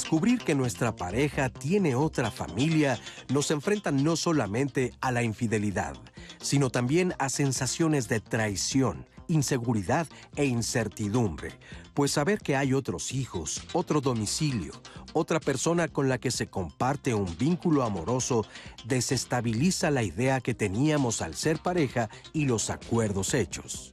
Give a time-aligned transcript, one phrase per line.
[0.00, 5.94] descubrir que nuestra pareja tiene otra familia nos enfrenta no solamente a la infidelidad,
[6.40, 11.52] sino también a sensaciones de traición, inseguridad e incertidumbre,
[11.92, 14.72] pues saber que hay otros hijos, otro domicilio,
[15.12, 18.46] otra persona con la que se comparte un vínculo amoroso
[18.86, 23.92] desestabiliza la idea que teníamos al ser pareja y los acuerdos hechos.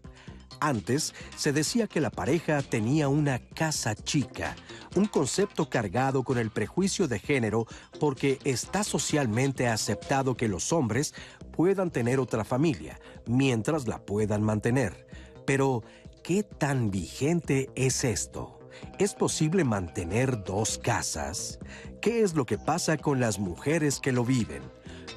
[0.59, 4.55] Antes se decía que la pareja tenía una casa chica,
[4.95, 7.67] un concepto cargado con el prejuicio de género
[7.99, 11.13] porque está socialmente aceptado que los hombres
[11.52, 15.08] puedan tener otra familia mientras la puedan mantener.
[15.45, 15.83] Pero,
[16.23, 18.59] ¿qué tan vigente es esto?
[19.00, 21.59] ¿Es posible mantener dos casas?
[22.02, 24.61] ¿Qué es lo que pasa con las mujeres que lo viven?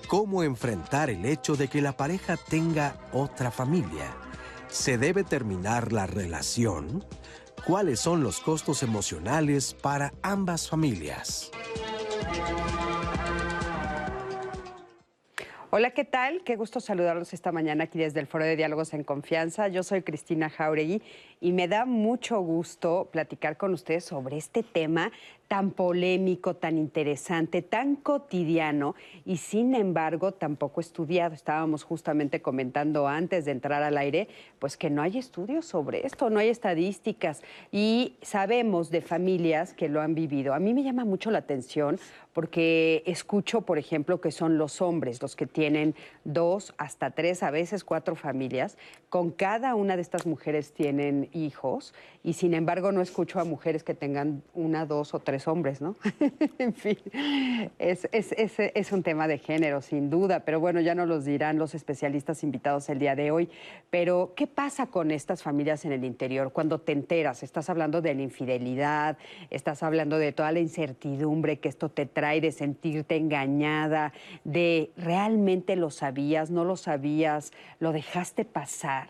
[0.08, 4.14] ¿Cómo enfrentar el hecho de que la pareja tenga otra familia?
[4.70, 7.04] ¿Se debe terminar la relación?
[7.66, 11.50] ¿Cuáles son los costos emocionales para ambas familias?
[15.72, 16.42] Hola, ¿qué tal?
[16.44, 19.66] Qué gusto saludarlos esta mañana aquí desde el Foro de Diálogos en Confianza.
[19.68, 21.02] Yo soy Cristina Jauregui
[21.40, 25.10] y me da mucho gusto platicar con ustedes sobre este tema
[25.50, 31.34] tan polémico, tan interesante, tan cotidiano y sin embargo tampoco estudiado.
[31.34, 34.28] Estábamos justamente comentando antes de entrar al aire,
[34.60, 39.88] pues que no hay estudios sobre esto, no hay estadísticas y sabemos de familias que
[39.88, 40.54] lo han vivido.
[40.54, 41.98] A mí me llama mucho la atención
[42.32, 47.50] porque escucho, por ejemplo, que son los hombres los que tienen dos, hasta tres, a
[47.50, 48.78] veces cuatro familias.
[49.08, 53.82] Con cada una de estas mujeres tienen hijos y sin embargo no escucho a mujeres
[53.82, 55.96] que tengan una, dos o tres hombres, ¿no?
[56.58, 56.98] en fin,
[57.78, 62.42] es, un tema de género, sin duda, pero bueno, ya nos los dirán los especialistas
[62.42, 63.48] invitados el día de hoy.
[63.90, 67.42] Pero, ¿qué pasa con estas familias en el interior cuando te enteras?
[67.42, 69.18] Estás hablando de la infidelidad,
[69.50, 74.12] estás hablando de toda la incertidumbre que esto te trae, de sentirte engañada,
[74.44, 79.08] de realmente lo sabías, no lo sabías, lo dejaste pasar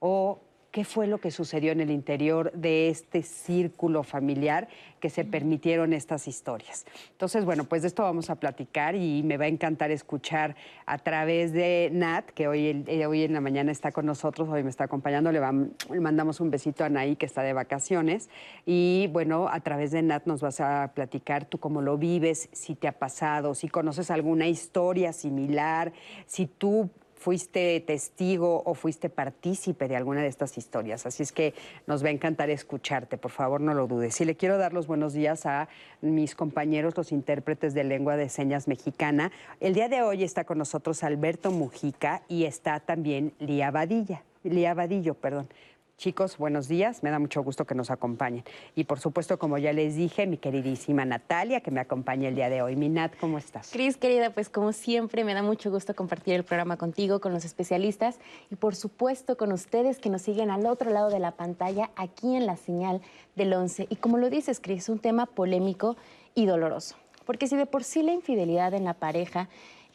[0.00, 0.40] o
[0.70, 4.68] qué fue lo que sucedió en el interior de este círculo familiar
[5.00, 6.84] que se permitieron estas historias.
[7.12, 10.98] Entonces, bueno, pues de esto vamos a platicar y me va a encantar escuchar a
[10.98, 14.70] través de Nat, que hoy, eh, hoy en la mañana está con nosotros, hoy me
[14.70, 18.28] está acompañando, le, le mandamos un besito a Anaí, que está de vacaciones,
[18.66, 22.74] y bueno, a través de Nat nos vas a platicar tú cómo lo vives, si
[22.74, 25.92] te ha pasado, si conoces alguna historia similar,
[26.26, 31.04] si tú fuiste testigo o fuiste partícipe de alguna de estas historias.
[31.04, 31.52] Así es que
[31.86, 34.20] nos va a encantar escucharte, por favor, no lo dudes.
[34.20, 35.68] Y le quiero dar los buenos días a
[36.00, 39.32] mis compañeros, los intérpretes de lengua de señas mexicana.
[39.60, 44.22] El día de hoy está con nosotros Alberto Mujica y está también Lía Vadilla.
[44.44, 45.48] Lía Vadillo, perdón.
[45.98, 47.02] Chicos, buenos días.
[47.02, 48.44] Me da mucho gusto que nos acompañen.
[48.76, 52.48] Y por supuesto, como ya les dije, mi queridísima Natalia, que me acompaña el día
[52.48, 52.76] de hoy.
[52.76, 53.72] Mi Nat, ¿cómo estás?
[53.72, 57.44] Cris, querida, pues como siempre, me da mucho gusto compartir el programa contigo, con los
[57.44, 61.90] especialistas y por supuesto con ustedes que nos siguen al otro lado de la pantalla,
[61.96, 63.02] aquí en la señal
[63.34, 63.88] del 11.
[63.90, 65.96] Y como lo dices, Cris, un tema polémico
[66.36, 66.94] y doloroso.
[67.26, 69.48] Porque si de por sí la infidelidad en la pareja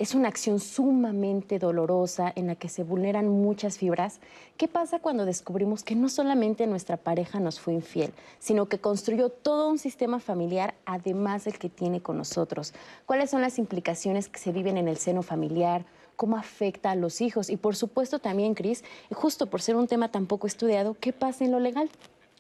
[0.04, 4.20] es una acción sumamente dolorosa en la que se vulneran muchas fibras.
[4.58, 9.30] ¿Qué pasa cuando descubrimos que no solamente nuestra pareja nos fue infiel, sino que construyó
[9.30, 12.74] todo un sistema familiar además del que tiene con nosotros?
[13.06, 15.86] ¿Cuáles son las implicaciones que se viven en el seno familiar?
[16.16, 20.12] cómo afecta a los hijos y por supuesto también, Cris, justo por ser un tema
[20.12, 21.90] tan poco estudiado, ¿qué pasa en lo legal?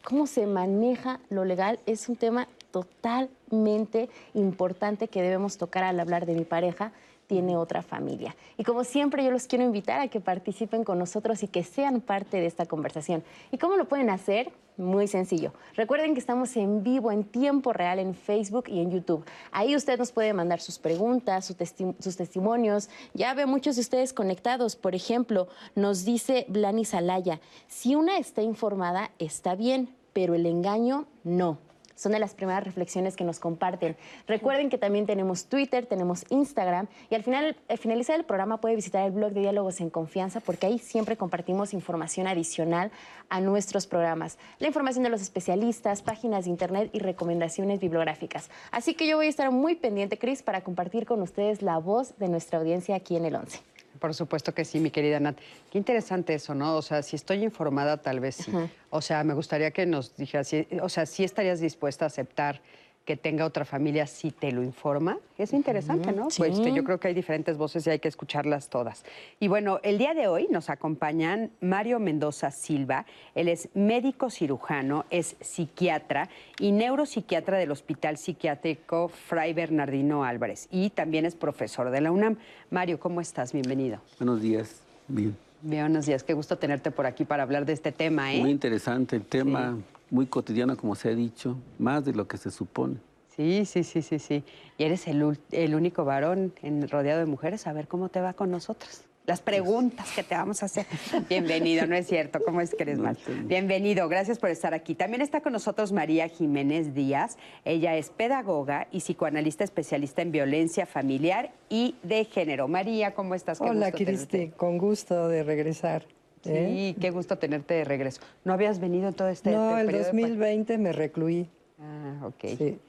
[0.03, 1.79] ¿Cómo se maneja lo legal?
[1.87, 6.91] Es un tema totalmente importante que debemos tocar al hablar de mi pareja
[7.27, 8.35] tiene otra familia.
[8.57, 12.01] Y como siempre, yo los quiero invitar a que participen con nosotros y que sean
[12.01, 13.23] parte de esta conversación.
[13.51, 14.51] ¿Y cómo lo pueden hacer?
[14.75, 15.53] Muy sencillo.
[15.75, 19.23] Recuerden que estamos en vivo, en tiempo real, en Facebook y en YouTube.
[19.51, 22.89] Ahí usted nos puede mandar sus preguntas, sus testimonios.
[23.13, 24.75] Ya veo muchos de ustedes conectados.
[24.75, 31.05] Por ejemplo, nos dice Blani Salaya, si una está informada, está bien, pero el engaño
[31.23, 31.59] no
[32.03, 33.95] son de las primeras reflexiones que nos comparten.
[34.27, 38.75] Recuerden que también tenemos Twitter, tenemos Instagram y al final, al finalizar el programa puede
[38.75, 42.91] visitar el blog de Diálogos en Confianza porque ahí siempre compartimos información adicional
[43.29, 44.37] a nuestros programas.
[44.59, 48.49] La información de los especialistas, páginas de internet y recomendaciones bibliográficas.
[48.71, 52.17] Así que yo voy a estar muy pendiente, Cris, para compartir con ustedes la voz
[52.17, 53.72] de nuestra audiencia aquí en el 11.
[54.03, 55.37] Por supuesto que sí, mi querida Nat.
[55.71, 56.75] Qué interesante eso, ¿no?
[56.75, 58.51] O sea, si estoy informada, tal vez sí.
[58.89, 60.51] O sea, me gustaría que nos dijeras,
[60.81, 62.59] o sea, si estarías dispuesta a aceptar
[63.05, 65.17] que tenga otra familia si te lo informa.
[65.37, 66.29] Es interesante, ¿no?
[66.37, 69.03] Pues este, yo creo que hay diferentes voces y hay que escucharlas todas.
[69.39, 73.05] Y bueno, el día de hoy nos acompañan Mario Mendoza Silva.
[73.35, 76.29] Él es médico cirujano, es psiquiatra
[76.59, 80.69] y neuropsiquiatra del Hospital Psiquiátrico Fray Bernardino Álvarez.
[80.71, 82.37] Y también es profesor de la UNAM.
[82.71, 83.51] Mario, ¿cómo estás?
[83.51, 83.99] Bienvenido.
[84.17, 84.81] Buenos días.
[85.09, 85.35] Bien.
[85.61, 86.23] Bien, buenos días.
[86.23, 88.39] Qué gusto tenerte por aquí para hablar de este tema, ¿eh?
[88.39, 89.77] Muy interesante el tema
[90.13, 92.97] muy cotidiana, como se ha dicho, más de lo que se supone.
[93.35, 94.43] Sí, sí, sí, sí, sí.
[94.77, 97.65] Y eres el, el único varón en, rodeado de mujeres.
[97.65, 99.05] A ver cómo te va con nosotros.
[99.25, 100.85] Las preguntas que te vamos a hacer.
[101.29, 103.17] Bienvenido, no es cierto, ¿cómo es que eres mal?
[103.45, 104.93] Bienvenido, gracias por estar aquí.
[104.93, 107.37] También está con nosotros María Jiménez Díaz.
[107.65, 112.67] Ella es pedagoga y psicoanalista especialista en violencia familiar y de género.
[112.67, 113.61] María, ¿cómo estás?
[113.61, 116.05] Hola, Cristi, con gusto de regresar.
[116.43, 118.21] Sí, qué gusto tenerte de regreso.
[118.43, 121.49] ¿No habías venido todo este No, el 2020 me recluí.
[121.79, 122.45] Ah, ok.
[122.57, 122.79] Sí,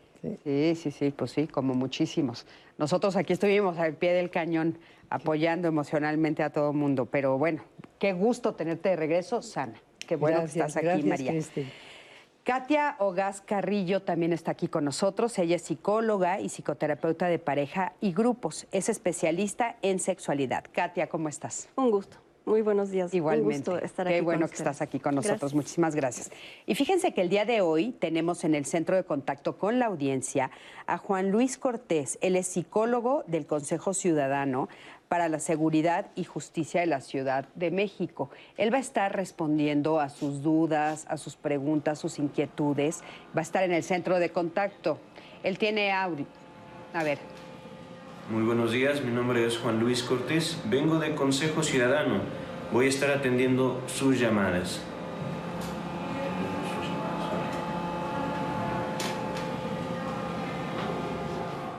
[0.45, 0.75] sí.
[0.75, 2.47] sí, sí, pues sí, como muchísimos.
[2.79, 4.79] Nosotros aquí estuvimos al pie del cañón
[5.09, 7.63] apoyando emocionalmente a todo el mundo, pero bueno,
[7.99, 9.81] qué gusto tenerte de regreso, Sana.
[10.07, 11.31] Qué bueno que estás aquí, gracias, María.
[11.31, 11.67] Cristi.
[12.45, 15.39] Katia Ogas Carrillo también está aquí con nosotros.
[15.39, 18.67] Ella es psicóloga y psicoterapeuta de pareja y grupos.
[18.71, 20.65] Es especialista en sexualidad.
[20.71, 21.71] Katia, ¿cómo estás?
[21.77, 22.24] Un gusto.
[22.47, 23.15] Muy buenos días.
[23.15, 23.71] Igualmente.
[23.71, 25.41] Un gusto estar Qué bueno con que estás aquí con nosotros.
[25.41, 25.55] Gracias.
[25.55, 26.31] Muchísimas gracias.
[26.67, 29.87] Y fíjense que el día de hoy tenemos en el centro de contacto con la
[29.87, 30.51] audiencia
[30.87, 32.19] a Juan Luis Cortés.
[32.21, 34.69] Él es psicólogo del Consejo Ciudadano
[35.09, 38.29] para la Seguridad y Justicia de la Ciudad de México.
[38.59, 43.01] Él va a estar respondiendo a sus dudas, a sus preguntas, sus inquietudes.
[43.35, 44.99] Va a estar en el centro de contacto.
[45.43, 46.27] Él tiene audio.
[46.93, 47.19] A ver.
[48.31, 52.21] Muy buenos días, mi nombre es Juan Luis Cortés, vengo de Consejo Ciudadano.
[52.73, 54.81] Voy a estar atendiendo sus llamadas.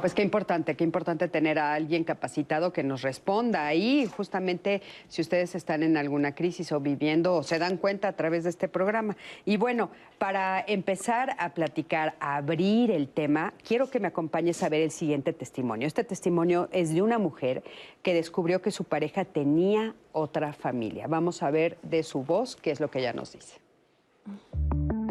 [0.05, 5.23] Pues qué importante, qué importante tener a alguien capacitado que nos responda ahí, justamente si
[5.23, 8.67] ustedes están en alguna crisis o viviendo o se dan cuenta a través de este
[8.67, 9.17] programa.
[9.45, 14.69] Y bueno, para empezar a platicar, a abrir el tema, quiero que me acompañes a
[14.69, 15.87] ver el siguiente testimonio.
[15.87, 17.63] Este testimonio es de una mujer
[18.03, 21.07] que descubrió que su pareja tenía otra familia.
[21.07, 23.57] Vamos a ver de su voz qué es lo que ella nos dice.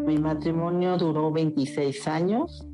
[0.04, 2.64] Mi matrimonio duró 26 años,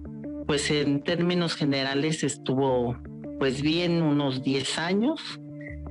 [0.51, 2.97] pues en términos generales estuvo
[3.39, 5.41] pues bien unos 10 años.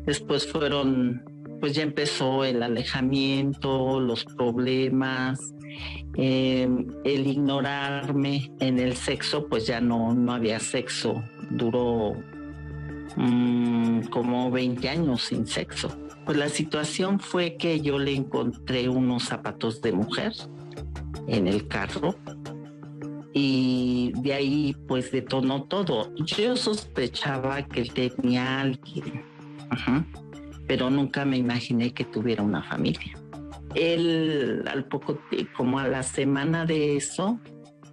[0.05, 1.23] Después fueron,
[1.61, 5.39] pues ya empezó el alejamiento, los problemas,
[6.17, 6.67] eh,
[7.05, 11.23] el ignorarme en el sexo, pues ya no, no había sexo.
[11.51, 12.15] Duró
[13.15, 15.97] mm, como 20 años sin sexo.
[16.25, 20.33] Pues la situación fue que yo le encontré unos zapatos de mujer
[21.27, 22.13] en el carro
[23.33, 26.13] y de ahí pues detonó todo.
[26.15, 29.23] Yo sospechaba que él tenía alguien,
[29.69, 30.05] Ajá.
[30.67, 33.13] pero nunca me imaginé que tuviera una familia.
[33.75, 35.19] Él al poco
[35.55, 37.39] como a la semana de eso,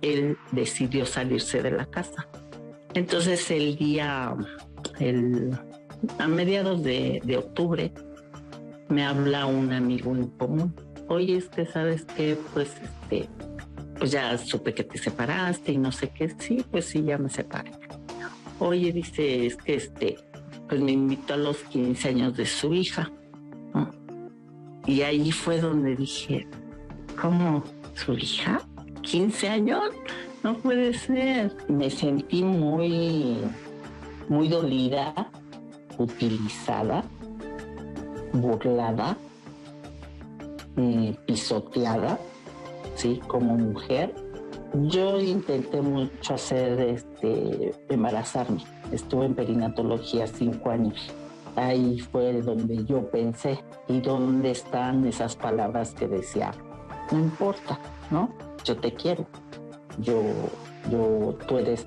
[0.01, 2.27] él decidió salirse de la casa.
[2.95, 4.35] Entonces el día,
[4.99, 5.51] el,
[6.19, 7.93] a mediados de, de octubre,
[8.89, 10.75] me habla un amigo en común.
[11.09, 13.29] Oye, es que sabes que pues este,
[13.99, 16.35] pues ya supe que te separaste y no sé qué.
[16.39, 17.73] Sí, pues sí, ya me separé.
[18.59, 20.17] Oye, dice, es que este,
[20.69, 23.11] pues me invitó a los 15 años de su hija.
[24.87, 26.47] Y ahí fue donde dije,
[27.21, 27.65] ¿cómo?
[27.95, 28.61] ¿Su hija?
[29.03, 29.91] ¿15 años?
[30.45, 31.57] No puede ser.
[31.69, 33.39] Me sentí muy,
[34.29, 35.13] muy dolida,
[35.99, 37.03] utilizada,
[38.33, 39.17] burlada,
[40.77, 42.21] eh, pisoteada,
[42.97, 43.21] ¿sí?
[43.29, 44.15] Como mujer.
[44.75, 48.63] Yo intenté mucho hacer, este, embarazarme.
[48.91, 51.13] Estuve en perinatología cinco años.
[51.55, 56.53] Ahí fue donde yo pensé, ¿y dónde están esas palabras que decía?
[57.11, 57.79] No importa,
[58.11, 58.31] ¿no?
[58.65, 59.27] Yo te quiero.
[59.99, 60.21] Yo,
[60.91, 61.87] yo, tú eres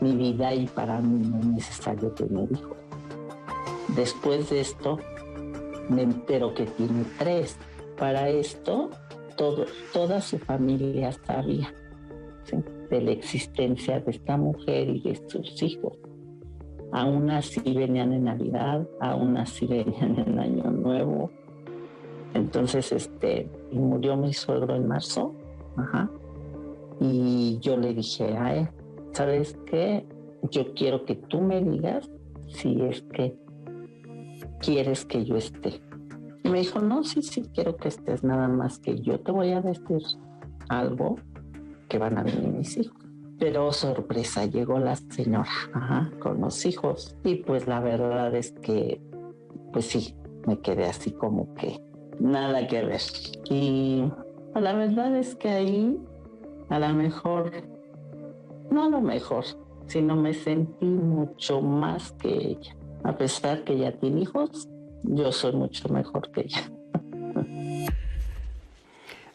[0.00, 2.76] mi vida y para mí no es necesario tener hijos.
[3.94, 4.98] Después de esto,
[5.88, 7.56] me entero que tiene tres.
[7.96, 8.90] Para esto,
[9.36, 11.72] toda su familia sabía
[12.90, 15.98] de la existencia de esta mujer y de sus hijos.
[16.92, 21.30] Aún así venían en Navidad, aún así venían en Año Nuevo.
[22.34, 25.34] Entonces, este, murió mi suegro en marzo,
[25.76, 26.10] ajá,
[27.00, 28.68] y yo le dije a él,
[29.12, 30.04] ¿sabes qué?
[30.50, 32.10] Yo quiero que tú me digas
[32.48, 33.36] si es que
[34.60, 35.80] quieres que yo esté.
[36.44, 39.52] Y me dijo, no, sí, sí, quiero que estés, nada más que yo te voy
[39.52, 40.02] a decir
[40.68, 41.16] algo
[41.88, 42.96] que van a venir mis hijos.
[43.38, 49.00] Pero sorpresa, llegó la señora con los hijos y pues la verdad es que,
[49.72, 50.14] pues sí,
[50.46, 51.80] me quedé así como que
[52.20, 53.00] nada que ver.
[53.48, 54.04] Y
[54.54, 55.98] la verdad es que ahí
[56.68, 57.50] a lo mejor,
[58.70, 59.44] no a lo mejor,
[59.86, 62.76] sino me sentí mucho más que ella.
[63.02, 64.68] A pesar que ella tiene hijos,
[65.04, 66.70] yo soy mucho mejor que ella.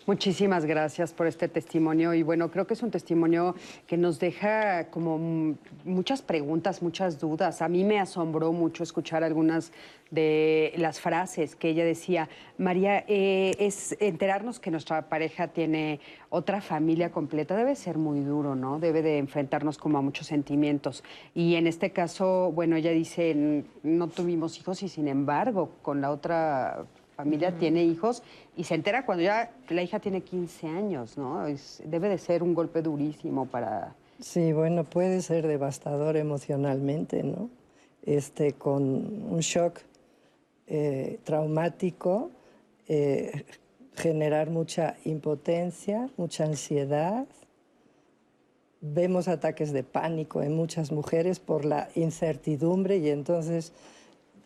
[0.09, 3.53] Muchísimas gracias por este testimonio y bueno, creo que es un testimonio
[3.85, 7.61] que nos deja como muchas preguntas, muchas dudas.
[7.61, 9.71] A mí me asombró mucho escuchar algunas
[10.09, 12.27] de las frases que ella decía.
[12.57, 15.99] María, eh, es enterarnos que nuestra pareja tiene
[16.29, 18.79] otra familia completa debe ser muy duro, ¿no?
[18.79, 21.03] Debe de enfrentarnos como a muchos sentimientos.
[21.35, 26.09] Y en este caso, bueno, ella dice, no tuvimos hijos y sin embargo, con la
[26.09, 26.87] otra
[27.19, 28.23] familia tiene hijos
[28.55, 31.43] y se entera cuando ya la hija tiene 15 años, ¿no?
[31.83, 33.93] debe de ser un golpe durísimo para...
[34.21, 37.49] Sí, bueno, puede ser devastador emocionalmente, ¿no?
[38.03, 39.81] Este, con un shock
[40.67, 42.31] eh, traumático,
[42.87, 43.43] eh,
[43.95, 47.27] generar mucha impotencia, mucha ansiedad.
[48.79, 53.73] Vemos ataques de pánico en muchas mujeres por la incertidumbre y entonces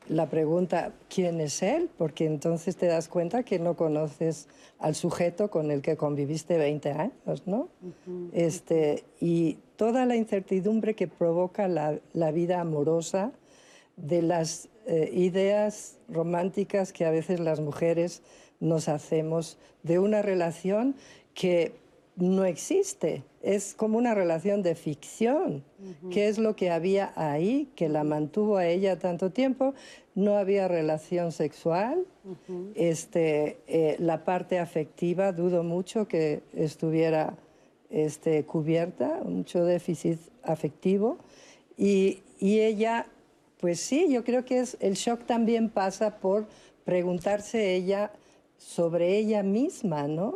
[0.10, 1.90] la pregunta, ¿quién es él?
[1.98, 4.48] Porque entonces te das cuenta que no conoces
[4.80, 7.70] al sujeto con el que conviviste 20 años, ¿no?
[8.34, 13.32] este, y toda la incertidumbre que provoca la, vida amorosa,
[13.96, 18.24] de las eh, ideas románticas que a veces las mujeres
[18.60, 20.96] nos hacemos de una relación
[21.34, 21.74] que
[22.16, 25.64] no existe, es como una relación de ficción.
[26.10, 29.74] ¿Qué es lo que había ahí que la mantuvo a ella tanto tiempo?
[30.16, 32.06] No había relación sexual,
[32.74, 37.36] este, eh, la parte afectiva, dudo mucho que estuviera
[37.90, 41.18] este, cubierta, mucho déficit afectivo.
[41.78, 43.08] Y, y, ella,
[43.60, 46.48] pues sí, yo creo que es, el shock también pasa por
[46.86, 48.12] preguntarse ella
[48.58, 50.34] sobre ella misma, ¿no?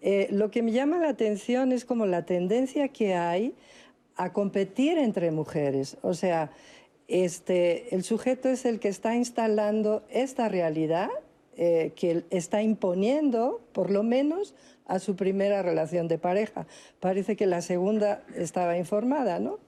[0.00, 3.54] Eh, lo que me llama la atención es como la tendencia que hay
[4.16, 5.96] a competir entre mujeres.
[6.02, 6.50] O sea,
[7.08, 11.08] este, el sujeto es el que está instalando esta realidad,
[11.56, 14.54] eh, que está imponiendo, por lo menos,
[14.86, 16.66] a su primera relación de pareja.
[17.00, 19.58] Parece que la segunda estaba informada, ¿no?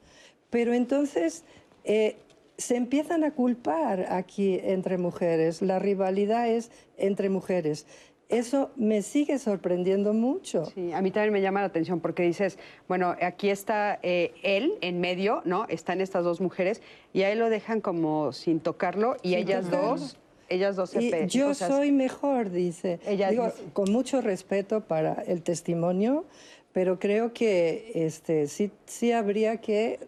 [0.51, 1.45] Pero entonces
[1.85, 2.17] eh,
[2.57, 5.63] se empiezan a culpar aquí entre mujeres.
[5.63, 7.87] La rivalidad es entre mujeres
[8.31, 10.67] eso me sigue sorprendiendo mucho.
[10.67, 12.59] Sí, a mí también me llama la atención porque dices,
[12.89, 15.67] bueno, aquí está eh, él en medio, ¿no?
[15.69, 16.81] Están estas dos mujeres
[17.13, 20.17] y a él lo dejan como sin tocarlo y ellas dos,
[20.49, 23.01] ellas dos se Yo soy mejor, dice.
[23.07, 26.25] Ella Digo, con mucho respeto para el testimonio,
[26.73, 29.99] pero creo que este, sí, sí habría que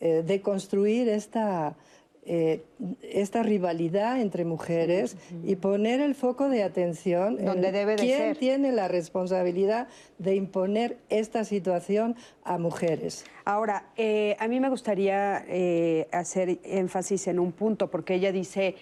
[0.00, 1.76] eh, deconstruir esta
[2.26, 2.64] eh,
[3.02, 8.72] esta rivalidad entre mujeres y poner el foco de atención donde en debe quién tiene
[8.72, 9.88] la responsabilidad
[10.18, 13.24] de imponer esta situación a mujeres.
[13.44, 18.74] Ahora, eh, a mí me gustaría eh, hacer énfasis en un punto, porque ella dice,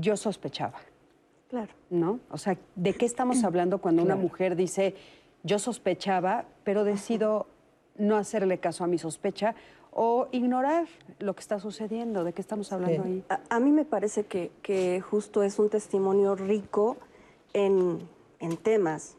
[0.00, 0.80] yo sospechaba.
[1.48, 1.72] Claro.
[1.90, 2.20] ¿No?
[2.30, 4.94] O sea, ¿de qué estamos hablando cuando una mujer dice,
[5.42, 7.46] yo sospechaba, pero decido
[7.98, 9.54] no hacerle caso a mi sospecha
[9.98, 10.86] o ignorar
[11.20, 13.24] lo que está sucediendo, de qué estamos hablando ahí.
[13.48, 16.98] A, mí me parece que, justo es un testimonio rico
[17.54, 18.06] en,
[18.62, 19.16] temas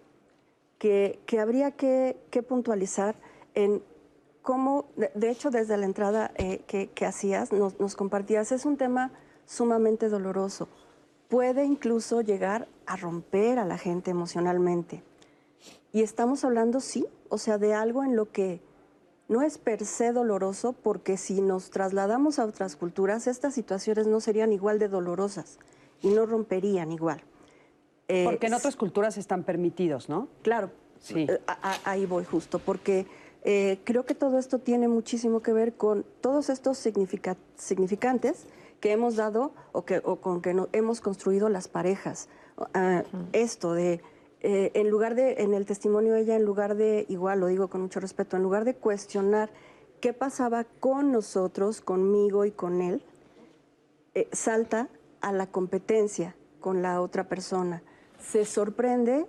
[0.77, 2.15] que, habría que,
[2.48, 3.15] puntualizar
[3.55, 3.81] en
[4.43, 9.12] cómo, de, hecho desde la entrada eh, que, hacías, nos, nos compartías, es un tema
[9.48, 10.67] sumamente doloroso.
[11.27, 15.01] Puede incluso llegar a romper a la gente emocionalmente.
[15.91, 18.62] Y estamos hablando, sí, o sea, de algo en lo que
[19.27, 24.19] no es per se doloroso porque si nos trasladamos a otras culturas, estas situaciones no
[24.22, 25.60] serían igual de dolorosas
[26.01, 27.22] y no romperían igual.
[28.24, 30.29] porque en otras culturas están permitidos, ¿no?
[30.41, 31.27] Claro, sí.
[31.29, 31.39] Eh,
[31.84, 33.05] ahí voy justo, porque
[33.43, 38.46] eh, creo que todo esto tiene muchísimo que ver con todos estos significantes
[38.79, 42.29] que hemos dado o, que, o con que hemos construido las parejas.
[42.74, 43.03] Ah,
[43.34, 44.01] esto de
[44.41, 47.82] eh, en lugar de, en el testimonio ella, en lugar de, igual lo digo con
[47.82, 49.50] mucho respeto, en lugar de cuestionar
[50.00, 53.03] qué pasaba con nosotros, conmigo y con él,
[54.13, 54.89] eh, salta
[55.22, 57.82] a la competencia con la otra persona.
[58.20, 59.25] Se sorprende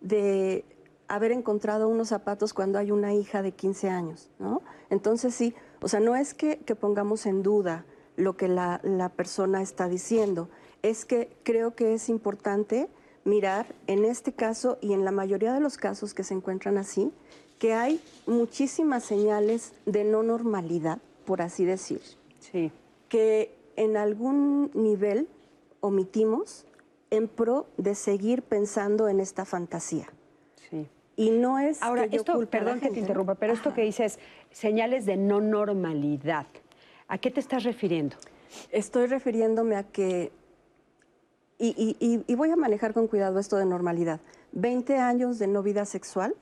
[0.00, 0.64] de
[1.08, 4.62] haber encontrado unos zapatos cuando hay una hija de 15 años, ¿no?
[4.90, 7.84] Entonces sí, o sea, no es que, que pongamos en duda
[8.16, 10.48] lo que la, la persona está diciendo,
[10.82, 12.88] es que creo que es importante
[13.24, 17.10] mirar en este caso y en la mayoría de los casos que se encuentran así,
[17.58, 22.00] que hay muchísimas señales de no normalidad, por así decir,
[22.40, 22.70] Sí.
[23.08, 25.28] que en algún nivel
[25.80, 26.66] omitimos
[27.10, 30.06] en pro de seguir pensando en esta fantasía.
[30.70, 30.86] Sí.
[31.16, 33.76] Y no es Ahora, que yo esto, perdón que te interrumpa, pero esto Ajá.
[33.76, 34.18] que dices,
[34.50, 36.46] señales de no normalidad,
[37.08, 38.16] ¿a qué te estás refiriendo?
[38.70, 40.32] Estoy refiriéndome a que,
[41.58, 44.20] y, y- y- y voy a manejar con cuidado esto de normalidad,
[44.52, 46.34] 20 años de no vida sexual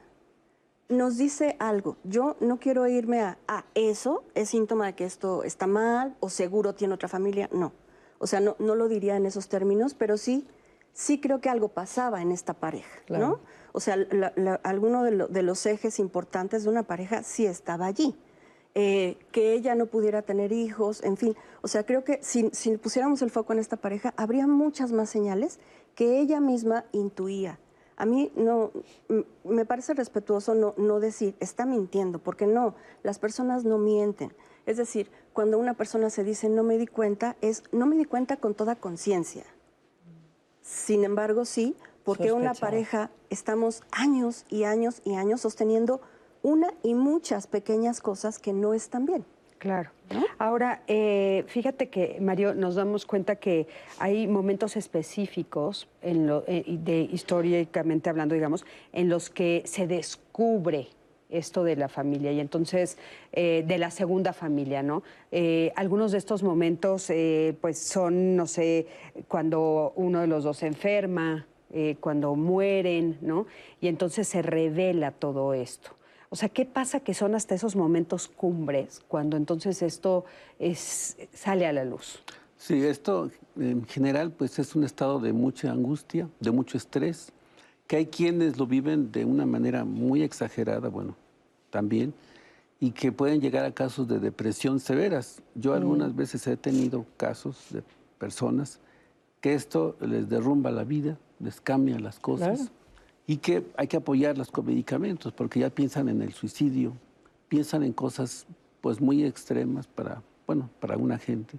[0.89, 1.97] nos dice algo.
[2.05, 6.29] Yo no quiero irme a, a eso, es síntoma de que esto está mal o
[6.29, 7.73] seguro tiene otra familia, no.
[8.19, 10.47] O sea, no, no lo diría en esos términos, pero sí,
[10.93, 13.27] sí creo que algo pasaba en esta pareja, Claro.
[13.27, 13.41] ¿no?
[13.73, 17.47] O sea, la- la- alguno de, lo- de los ejes importantes de una pareja sí
[17.47, 18.15] estaba allí.
[18.75, 21.37] Eh, que ella no pudiera tener hijos, en fin.
[21.61, 25.11] O sea, creo que si, si pusiéramos el foco en esta pareja, habría muchas más
[25.11, 25.59] señales
[25.95, 27.59] que ella misma intuía.
[27.97, 28.71] A mí no,
[29.11, 34.33] m- me parece respetuoso no, no decir, está mintiendo, porque no, las personas no mienten.
[34.65, 38.07] Es decir, cuando una persona se dice no me di cuenta, es no me di
[38.07, 39.45] cuenta con toda conciencia.
[40.63, 46.01] Sin embargo, sí, porque una pareja estamos años y años y años sosteniendo
[46.43, 49.25] una y muchas pequeñas cosas que no están bien.
[49.59, 49.91] Claro.
[50.39, 53.69] Ahora, eh, fíjate que, Mario, nos damos cuenta que
[53.99, 60.89] hay momentos específicos, en lo, eh, de históricamente hablando, digamos, en los que se descubre
[61.33, 62.99] esto de la familia y entonces
[63.33, 65.03] eh, de la segunda familia, ¿no?
[65.31, 68.87] Eh, algunos de estos momentos, eh, pues son, no sé,
[69.29, 71.47] cuando uno de los dos se enferma,
[72.01, 73.47] cuando mueren, ¿no?
[73.81, 75.93] Y entonces se revela todo esto.
[76.33, 80.25] O sea, ¿qué pasa que son hasta esos momentos cumbres cuando entonces esto
[80.59, 82.23] es, sale a la luz?
[82.57, 87.33] Sí, esto en general pues es un estado de mucha angustia, de mucho estrés,
[87.87, 91.17] que hay quienes lo viven de una manera muy exagerada, bueno,
[91.69, 92.15] también,
[92.81, 95.43] y que pueden llegar a casos de depresión severas.
[95.55, 97.83] Yo algunas veces he tenido casos de
[98.17, 98.81] personas
[99.43, 102.82] que esto les derrumba la vida, les cambia las cosas Claro.
[103.27, 106.93] Y que hay que apoyarlas con medicamentos porque ya piensan en el suicidio,
[107.49, 108.47] piensan en cosas
[108.81, 111.59] pues muy extremas para, bueno, para una gente.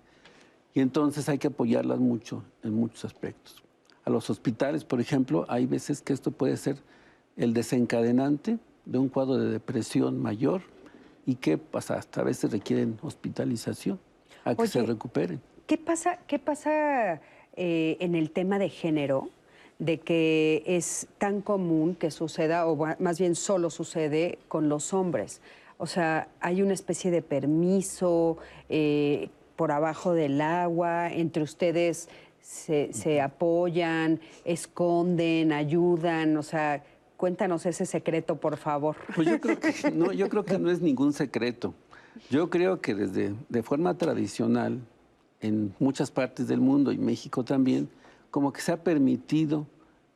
[0.73, 3.63] Y entonces hay que apoyarlas mucho en muchos aspectos.
[4.05, 6.77] A los hospitales, por ejemplo, hay veces que esto puede ser
[7.37, 10.61] el desencadenante de un cuadro de depresión mayor
[11.25, 13.99] y que pues, hasta a veces requieren hospitalización
[14.43, 15.41] a que se Oye, recuperen.
[15.67, 17.21] ¿Qué pasa, qué pasa
[17.55, 19.29] eh, en el tema de género?
[19.83, 25.41] De que es tan común que suceda, o más bien solo sucede con los hombres.
[25.77, 28.37] O sea, hay una especie de permiso
[28.69, 32.07] eh, por abajo del agua, entre ustedes
[32.41, 36.83] se, se apoyan, esconden, ayudan, o sea,
[37.17, 38.95] cuéntanos ese secreto, por favor.
[39.15, 41.73] Pues yo creo que no, yo creo que no es ningún secreto.
[42.29, 44.79] Yo creo que desde de forma tradicional
[45.41, 47.89] en muchas partes del mundo y México también,
[48.29, 49.67] como que se ha permitido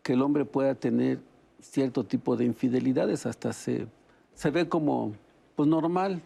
[0.08, 1.20] que el hombre pueda tener
[1.60, 3.88] cierto tipo de infidelidades, hasta se,
[4.36, 5.12] se ve como
[5.58, 6.22] pues normal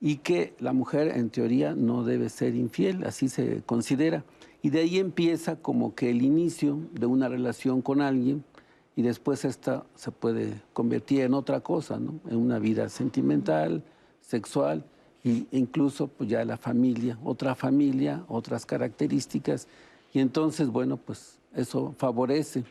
[0.00, 4.24] y que la mujer en teoría no debe ser infiel, así se considera.
[4.62, 8.42] Y de ahí empieza como que el inicio de una relación con alguien
[8.96, 12.14] y después esta se puede convertir en otra cosa, ¿no?
[12.30, 13.84] En una vida sentimental,
[14.22, 14.86] sexual
[15.22, 19.68] e incluso pues ya la familia, otra familia, otras características
[20.14, 22.64] y entonces bueno, pues eso favorece.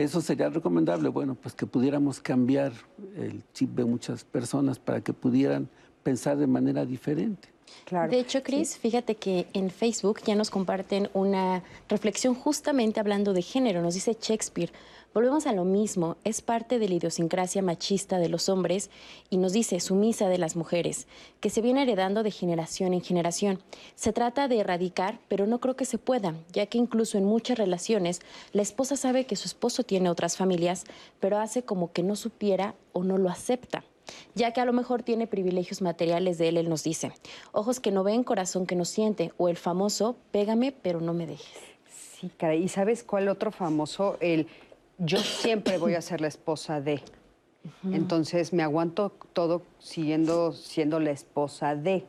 [0.00, 2.72] Eso sería recomendable, bueno, pues que pudiéramos cambiar
[3.16, 5.68] el chip de muchas personas para que pudieran
[6.02, 7.48] pensar de manera diferente.
[7.84, 8.10] Claro.
[8.10, 13.42] De hecho, Cris, fíjate que en Facebook ya nos comparten una reflexión justamente hablando de
[13.42, 13.82] género.
[13.82, 14.72] Nos dice Shakespeare,
[15.12, 18.90] volvemos a lo mismo, es parte de la idiosincrasia machista de los hombres
[19.28, 21.06] y nos dice sumisa de las mujeres,
[21.40, 23.60] que se viene heredando de generación en generación.
[23.94, 27.58] Se trata de erradicar, pero no creo que se pueda, ya que incluso en muchas
[27.58, 28.20] relaciones
[28.52, 30.84] la esposa sabe que su esposo tiene otras familias,
[31.18, 33.84] pero hace como que no supiera o no lo acepta
[34.34, 37.12] ya que a lo mejor tiene privilegios materiales de él, él nos dice.
[37.52, 41.26] Ojos que no ven, corazón que no siente, o el famoso, pégame pero no me
[41.26, 41.58] dejes.
[41.88, 42.62] Sí, caray.
[42.62, 44.16] ¿Y sabes cuál otro famoso?
[44.20, 44.46] El
[45.00, 47.02] yo siempre voy a ser la esposa de.
[47.92, 52.04] Entonces me aguanto todo siguiendo siendo la esposa de.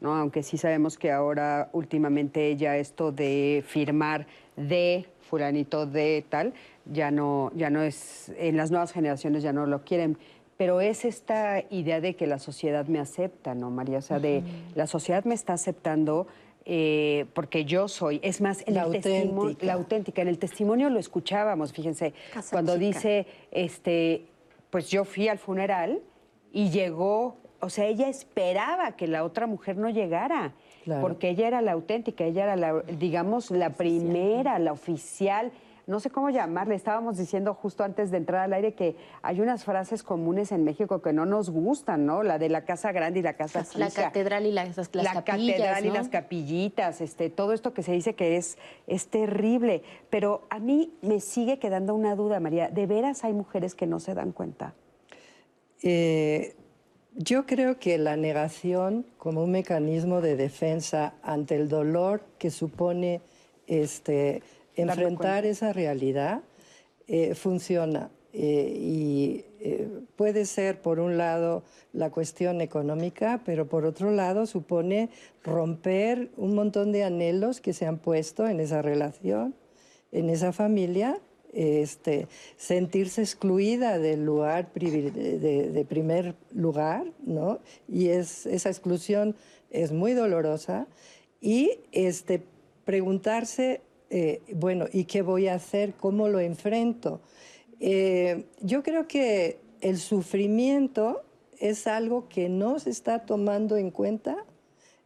[0.00, 0.14] ¿no?
[0.14, 6.54] Aunque sí sabemos que ahora últimamente ya esto de firmar de fulanito de tal,
[6.84, 10.16] ya no, ya no es, en las nuevas generaciones ya no lo quieren.
[10.56, 13.98] Pero es esta idea de que la sociedad me acepta, ¿no, María?
[13.98, 14.42] O sea, de
[14.74, 16.26] la sociedad me está aceptando
[16.66, 18.18] eh, porque yo soy.
[18.22, 19.66] Es más, en La el testimonio, auténtica.
[19.66, 20.22] la auténtica.
[20.22, 22.86] En el testimonio lo escuchábamos, fíjense, Casa cuando chica.
[22.86, 24.26] dice, este,
[24.70, 26.00] pues yo fui al funeral
[26.52, 30.54] y llegó, o sea, ella esperaba que la otra mujer no llegara.
[30.84, 31.02] Claro.
[31.02, 35.50] Porque ella era la auténtica, ella era la, digamos, la primera, la oficial
[35.86, 39.64] no sé cómo llamarle, estábamos diciendo justo antes de entrar al aire que hay unas
[39.64, 42.24] frases comunes en México que no nos gustan, ¿no?
[42.24, 44.04] La de la casa grande y la casa La sucia.
[44.04, 47.92] catedral y las, las la capillas, catedral y las capillitas, este, todo esto que se
[47.92, 49.82] dice que es, es terrible.
[50.10, 52.68] Pero a mí me sigue quedando una duda, María.
[52.68, 54.74] ¿De veras hay mujeres que no se dan cuenta?
[55.82, 56.56] Eh,
[57.14, 63.20] yo creo que la negación como un mecanismo de defensa ante el dolor que supone
[63.68, 64.42] este,
[64.76, 66.42] enfrentar esa realidad
[67.08, 68.10] eh, funciona.
[68.32, 71.62] Eh, y eh, puede ser, por un lado,
[71.94, 75.08] la cuestión económica, pero por otro lado supone
[75.42, 79.54] romper un montón de anhelos que se han puesto en esa relación,
[80.12, 81.18] en esa familia,
[81.54, 87.60] este, sentirse excluida del lugar de, primer lugar, ¿no?
[87.88, 89.34] Y es, esa exclusión
[89.70, 90.86] es muy dolorosa.
[91.40, 92.42] Y este,
[92.84, 95.94] preguntarse, eh, bueno, ¿y qué voy a hacer?
[95.94, 97.20] ¿Cómo lo enfrento?
[97.80, 101.22] Eh, yo creo que el sufrimiento
[101.58, 104.44] es algo que no se está tomando en cuenta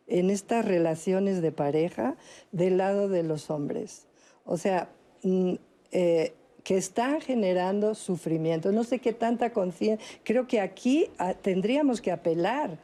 [0.06, 2.16] en estas relaciones de pareja
[2.52, 4.06] del lado de los hombres.
[4.44, 4.90] O sea,
[5.22, 5.54] mm,
[5.92, 6.34] eh,
[6.64, 8.72] que están generando sufrimiento.
[8.72, 10.04] No sé qué tanta conciencia.
[10.24, 12.78] Creo que aquí ah, tendríamos que apelar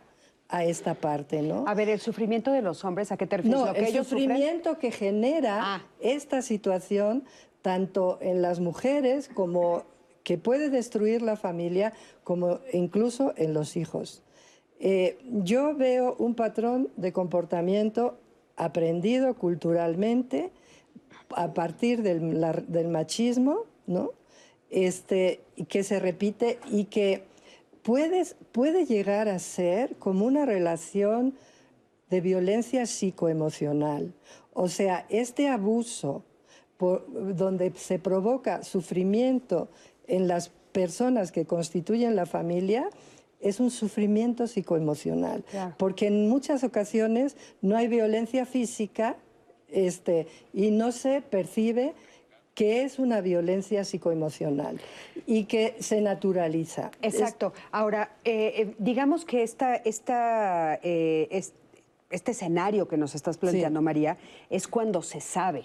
[0.49, 1.65] a esta parte, ¿no?
[1.67, 3.61] A ver, el sufrimiento de los hombres, ¿a qué te refieres?
[3.61, 4.29] No, ¿Lo que el ellos sufren?
[4.29, 5.87] sufrimiento que genera Ah.
[6.01, 7.25] esta situación,
[7.63, 9.83] tanto en las mujeres como
[10.23, 11.93] que puede destruir la familia,
[12.25, 14.23] como incluso en los hijos.
[14.79, 18.19] Eh, yo veo un patrón de comportamiento
[18.57, 20.51] aprendido culturalmente
[21.35, 24.11] a partir del, la- del machismo, ¿no?
[24.71, 27.23] Este, que se repite y que
[27.87, 31.35] puedes, puede llegar a ser como una relación
[32.11, 34.13] de violencia psicoemocional.
[34.53, 36.25] O sea, este abuso
[36.77, 39.69] por- donde se provoca sufrimiento
[40.09, 42.91] en las personas que constituyen la familia
[43.41, 45.75] es un sufrimiento psicoemocional, Claro.
[45.79, 49.17] porque en muchas ocasiones no hay violencia física
[49.69, 51.95] este, y no se percibe
[52.57, 54.81] que es una violencia psicoemocional
[55.27, 56.91] y que se naturaliza.
[57.03, 57.53] Es- Exacto.
[57.71, 61.53] Ahora, eh, eh, digamos que esta, esta, eh, es-
[62.09, 63.85] este escenario que nos estás planteando, Sí.
[63.85, 64.17] María,
[64.49, 65.65] es cuando se sabe.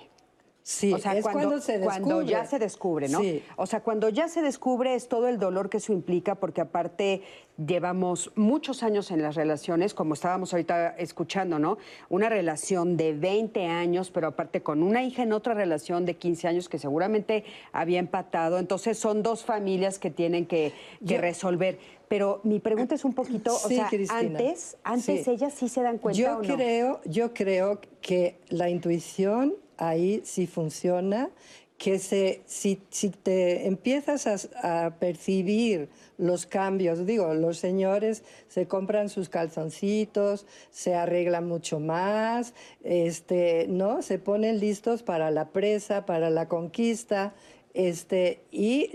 [0.64, 2.02] Sí, o sea, es cuando, cuando se descubre.
[2.02, 3.20] cuando ya se descubre, ¿no?
[3.22, 3.44] Sí.
[3.58, 7.22] O sea, cuando ya se descubre es todo el dolor que eso implica, porque aparte
[7.64, 11.78] llevamos muchos años en las relaciones, como estábamos ahorita escuchando, ¿no?
[12.10, 16.48] Una relación de 20 años, pero aparte con una hija en otra relación de 15
[16.48, 18.58] años que seguramente había empatado.
[18.58, 20.74] Entonces son dos familias que tienen que,
[21.06, 21.78] que Yo- resolver.
[22.08, 24.20] Pero mi pregunta es un poquito, o sea, Cristina.
[24.20, 25.32] antes, antes Sí.
[25.32, 26.56] ellas sí se dan cuenta Yo o no?
[26.56, 31.30] creo, yo creo que la intuición ahí sí funciona,
[31.78, 34.28] que se, si, si te empiezas
[34.62, 35.90] a, a percibir
[36.20, 44.04] los cambios, digo, los señores se compran sus calzoncitos, se arreglan mucho más, este, ¿no?
[44.04, 47.34] Se ponen listos para la presa, para la conquista.
[47.74, 48.92] Este, y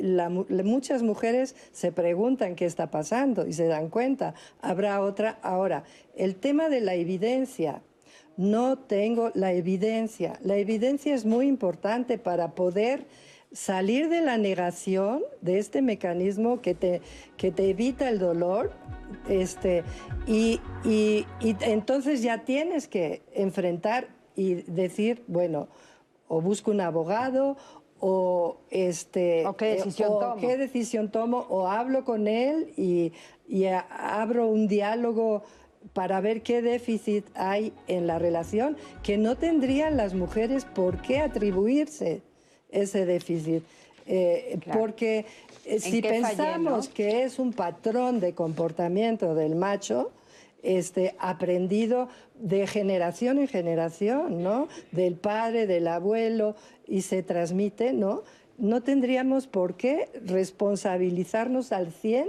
[0.63, 4.35] muchas mujeres se preguntan qué está pasando y se dan cuenta.
[4.61, 5.39] Habrá otra.
[5.43, 7.83] Ahora, el tema de la evidencia.
[8.37, 10.39] No tengo la evidencia.
[10.43, 13.07] La evidencia es muy importante para poder
[13.53, 17.01] salir de la negación de este mecanismo que te,
[17.37, 18.73] que te evita el dolor.
[19.29, 19.85] Este,
[20.27, 25.69] y, y- y entonces ya tienes que enfrentar y decir, bueno,
[26.29, 27.57] o busco un abogado
[28.01, 30.37] o este ¿O qué decisión o tomo?
[30.37, 33.13] qué decisión tomo o hablo con él y,
[33.49, 35.45] y abro un diálogo
[35.93, 41.19] para ver qué déficit hay en la relación que no tendrían las mujeres por qué
[41.19, 42.23] atribuirse
[42.71, 43.63] ese déficit.
[44.07, 44.81] Eh, Claro.
[44.81, 45.27] Porque
[45.65, 46.95] eh, si fallé, pensamos no?
[46.95, 50.13] que es un patrón de comportamiento del macho,
[50.63, 54.69] este, aprendido de generación en generación, ¿no?
[54.93, 58.23] Del padre, del abuelo, y se transmite, ¿no?
[58.59, 62.29] No tendríamos por qué responsabilizarnos al 100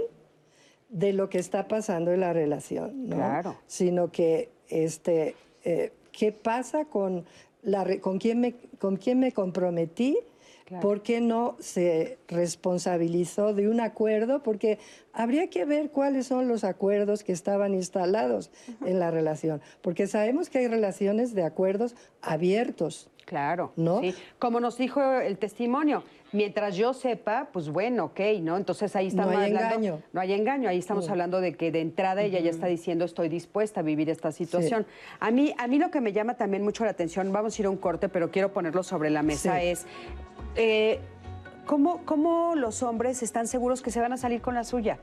[0.88, 3.16] de lo que está pasando en la relación, ¿no?
[3.16, 3.56] Claro.
[3.66, 7.26] Sino que, este, eh, ¿qué pasa con,
[7.62, 10.18] la, con, quién me, con quién me comprometí?
[10.64, 10.82] Claro.
[10.82, 14.42] ¿Por qué no se responsabilizó de un acuerdo?
[14.42, 14.78] Porque
[15.14, 18.50] habría que ver cuáles son los acuerdos que estaban instalados
[18.84, 19.62] en la relación.
[19.80, 23.08] Porque sabemos que hay relaciones de acuerdos abiertos.
[23.28, 24.00] Claro, ¿no?
[24.00, 24.14] Sí.
[24.38, 28.56] Como nos dijo el testimonio, mientras yo sepa, pues bueno, ok, ¿no?
[28.56, 29.74] Entonces ahí estamos No hay hablando.
[29.74, 30.02] engaño.
[30.14, 33.28] No hay engaño, ahí estamos hablando de que de entrada ella ya está diciendo estoy
[33.28, 34.86] dispuesta a vivir esta situación.
[35.20, 37.66] A, mí, a mí lo que me llama también mucho la atención, vamos a ir
[37.66, 39.84] a un corte, pero quiero ponerlo sobre la mesa, es
[40.56, 40.98] eh,
[41.66, 44.98] ¿cómo, ¿cómo los hombres están seguros que se van a salir con la suya?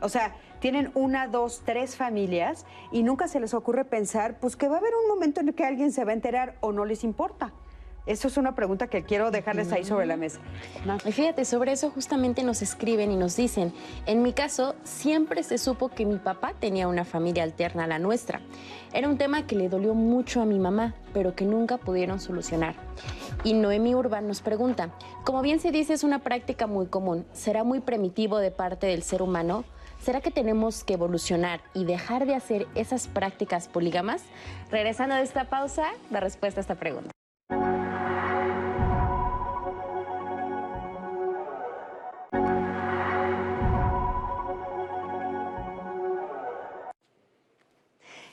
[0.00, 4.68] O sea, tienen una, dos, tres familias y nunca se les ocurre pensar, pues que
[4.68, 6.84] va a haber un momento en el que alguien se va a enterar o no
[6.84, 7.52] les importa.
[8.06, 10.40] Eso es una pregunta que quiero dejarles ahí sobre la mesa.
[11.04, 13.72] Y fíjate, sobre eso justamente nos escriben y nos dicen,
[14.06, 17.98] en mi caso, siempre se supo que mi papá tenía una familia alterna a la
[17.98, 18.40] nuestra.
[18.92, 22.74] Era un tema que le dolió mucho a mi mamá, pero que nunca pudieron solucionar.
[23.44, 24.90] Y Noemí Urban nos pregunta,
[25.24, 27.26] como bien se dice, es una práctica muy común.
[27.32, 29.64] ¿Será muy primitivo de parte del ser humano?
[30.00, 34.22] ¿Será que tenemos que evolucionar y dejar de hacer esas prácticas polígamas?
[34.70, 37.10] Regresando de esta pausa, la respuesta a esta pregunta.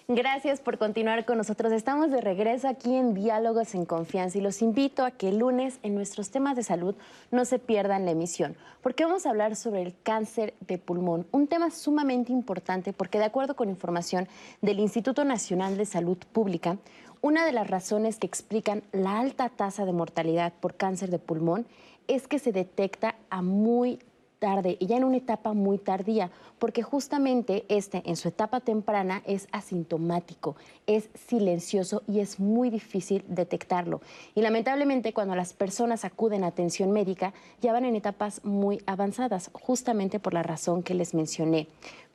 [0.10, 1.74] Gracias por continuar con nosotros.
[1.74, 5.80] Estamos de regreso aquí en Diálogos en Confianza y los invito a que el lunes
[5.84, 6.96] en nuestros temas de salud
[7.30, 11.48] no se pierdan la emisión, porque vamos a hablar sobre el cáncer de pulmón, un
[11.48, 14.30] tema sumamente importante porque de acuerdo con información
[14.62, 16.78] del Instituto Nacional de Salud Pública,
[17.20, 21.66] una de las razones que explican la alta tasa de mortalidad por cáncer de pulmón
[22.08, 24.00] es que se detecta a muy
[24.40, 29.22] tarde y ya en una etapa muy tardía, porque justamente este en su etapa temprana
[29.26, 34.02] es asintomático, es silencioso y es muy difícil detectarlo.
[34.36, 39.50] Y lamentablemente cuando las personas acuden a atención médica ya van en etapas muy avanzadas,
[39.54, 41.68] justamente por la razón que les mencioné.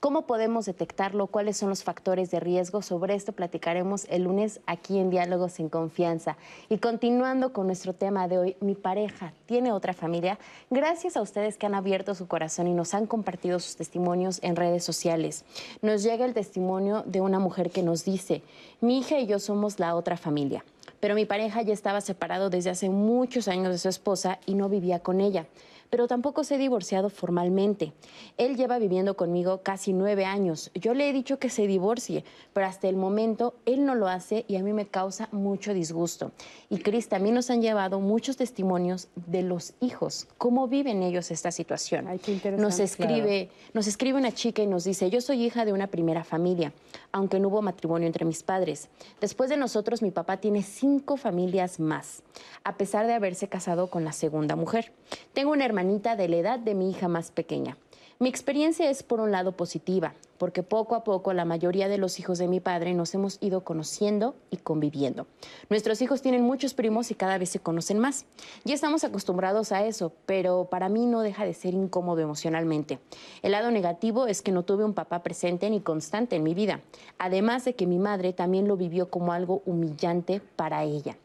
[0.02, 1.28] ¿Cómo podemos detectarlo?
[1.28, 2.82] ¿Cuáles son los factores de riesgo?
[2.82, 6.36] Sobre esto platicaremos el lunes aquí en Diálogos en Confianza.
[6.68, 10.40] Y continuando con nuestro tema de hoy, mi pareja tiene otra familia.
[10.70, 14.56] Gracias a ustedes que han abierto su corazón y nos han compartido sus testimonios en
[14.56, 15.44] redes sociales.
[15.82, 18.42] Nos llega el testimonio de una mujer que nos dice,
[18.80, 20.64] mi hija y yo somos la otra familia,
[20.98, 24.68] pero mi pareja ya estaba separado desde hace muchos años de su esposa y no
[24.68, 25.46] vivía con ella
[25.92, 27.92] pero tampoco se ha divorciado formalmente.
[28.38, 30.70] Él lleva viviendo conmigo casi nueve años.
[30.74, 32.24] Yo le he dicho que se divorcie,
[32.54, 36.32] pero hasta el momento él no lo hace y a mí me causa mucho disgusto.
[36.70, 41.50] Y Cris, también nos han llevado muchos testimonios de los hijos, cómo viven ellos esta
[41.50, 42.08] situación.
[42.08, 42.62] Ay, qué interesante.
[42.62, 46.24] Nos escribe, nos escribe una chica y nos dice, yo soy hija de una primera
[46.24, 46.72] familia,
[47.12, 48.88] aunque no hubo matrimonio entre mis padres.
[49.20, 52.22] Después de nosotros, mi papá tiene cinco familias más,
[52.64, 54.90] a pesar de haberse casado con la segunda mujer.
[55.34, 57.76] Tengo una hermanita de la edad de mi hija más pequeña.
[58.20, 62.20] Mi experiencia es por un lado positiva, porque poco a poco la mayoría de los
[62.20, 65.26] hijos de mi padre nos hemos ido conociendo y conviviendo.
[65.70, 68.26] Nuestros hijos tienen muchos primos y cada vez se conocen más.
[68.64, 73.00] Ya estamos acostumbrados a eso, pero para mí no deja de ser incómodo emocionalmente.
[73.42, 76.80] El lado negativo es que no tuve un papá presente ni constante en mi vida,
[77.18, 81.16] además de que mi madre también lo vivió como algo humillante para ella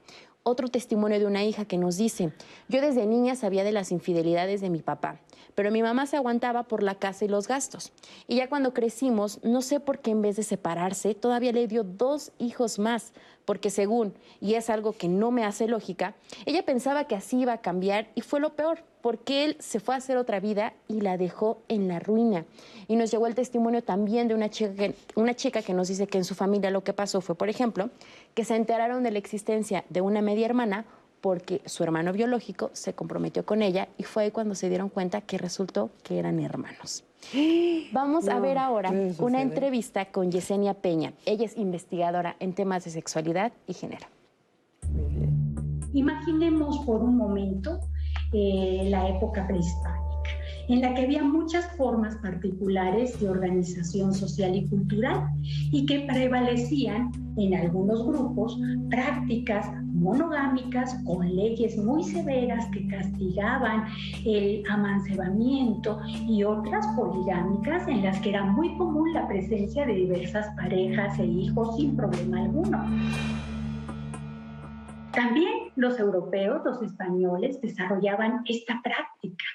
[0.48, 2.32] otro testimonio de una hija que nos dice,
[2.70, 5.20] yo desde niña sabía de las infidelidades de mi papá,
[5.56, 7.92] pero mi mamá se aguantaba por la casa y los gastos.
[8.28, 11.84] Y ya cuando crecimos, no sé por qué en vez de separarse, todavía le dio
[11.84, 13.12] dos hijos más,
[13.44, 17.54] porque según, y es algo que no me hace lógica, ella pensaba que así iba
[17.54, 21.00] a cambiar y fue lo peor, porque él se fue a hacer otra vida y
[21.00, 22.44] la dejó en la ruina.
[22.90, 26.08] Y nos llegó el testimonio también de una chica, que, una chica que nos dice
[26.08, 27.90] que en su familia lo que pasó fue, por ejemplo,
[28.34, 30.84] que se enteraron de la existencia de una media hermana
[31.22, 35.22] porque su hermano biológico se comprometió con ella y fue ahí cuando se dieron cuenta
[35.22, 37.06] que resultó que eran hermanos.
[37.94, 41.14] Vamos a ver ahora una entrevista con Yesenia Peña.
[41.26, 44.06] Ella es investigadora en temas de sexualidad y género.
[45.94, 47.80] Imaginemos por un momento
[48.34, 50.30] eh, la época prehispánica,
[50.70, 55.30] en la que había muchas formas particulares de organización social y cultural
[55.72, 58.60] y que prevalecían en algunos grupos
[58.90, 63.86] prácticas monogámicas con leyes muy severas que castigaban
[64.26, 70.48] el amancebamiento y otras poligámicas en las que era muy común la presencia de diversas
[70.56, 72.78] parejas e hijos sin problema alguno.
[75.18, 79.46] También los europeos, los españoles, desarrollaban esta práctica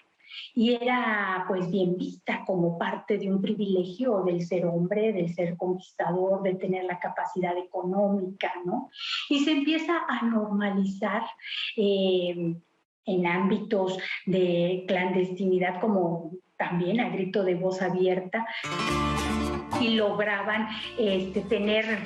[0.56, 5.56] y era pues bien vista como parte de un privilegio del ser hombre, del ser
[5.56, 8.90] conquistador, de tener la capacidad económica, ¿no?
[9.28, 11.22] Y se empieza a normalizar
[11.76, 12.56] eh,
[13.04, 18.44] en ámbitos de clandestinidad como también a grito de voz abierta.
[19.80, 21.98] Y lograban este, tener,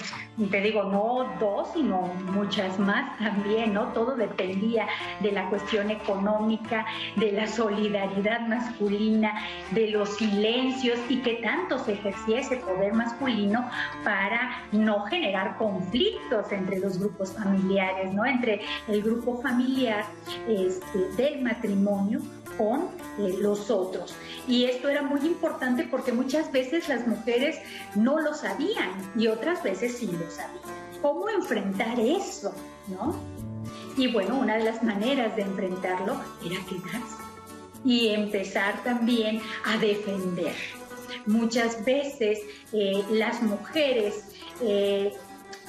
[0.51, 2.03] te digo, no dos, sino
[2.33, 3.93] muchas más también, ¿no?
[3.93, 4.87] Todo dependía
[5.21, 6.85] de la cuestión económica,
[7.17, 9.35] de la solidaridad masculina,
[9.73, 13.69] de los silencios y que tanto se ejercía ese poder masculino
[14.05, 18.25] para no generar conflictos entre los grupos familiares, ¿no?
[18.25, 20.05] Entre el grupo familiar
[20.49, 22.21] este, del matrimonio
[22.57, 24.15] con eh, los otros.
[24.49, 27.59] Y esto era muy importante porque muchas veces las mujeres
[27.95, 30.63] no lo sabían y otras veces sí lo sabían.
[31.03, 32.55] ¿Cómo enfrentar eso?
[32.89, 33.17] ¿No?
[33.97, 37.23] Y bueno, una de las maneras de enfrentarlo era quedarse
[37.85, 40.55] y empezar también a defender.
[41.27, 42.41] Muchas veces
[42.73, 44.25] eh, las mujeres
[44.61, 45.13] eh,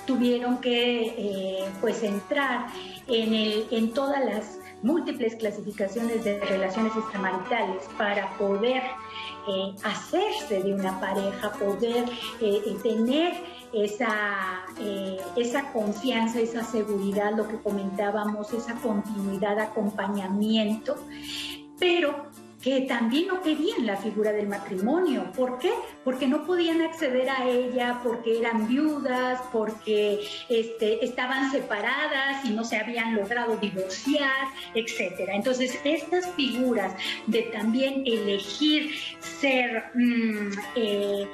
[0.06, 2.68] tuvieron que pues entrar
[3.08, 8.84] en, el, en todas las múltiples clasificaciones de relaciones extramaritales para poder
[9.50, 12.06] eh, hacerse de una pareja, poder
[12.42, 13.34] eh, eh, tener
[13.74, 14.66] esa,
[15.36, 20.96] esa confianza, esa seguridad, lo que comentábamos, esa continuidad, acompañamiento,
[21.80, 22.27] pero
[22.67, 25.32] que también no querían la figura del matrimonio.
[25.34, 25.71] ¿Por qué?
[26.03, 32.65] Porque no podían acceder a ella, porque eran viudas, porque este, estaban separadas y no
[32.65, 35.30] se habían logrado divorciar, etc.
[35.30, 36.93] Entonces, estas figuras
[37.27, 39.86] de también elegir ser...
[39.93, 41.25] Mm, eh,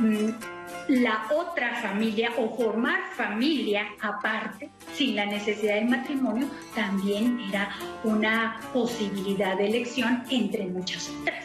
[0.00, 0.53] mm,
[0.88, 7.70] la otra familia o formar familia aparte, sin la necesidad del matrimonio, también era
[8.04, 11.44] una posibilidad de elección entre muchas otras.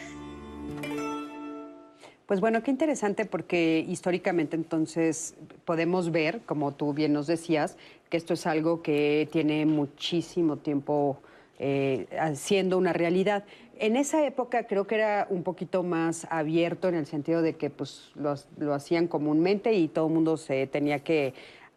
[2.26, 7.76] Pues bueno, qué interesante porque históricamente entonces podemos ver, como tú bien nos decías,
[8.08, 11.20] que esto es algo que tiene muchísimo tiempo
[11.58, 13.44] eh, siendo una realidad.
[13.82, 17.70] En esa época creo que era un poquito más abierto en el sentido de que
[17.70, 21.32] pues, lo, hacían comúnmente y todo el mundo se tenía que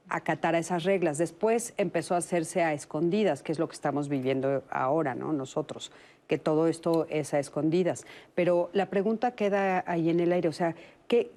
[0.09, 1.17] acatar a esas reglas.
[1.17, 5.31] Después empezó a hacerse a escondidas, que es lo que estamos viviendo ahora, ¿no?
[5.31, 5.93] Nosotros,
[6.27, 8.05] que todo esto es a escondidas.
[8.35, 10.75] Pero la pregunta queda ahí en el aire, o sea,
[11.07, 11.31] ¿qué,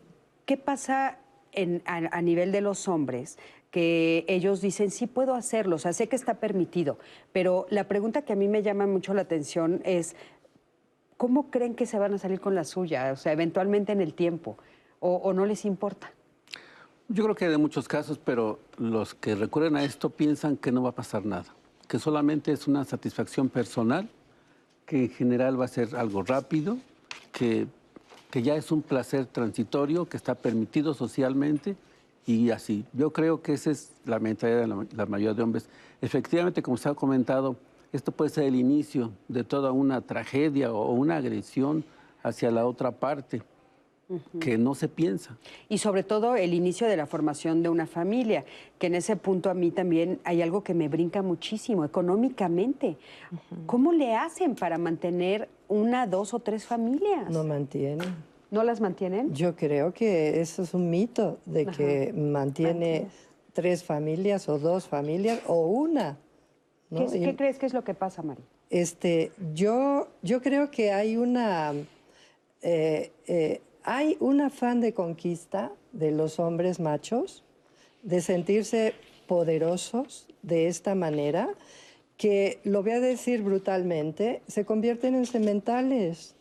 [0.46, 1.18] qué pasa
[1.85, 3.38] a, nivel de los hombres?
[3.70, 6.98] que ellos dicen, sí puedo hacerlo, o sea, sé que está permitido,
[7.33, 10.16] pero la pregunta que a mí me llama mucho la atención es,
[11.16, 13.12] ¿cómo creen que se van a salir con la suya?
[13.12, 14.57] O sea, eventualmente en el tiempo,
[15.00, 16.11] o, no les importa.
[17.09, 20.72] Yo creo que hay de muchos casos, pero los que recurren a esto piensan que
[20.72, 21.55] no va a pasar nada,
[21.87, 24.09] que solamente es una satisfacción personal,
[24.85, 26.79] que en general va a ser algo rápido,
[27.33, 27.66] que,
[28.31, 31.76] que ya es un placer transitorio, que está permitido socialmente
[32.26, 32.85] y así.
[32.92, 35.68] Yo creo que esa es la mentalidad de la, la mayoría de hombres.
[36.00, 37.57] Efectivamente, como se ha comentado,
[37.96, 41.85] esto puede ser el inicio de toda una tragedia o una agresión
[42.22, 43.42] hacia la otra parte
[44.40, 45.37] que no se piensa.
[45.68, 48.44] Y sobre todo el inicio de la formación de una familia,
[48.78, 52.96] que en ese punto a mí también hay algo que me brinca muchísimo, económicamente.
[53.66, 57.28] ¿Cómo le hacen para mantener una, dos o tres familias?
[57.30, 58.14] No mantienen.
[58.50, 59.35] ¿No las mantienen?
[59.35, 63.09] Yo creo que eso es un mito de que mantiene
[63.52, 66.16] tres familias o dos familias o una.
[66.90, 68.42] ¿Qué, crees que es lo que pasa, Mari?
[68.70, 71.72] Este, yo, yo creo que hay una,
[72.62, 77.42] eh, eh, hay un afán de conquista de los hombres machos,
[78.03, 78.94] de sentirse
[79.27, 81.49] poderosos de esta manera,
[82.16, 86.35] que, lo voy a decir brutalmente, se convierten en sementales.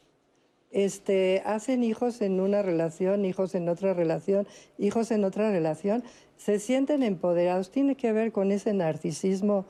[0.72, 4.46] Este, hacen hijos en una relación, hijos en otra relación,
[4.78, 6.04] hijos en otra relación,
[6.38, 7.72] se sienten empoderados.
[7.72, 9.66] Tiene que ver con ese narcisismo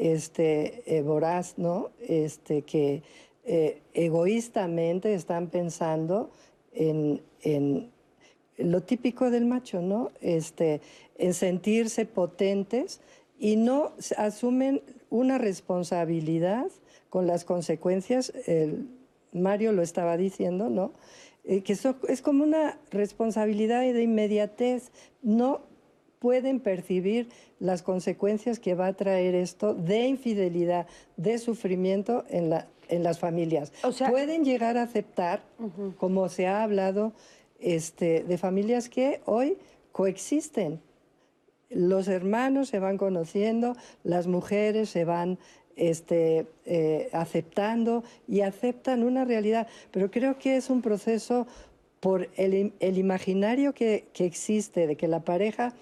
[0.00, 1.90] este, eh, voraz, ¿no?
[2.00, 3.02] Este, que
[3.44, 6.30] eh, egoístamente están pensando
[6.72, 7.20] en,
[8.56, 10.10] lo típico del macho, ¿no?
[10.20, 10.80] Este,
[11.16, 13.00] en sentirse potentes
[13.38, 16.66] y no asumen una responsabilidad
[17.08, 18.32] con las consecuencias,
[19.32, 20.92] Mario lo estaba diciendo, ¿no?
[21.44, 24.90] Eh, que eso es como una responsabilidad de inmediatez,
[25.22, 25.62] no
[26.20, 32.68] pueden percibir las consecuencias que va a traer esto de infidelidad, de sufrimiento en, la,
[32.88, 33.72] en las familias.
[34.08, 35.42] pueden llegar a aceptar,
[35.96, 37.12] como se ha hablado,
[37.58, 39.56] este, de familias que hoy
[39.92, 40.80] coexisten.
[41.70, 45.38] Los hermanos se van conociendo, las mujeres se van
[45.76, 49.68] este, eh, aceptando y aceptan una realidad.
[49.90, 51.46] Pero creo que es un proceso
[52.00, 55.74] por el, imaginario que, que existe de que la pareja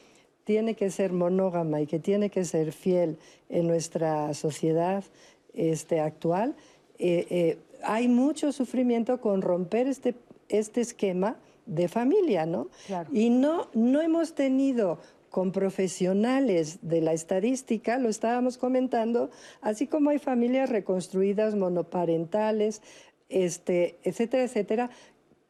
[0.49, 3.19] tiene que ser monógama y que tiene que ser fiel
[3.51, 5.05] en nuestra sociedad
[5.53, 6.57] este, actual,
[6.99, 10.15] eh, eh, hay mucho sufrimiento con romper este,
[10.49, 11.37] este esquema
[11.67, 12.69] de familia, ¿no?
[13.13, 19.29] Y no, no hemos tenido con profesionales de la estadística, lo estábamos comentando,
[19.61, 22.81] así como hay familias reconstruidas monoparentales,
[23.29, 24.91] este, etcétera, etcétera,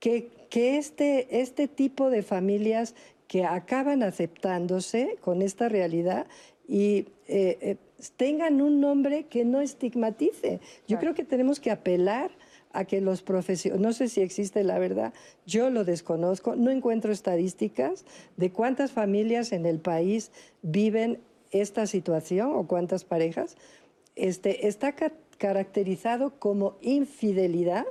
[0.01, 2.97] que, que este, este tipo de familias
[3.29, 6.27] que acaban aceptándose con esta realidad
[6.67, 7.77] y eh, eh,
[8.17, 10.61] tengan un nombre que no estigmatice.
[10.89, 12.31] Yo creo que tenemos que apelar
[12.73, 15.13] a que los profesionales, no sé si existe la verdad,
[15.47, 18.05] yo lo desconozco, no encuentro estadísticas
[18.37, 20.31] de cuántas familias en el país
[20.63, 21.21] viven
[21.51, 23.57] esta situación o cuántas parejas.
[24.17, 24.95] Este, está
[25.39, 27.87] caracterizado como infidelidad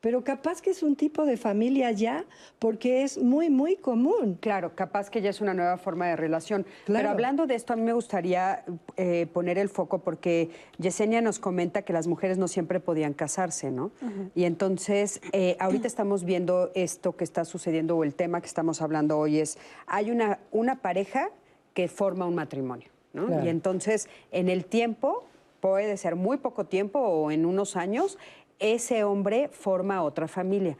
[0.00, 2.24] pero capaz que es un tipo de familia ya,
[2.58, 4.38] porque es muy, muy común.
[4.40, 6.66] Claro, capaz que ya es una nueva forma de relación.
[6.86, 8.64] Pero hablando de esto, a mí me gustaría
[8.96, 13.70] eh, poner el foco porque Yesenia nos comenta que las mujeres no siempre podían casarse,
[13.70, 13.90] ¿no?
[14.34, 18.82] Y entonces, eh, ahorita estamos viendo esto que está sucediendo o el tema que estamos
[18.82, 21.30] hablando hoy es, hay una, una pareja
[21.74, 23.44] que forma un matrimonio, ¿no?
[23.44, 25.24] Y entonces, en el tiempo,
[25.60, 28.18] puede ser muy poco tiempo o en unos años,
[28.58, 30.76] ese hombre forma otra familia.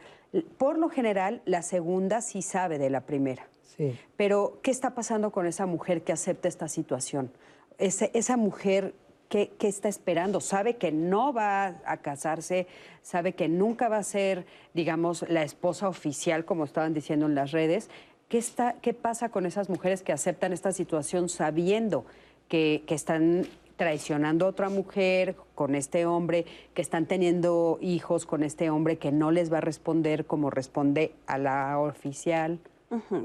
[0.57, 3.47] Por lo general, la segunda sí sabe de la primera.
[3.63, 3.97] Sí.
[4.15, 7.31] Pero, ¿qué está pasando con esa mujer que acepta esta situación?
[7.79, 8.95] esa mujer
[9.29, 10.39] ¿Qué, está esperando?
[10.39, 12.65] Sabe que no va a casarse,
[13.01, 17.51] sabe que nunca va a ser, digamos, la esposa oficial, como estaban diciendo en las
[17.51, 17.89] redes.
[18.29, 22.05] ¿Qué, está, qué pasa con esas mujeres que aceptan esta situación sabiendo
[22.47, 23.45] que, que están
[23.77, 29.11] traicionando a otra mujer con este hombre, que están teniendo hijos con este hombre que
[29.11, 32.59] no les va a responder como responde a la oficial.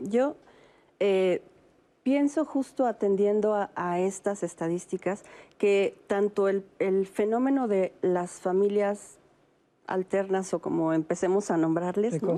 [0.05, 0.37] Yo
[1.01, 1.43] eh,
[2.03, 5.25] pienso justo atendiendo a, estas estadísticas
[5.59, 6.65] que tanto el,
[7.07, 9.19] fenómeno de las familias
[9.87, 12.37] alternas o como empecemos a nombrarles, ¿no?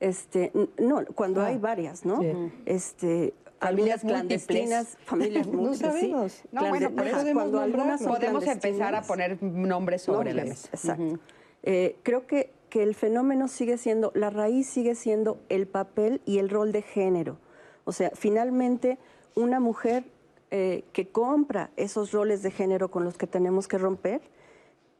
[0.00, 1.46] Este, no, cuando ah.
[1.46, 2.20] hay varias, ¿no?
[2.66, 5.80] Este, familias clandestinas, familias múltiples.
[5.80, 6.42] no sabemos.
[6.52, 6.90] No, bueno,
[7.34, 10.68] cuando algunas podemos empezar a poner nombres sobre la mesa.
[10.72, 11.18] Exacto.
[11.62, 16.38] Eh, creo que, que el fenómeno sigue siendo, la raíz sigue siendo el papel y
[16.38, 17.38] el rol de género.
[17.84, 18.98] O sea, finalmente
[19.34, 20.04] una mujer
[20.50, 24.22] eh, que compra esos roles de género con los que tenemos que romper,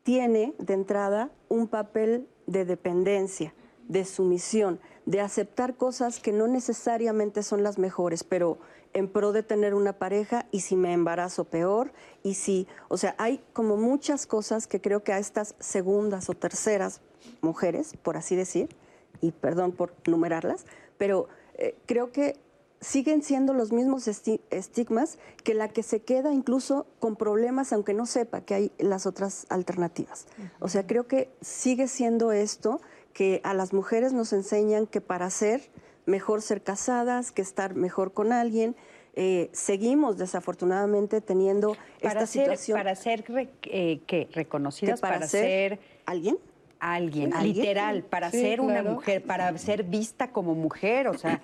[0.02, 3.54] tiene de entrada un papel de dependencia,
[3.89, 8.59] de sumisión, de aceptar cosas que no necesariamente son las mejores, pero
[8.93, 13.14] en pro de tener una pareja y si me embarazo peor y si, o sea,
[13.18, 17.01] hay como muchas cosas que creo que a estas segundas o terceras
[17.41, 18.68] mujeres, por así decir,
[19.20, 20.64] y perdón por numerarlas,
[20.97, 22.39] pero eh, creo que
[22.80, 28.07] siguen siendo los mismos estigmas que la que se queda incluso con problemas aunque no
[28.07, 30.26] sepa que hay las otras alternativas.
[30.61, 32.80] O sea, creo que sigue siendo esto
[33.12, 35.62] que a las mujeres nos enseñan que para ser
[36.06, 38.74] mejor ser casadas, que estar mejor con alguien.
[39.14, 42.78] Eh, seguimos desafortunadamente teniendo esta situación.
[42.78, 43.24] Para ser
[43.64, 44.28] eh, ¿qué?
[44.32, 46.38] reconocidas, para, ser alguien
[46.81, 51.41] alguien, literal, para ser una mujer, para ser vista como mujer, o sea,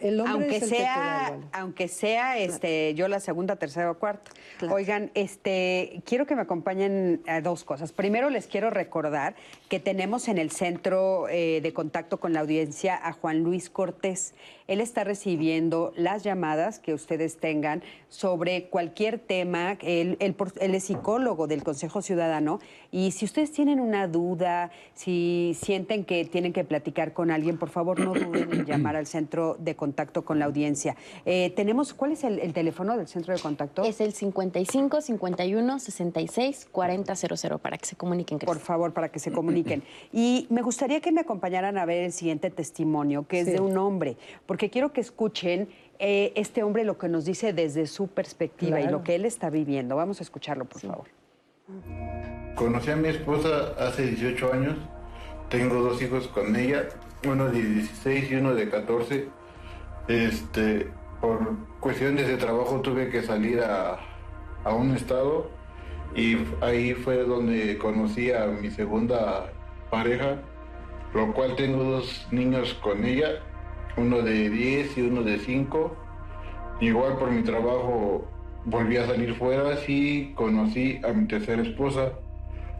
[0.00, 4.30] el hombre aunque sea, aunque sea este, yo la segunda, tercera o cuarta.
[4.70, 7.92] Oigan, este, quiero que me acompañen a dos cosas.
[7.92, 9.34] Primero les quiero recordar
[9.68, 14.34] que tenemos en el centro eh, de contacto con la audiencia a Juan Luis Cortés.
[14.72, 19.76] Él está recibiendo las llamadas que ustedes tengan sobre cualquier tema.
[19.82, 22.58] Él, es psicólogo del Consejo Ciudadano
[22.90, 27.68] y si ustedes tienen una duda, si sienten que tienen que platicar con alguien, por
[27.68, 30.96] favor no duden en llamar al centro de contacto con la audiencia.
[31.26, 33.84] Eh, tenemos, ¿cuál es el, teléfono del centro de contacto?
[33.84, 38.38] Es el 55 51 66 40 00 para que se comuniquen.
[38.38, 39.82] Por favor, para que se comuniquen.
[40.14, 43.76] Y me gustaría que me acompañaran a ver el siguiente testimonio, que es de un
[43.76, 44.16] hombre,
[44.46, 48.88] porque quiero que escuchen eh, este hombre lo que nos dice desde su perspectiva y
[48.88, 49.94] lo que él está viviendo.
[49.96, 51.06] Vamos a escucharlo, por favor.
[52.56, 54.76] Conocí a mi esposa hace 18 años.
[55.48, 56.88] Tengo dos hijos con ella,
[57.24, 59.28] uno de 16 y uno de 14.
[60.08, 60.88] Este,
[61.20, 64.00] por cuestiones de trabajo tuve que salir a,
[64.64, 65.50] a un estado
[66.16, 69.52] y ahí fue donde conocí a mi segunda
[69.88, 70.38] pareja,
[71.14, 73.40] lo cual tengo dos niños con ella
[73.96, 75.96] uno de 10 y uno de 5.
[76.80, 78.26] Igual por mi trabajo
[78.64, 82.12] volví a salir fuera, y conocí a mi tercera esposa,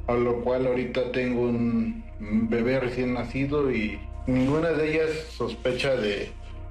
[0.06, 2.04] a lo cual ahorita tengo un
[2.48, 6.30] bebé recién nacido y ninguna de ellas sospecha de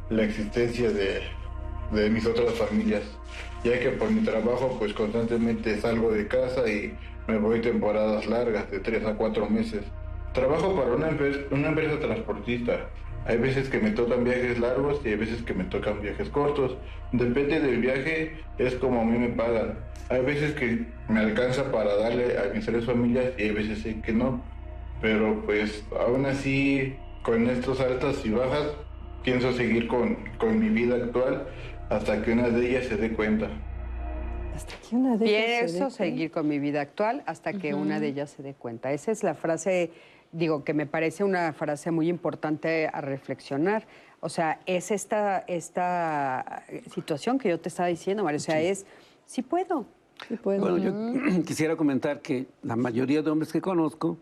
[0.09, 1.21] la existencia de,
[1.91, 3.03] de mis otras familias,
[3.63, 6.93] ya que por mi trabajo pues constantemente salgo de casa y
[7.27, 9.83] me voy temporadas largas de 3 a 4 meses.
[10.33, 12.89] Trabajo para una empresa, una empresa transportista
[13.25, 16.77] Hay veces que me tocan viajes largos y hay veces que me tocan viajes cortos.
[17.11, 19.77] Depende del viaje, es como a mí me pagan.
[20.09, 24.11] Hay veces que me alcanza para darle a mis tres familias y hay veces que
[24.11, 24.41] no.
[25.01, 28.67] Pero pues aún así, con estos altas y bajas,
[29.23, 31.47] pienso seguir con, con mi vida actual
[31.89, 33.49] hasta que una de ellas se dé cuenta.
[34.55, 38.07] Hasta que una de ellas Pienso seguir con mi vida actual hasta que una de
[38.07, 38.91] ellas se dé cuenta.
[38.91, 39.91] Esa es la frase,
[40.31, 43.85] digo, que me parece una frase muy importante a reflexionar.
[44.19, 46.63] O sea, es esta, esta
[46.93, 48.37] situación que yo te estaba diciendo, María.
[48.37, 48.85] O sea, es,
[49.25, 49.85] sí puedo.
[50.27, 50.61] Sí puedo.
[50.61, 54.17] Bueno, yo quisiera comentar que la mayoría de hombres que conozco,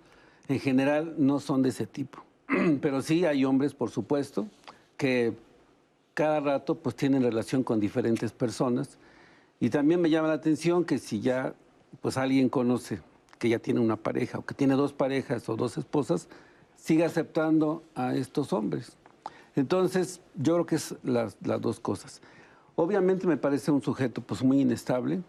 [0.47, 2.23] en general, no son de ese tipo.
[2.81, 4.47] Pero sí hay hombres, por supuesto,
[4.97, 5.33] que
[6.13, 8.97] cada rato pues tienen relación con diferentes personas.
[9.59, 11.53] Y también me llama la atención que si ya
[12.01, 13.01] pues alguien conoce
[13.39, 16.27] que ya tiene una pareja o que tiene dos parejas o dos esposas,
[16.75, 18.97] sigue aceptando a estos hombres.
[19.55, 22.21] Entonces, yo creo que es las, las dos cosas.
[22.75, 25.21] Obviamente me parece un sujeto pues muy inestable,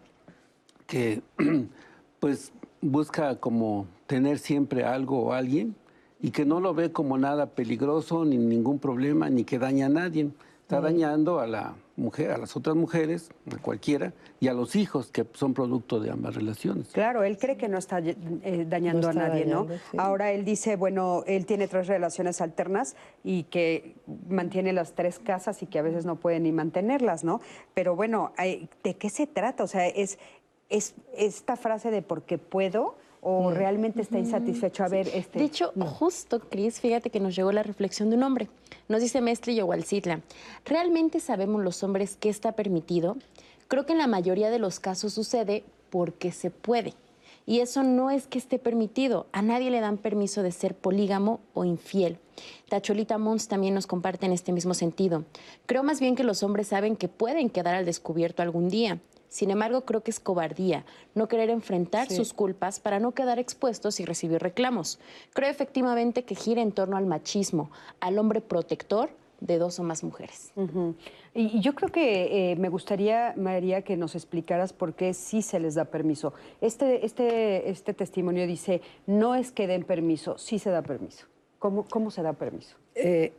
[0.85, 1.21] que
[2.19, 2.51] pues
[2.81, 5.75] busca como tener siempre algo o alguien
[6.21, 9.89] y que no lo ve como nada peligroso, ni ningún problema, ni que daña a
[9.89, 10.29] nadie
[10.61, 15.11] está dañando a la mujer, a las otras mujeres, a cualquiera, y a los hijos
[15.11, 16.89] que son producto de ambas relaciones.
[16.89, 19.67] Claro, él cree que no está eh, dañando a nadie, ¿no?
[19.97, 23.95] Ahora él dice, bueno, él tiene tres relaciones alternas y que
[24.27, 27.39] mantiene las tres casas y que a veces no puede ni mantenerlas, ¿no?
[27.73, 28.33] Pero bueno,
[28.83, 29.63] ¿de qué se trata?
[29.63, 30.17] O sea, es,
[30.69, 35.39] es esta frase de porque puedo o realmente está insatisfecho a ver este.
[35.39, 38.49] De hecho, justo, Cris, fíjate que nos llegó la reflexión de un hombre.
[38.89, 40.21] Nos dice Mestre Yowalcitla,
[40.65, 43.17] ¿realmente sabemos los hombres qué está permitido?
[43.67, 46.93] Creo que en la mayoría de los casos sucede porque se puede.
[47.45, 49.27] Y eso no es que esté permitido.
[49.31, 52.17] A nadie le dan permiso de ser polígamo o infiel.
[52.69, 55.25] Tacholita Mons también nos comparte en este mismo sentido.
[55.65, 58.99] Creo más bien que los hombres saben que pueden quedar al descubierto algún día
[59.31, 60.83] sin embargo, creo que es cobardía
[61.15, 64.99] no querer enfrentar sus culpas para no quedar expuestos y recibir reclamos.
[65.31, 67.71] Creo efectivamente que gira en torno al machismo,
[68.01, 69.09] al hombre protector
[69.39, 70.51] de dos o más mujeres.
[71.33, 75.61] Y yo creo que eh, me gustaría, María, que nos explicaras por qué sí se
[75.61, 76.33] les da permiso.
[76.59, 81.27] Este, este, este testimonio dice, no es que den permiso, sí se da permiso.
[81.57, 82.75] ¿Cómo, cómo se da permiso?
[82.95, 83.31] Eh,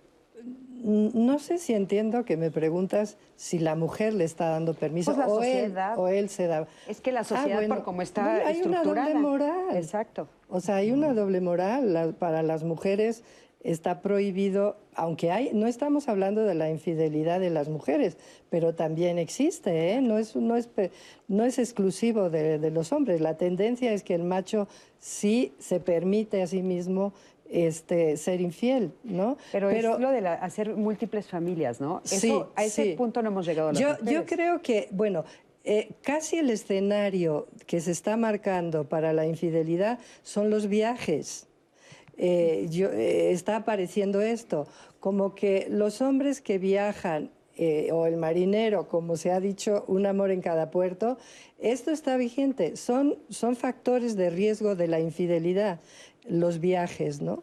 [0.83, 5.29] no sé si entiendo que me preguntas si la mujer le está dando permiso pues
[5.29, 6.67] o, él, o, él, se da.
[6.89, 9.77] Es que la ah, sociedad, por como está hay una doble moral.
[9.77, 10.29] Exacto.
[10.49, 12.15] O sea, hay una doble moral.
[12.19, 13.23] para las mujeres
[13.63, 18.17] está prohibido, aunque hay, no estamos hablando de la infidelidad de las mujeres,
[18.51, 20.01] pero también existe, ¿eh?
[20.01, 20.69] no, es, no, es,
[21.29, 23.21] no es exclusivo de, de los hombres.
[23.21, 24.67] La tendencia es que el macho
[24.99, 27.13] sí se permite a sí mismo
[27.53, 29.37] este, ser infiel, ¿no?
[29.53, 32.01] Pero, es lo de hacer múltiples familias, ¿no?
[32.03, 33.73] sí, a ese punto no hemos llegado.
[33.73, 35.25] yo, yo creo que, bueno,
[35.65, 41.47] eh, casi el escenario que se está marcando para la infidelidad son los viajes.
[42.17, 44.67] Eh, yo, eh, está apareciendo esto,
[44.99, 47.31] como que los hombres que viajan
[47.93, 51.19] o el marinero, como se ha dicho, un amor en cada puerto,
[51.61, 52.77] esto está vigente.
[52.77, 55.79] Son, son factores de riesgo de la infidelidad
[56.25, 57.43] los viajes, ¿no?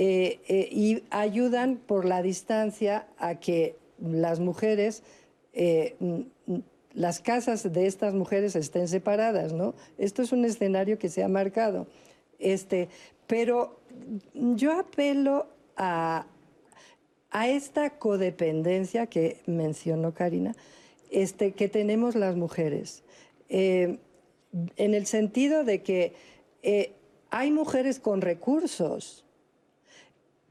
[0.00, 5.02] Eh, eh, y ayudan por la distancia a que las mujeres,
[5.52, 5.96] eh,
[6.94, 9.74] las casas de estas mujeres estén separadas, ¿no?
[9.98, 11.88] Esto es un escenario que se ha marcado.
[12.38, 12.88] Este,
[13.26, 13.80] pero
[14.32, 16.26] yo apelo a,
[17.30, 20.54] a esta codependencia que mencionó Karina,
[21.10, 23.02] este, que tenemos las mujeres,
[23.48, 23.98] en
[24.76, 26.12] el sentido de que
[27.30, 29.24] hay mujeres con recursos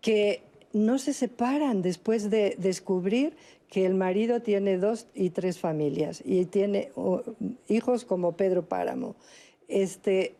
[0.01, 3.36] que no se separan después de descubrir
[3.69, 6.91] que el marido tiene dos y tres familias y tiene
[7.67, 9.15] hijos como Pedro Páramo.
[9.67, 10.36] Este,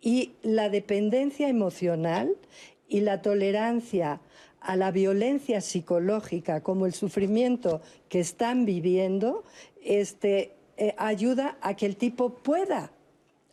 [0.00, 2.36] y la dependencia emocional
[2.88, 4.20] y la tolerancia
[4.60, 9.44] a la violencia psicológica como el sufrimiento que están viviendo
[9.82, 12.90] este, eh, ayuda a que el tipo pueda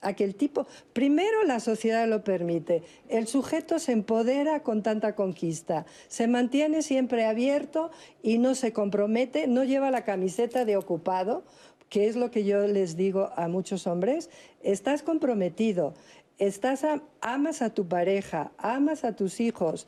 [0.01, 0.67] aquel tipo.
[0.93, 2.83] Primero la sociedad lo permite.
[3.09, 5.85] El sujeto se empodera con tanta conquista.
[6.07, 7.91] Se mantiene siempre abierto
[8.21, 11.43] y no se compromete, no lleva la camiseta de ocupado,
[11.89, 14.29] que es lo que yo les digo a muchos hombres.
[14.63, 15.93] Estás comprometido.
[16.37, 16.85] Estás
[17.21, 19.87] amas a tu pareja, amas a tus hijos,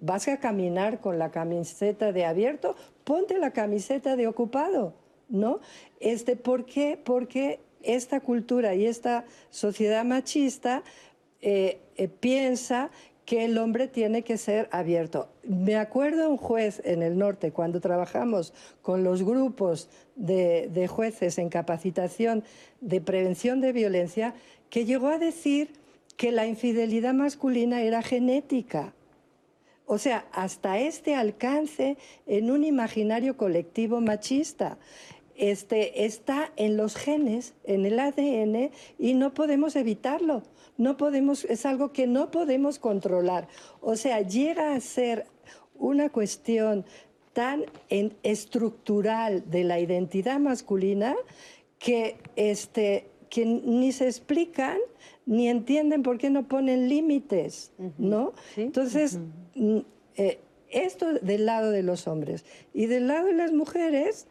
[0.00, 4.94] vas a caminar con la camiseta de abierto, ponte la camiseta de ocupado,
[5.28, 5.58] ¿no?
[5.98, 6.96] Este, ¿Por qué?
[7.02, 10.82] Porque esta cultura y esta sociedad machista
[11.40, 12.90] eh, eh, piensa
[13.24, 15.28] que el hombre tiene que ser abierto.
[15.44, 21.38] Me acuerdo un juez en el norte, cuando trabajamos con los grupos de, de jueces
[21.38, 22.44] en capacitación
[22.80, 24.34] de prevención de violencia,
[24.68, 25.72] que llegó a decir
[26.16, 28.92] que la infidelidad masculina era genética.
[29.86, 34.78] O sea, hasta este alcance en un imaginario colectivo machista.
[35.36, 40.42] Este, está en los genes, en el ADN, y no podemos evitarlo.
[40.76, 43.48] No podemos, es algo que no podemos controlar.
[43.80, 45.26] O sea, llega a ser
[45.76, 46.84] una cuestión
[47.32, 47.64] tan
[48.22, 51.14] estructural de la identidad masculina
[51.78, 54.78] que, este, que ni se explican
[55.26, 58.32] ni entienden por qué no ponen límites, ¿no?
[58.56, 59.18] Entonces,
[59.54, 59.78] mm,
[60.16, 60.38] eh,
[60.70, 62.44] esto del lado de los hombres.
[62.72, 64.26] Y del lado de las mujeres,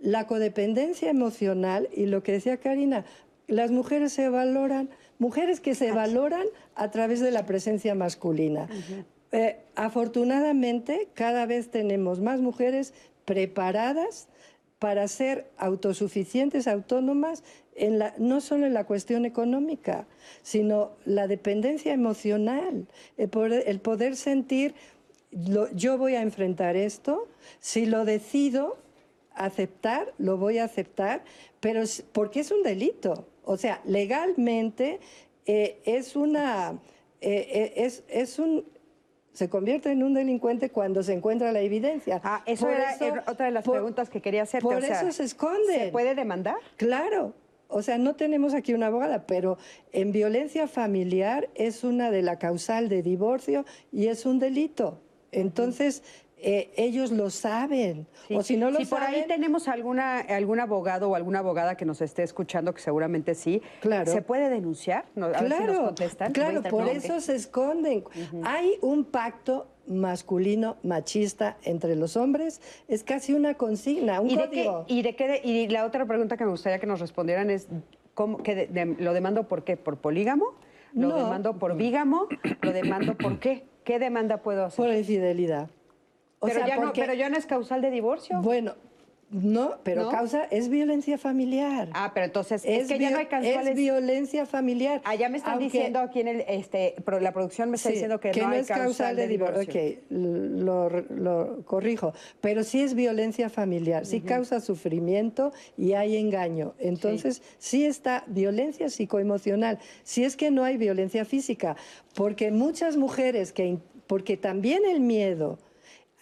[0.00, 3.04] la codependencia emocional y lo que decía Karina,
[3.46, 8.68] las mujeres se valoran, mujeres que se valoran a través de la presencia masculina.
[9.32, 12.94] Eh, afortunadamente, cada vez tenemos más mujeres
[13.24, 14.28] preparadas
[14.78, 17.42] para ser autosuficientes, autónomas,
[17.74, 20.06] en la, no solo en la cuestión económica,
[20.42, 22.86] sino la dependencia emocional,
[23.16, 23.28] el
[23.80, 24.74] poder, sentir,
[25.30, 27.28] yo voy a enfrentar esto,
[27.60, 28.78] si lo decido
[29.44, 31.24] aceptar, lo voy a aceptar,
[31.60, 31.82] pero
[32.12, 33.26] porque es un delito.
[33.44, 35.00] O sea, legalmente
[35.46, 36.78] eh, es una...
[37.20, 38.64] Eh, eh, es un,
[39.38, 42.20] se convierte en un delincuente cuando se encuentra la evidencia.
[42.24, 44.62] Ah, eso era otra de las preguntas que quería hacer.
[44.62, 45.74] Por eso se esconde.
[45.78, 46.56] ¿Se puede demandar?
[46.76, 47.34] Claro.
[47.68, 49.56] O sea, no tenemos aquí una abogada, pero
[49.92, 55.00] en violencia familiar es una de la causal de divorcio y es un delito.
[55.30, 56.02] Entonces,
[56.40, 58.06] eh, ellos lo saben.
[58.30, 61.84] O si no lo si por ahí tenemos alguna, algún abogado o alguna abogada que
[61.84, 64.10] nos esté escuchando, que seguramente sí, claro.
[64.10, 65.06] ¿se puede denunciar?
[65.16, 66.32] A claro, contestan.
[66.32, 68.04] Claro, por eso se esconden.
[68.44, 74.84] Hay un pacto masculino machista entre los hombres es casi una consigna, un ¿Y código.
[74.86, 77.68] De y, de qué y la otra pregunta que me gustaría que nos respondieran es,
[78.12, 78.68] ¿cómo, que
[78.98, 79.76] ¿lo demando por qué?
[79.76, 80.54] ¿Por polígamo?
[80.92, 82.28] ¿Lo demando por bígamo?
[82.60, 83.64] ¿Lo demando por qué?
[83.84, 84.84] ¿Qué demanda puedo hacer?
[84.84, 85.70] Por infidelidad
[86.40, 88.40] pero, ya no, pero ya no es causal de divorcio.
[88.40, 88.74] Bueno,
[89.30, 91.90] no, pero causa es violencia familiar.
[91.92, 93.68] Ah, pero entonces es, que ya no hay causales.
[93.68, 95.02] Es violencia familiar.
[95.04, 98.32] Ah, ya me están diciendo aquí en el este la producción me está diciendo que,
[98.32, 99.62] no, es causal de, divorcio.
[99.62, 106.74] Ok, lo, corrijo, pero sí es violencia familiar, sí causa sufrimiento y hay engaño.
[106.78, 107.80] Entonces, sí.
[107.80, 109.78] sí está violencia psicoemocional.
[110.04, 111.76] Si es que no hay violencia física,
[112.14, 115.58] porque muchas mujeres que porque también el miedo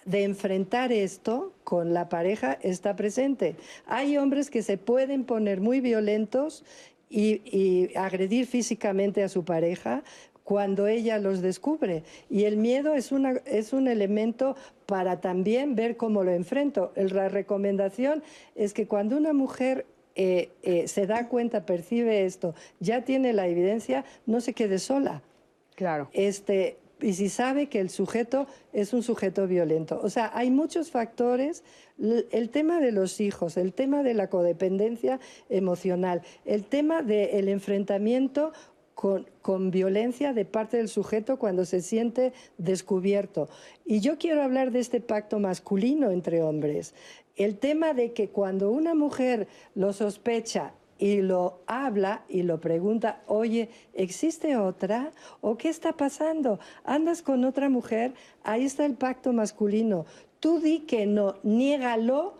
[0.06, 3.56] de enfrentar esto con la pareja está presente.
[3.86, 6.64] Hay hombres que se pueden poner muy violentos
[7.10, 10.02] y, agredir físicamente a su pareja
[10.44, 12.04] cuando ella los descubre.
[12.30, 16.92] Y el miedo es, una, es un elemento para también ver cómo lo enfrento.
[16.94, 18.22] La recomendación
[18.54, 23.48] es que cuando una mujer eh, eh, se da cuenta, percibe esto, ya tiene la
[23.48, 25.22] evidencia, no se quede sola.
[25.74, 26.08] Claro.
[26.12, 30.00] Este, y si sabe que el sujeto es un sujeto violento.
[30.02, 31.62] O sea, hay muchos factores.
[31.98, 38.52] El tema de los hijos, el tema de la codependencia emocional, el tema del enfrentamiento
[38.94, 43.48] con, con, violencia de parte del sujeto cuando se siente descubierto.
[43.84, 46.94] Y yo quiero hablar de este pacto masculino entre hombres.
[47.36, 53.22] El tema de que cuando una mujer lo sospecha y lo habla y lo pregunta,
[53.26, 55.12] oye, ¿existe otra?
[55.40, 56.58] ¿O qué está pasando?
[56.84, 58.14] ¿Andas con otra mujer?
[58.42, 60.06] Ahí está el pacto masculino.
[60.40, 62.34] Tú di que no, niégalo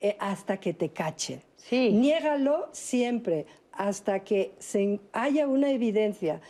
[0.00, 1.42] eh, hasta que te cachen.
[1.56, 1.90] Sí.
[1.92, 6.40] Niégalo siempre hasta que se, haya una evidencia.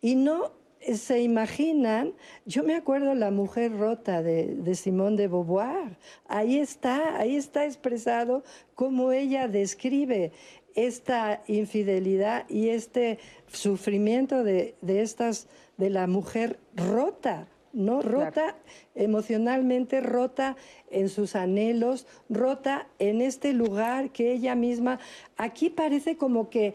[0.00, 0.52] Y no
[0.94, 2.12] se imaginan,
[2.44, 7.64] yo me acuerdo la mujer rota de, de Simone de Beauvoir, ahí está, ahí está
[7.64, 8.42] expresado
[8.74, 10.32] cómo ella describe
[10.74, 13.18] esta infidelidad y este
[13.48, 18.02] sufrimiento de, de estas, de la mujer rota, ¿no?
[18.02, 18.56] Rota
[18.94, 20.56] emocionalmente, rota
[20.90, 24.98] en sus anhelos, rota en este lugar que ella misma,
[25.36, 26.74] aquí parece como que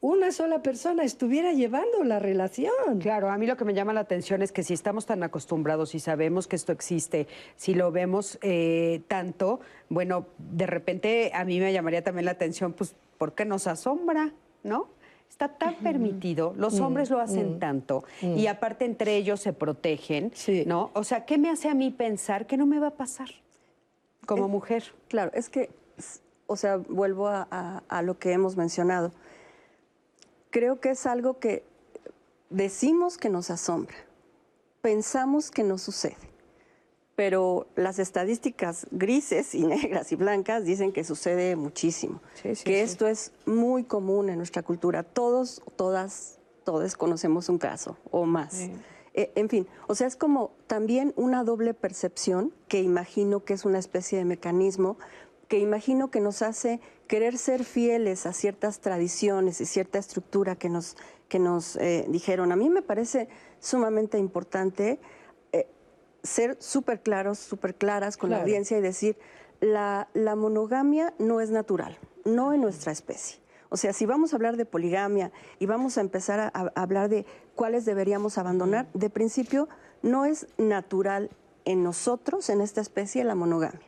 [0.00, 2.72] una sola persona estuviera llevando la relación.
[3.00, 5.94] Claro, a mí lo que me llama la atención es que si estamos tan acostumbrados
[5.94, 7.26] y sabemos que esto existe,
[7.56, 12.74] si lo vemos eh, tanto, bueno, de repente a mí me llamaría también la atención,
[12.74, 14.32] pues, ¿por qué nos asombra?
[14.62, 14.88] ¿No?
[15.28, 18.38] Está tan permitido, los mm, hombres lo hacen mm, tanto mm.
[18.38, 20.32] y aparte entre ellos se protegen,
[20.66, 20.90] ¿no?
[20.94, 23.28] O sea, ¿qué me hace a mí pensar que no me va a pasar
[24.26, 24.84] como mujer?
[25.08, 25.70] Claro, es que,
[26.46, 29.12] o sea, vuelvo a lo que hemos mencionado
[30.50, 31.64] creo que es algo que
[32.50, 33.96] decimos que nos asombra,
[34.80, 36.16] pensamos que no sucede.
[37.14, 42.20] Pero las estadísticas grises y negras y blancas dicen que sucede muchísimo.
[42.34, 42.92] Sí, sí, que sí.
[42.92, 45.02] esto es muy común en nuestra cultura.
[45.02, 48.68] Todos, todas, todos conocemos un caso o más.
[49.14, 53.64] Eh, en fin, o sea, es como también una doble percepción que imagino que es
[53.64, 54.96] una especie de mecanismo
[55.48, 60.68] que imagino que nos hace querer ser fieles a ciertas tradiciones y cierta estructura que
[60.68, 60.96] nos,
[61.28, 62.52] que nos eh, dijeron.
[62.52, 63.28] A mí me parece
[63.58, 65.00] sumamente importante
[65.52, 65.66] eh,
[66.22, 69.16] ser súper claros, súper claras con la audiencia y decir,
[69.60, 73.40] la, la monogamia no es natural, no en nuestra especie.
[73.70, 77.08] O sea, si vamos a hablar de poligamia y vamos a empezar a, a hablar
[77.08, 79.68] de cuáles deberíamos abandonar, de principio
[80.02, 81.30] no es natural
[81.64, 83.86] en nosotros, en esta especie, la monogamia.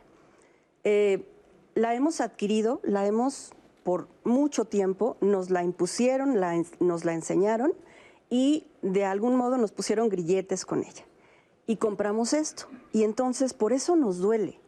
[0.83, 1.30] Eh,
[1.75, 3.51] la hemos adquirido, la hemos
[3.83, 7.73] por mucho tiempo, nos la impusieron, la nos la enseñaron
[8.29, 11.05] y de algún modo nos pusieron grilletes con ella.
[11.67, 12.65] Y compramos esto.
[12.91, 14.59] Y entonces por eso nos duele.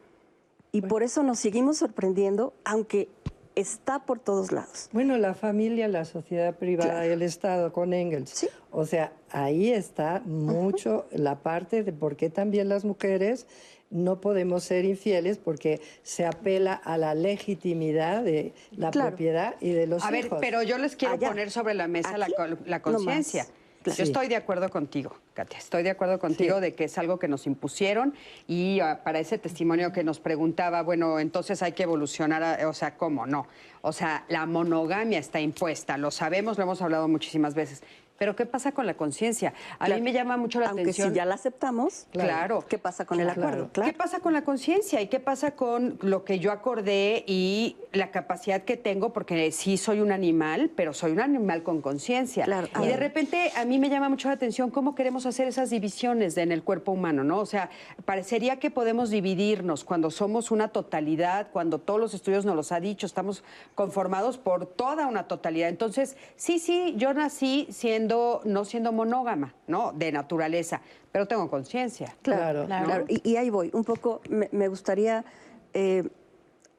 [0.71, 3.07] Y por eso nos seguimos sorprendiendo, aunque
[3.55, 4.89] está por todos lados.
[4.91, 8.31] Bueno, la familia, la sociedad privada y el Estado con Engels.
[8.31, 8.47] Sí.
[8.71, 13.45] O sea, ahí está mucho la parte de por qué también las mujeres
[13.93, 19.09] no podemos ser infieles porque se apela a la legitimidad de la Claro.
[19.09, 20.39] propiedad y de los A ver, hijos.
[20.41, 21.29] pero yo les quiero Allá.
[21.29, 22.33] poner sobre la mesa la, Aquí,
[22.65, 23.45] la no conciencia.
[23.85, 25.59] Yo estoy de acuerdo contigo, Katia.
[25.59, 26.61] Estoy de acuerdo contigo Sí.
[26.61, 28.13] de que es algo que nos impusieron
[28.47, 32.73] y ah, para ese testimonio que nos preguntaba, bueno, entonces hay que evolucionar, a- o
[32.73, 33.25] sea, ¿cómo?
[33.27, 33.45] No.
[33.81, 37.83] O sea, la monogamia está impuesta, lo sabemos, lo hemos hablado muchísimas veces.
[38.23, 39.53] Pero ¿qué pasa con la conciencia?
[39.79, 39.95] A Claro.
[39.95, 41.09] mí me llama mucho la Aunque atención.
[41.09, 42.63] si ya la aceptamos, Claro.
[42.69, 43.67] ¿qué pasa con el acuerdo?
[43.73, 43.91] Claro.
[43.91, 48.11] ¿Qué pasa con la conciencia y qué pasa con lo que yo acordé y la
[48.11, 49.11] capacidad que tengo?
[49.11, 52.45] Porque sí soy un animal, pero soy un animal con conciencia.
[52.45, 52.69] Claro.
[52.81, 56.37] Y de repente a mí me llama mucho la atención cómo queremos hacer esas divisiones
[56.37, 57.39] en el cuerpo humano, ¿no?
[57.39, 57.69] O sea,
[58.05, 62.79] parecería que podemos dividirnos cuando somos una totalidad, cuando todos los estudios nos los ha
[62.79, 63.43] dicho, estamos
[63.75, 65.67] conformados por toda una totalidad.
[65.67, 68.12] Entonces, sí, sí, yo nací siendo,
[68.43, 69.91] no siendo monógama, ¿no?
[69.93, 72.15] De naturaleza, pero tengo conciencia.
[72.21, 72.65] Claro.
[72.65, 72.85] Claro.
[72.85, 73.69] Claro, y, y ahí voy.
[73.73, 75.25] Un poco me, me gustaría
[75.73, 76.09] eh,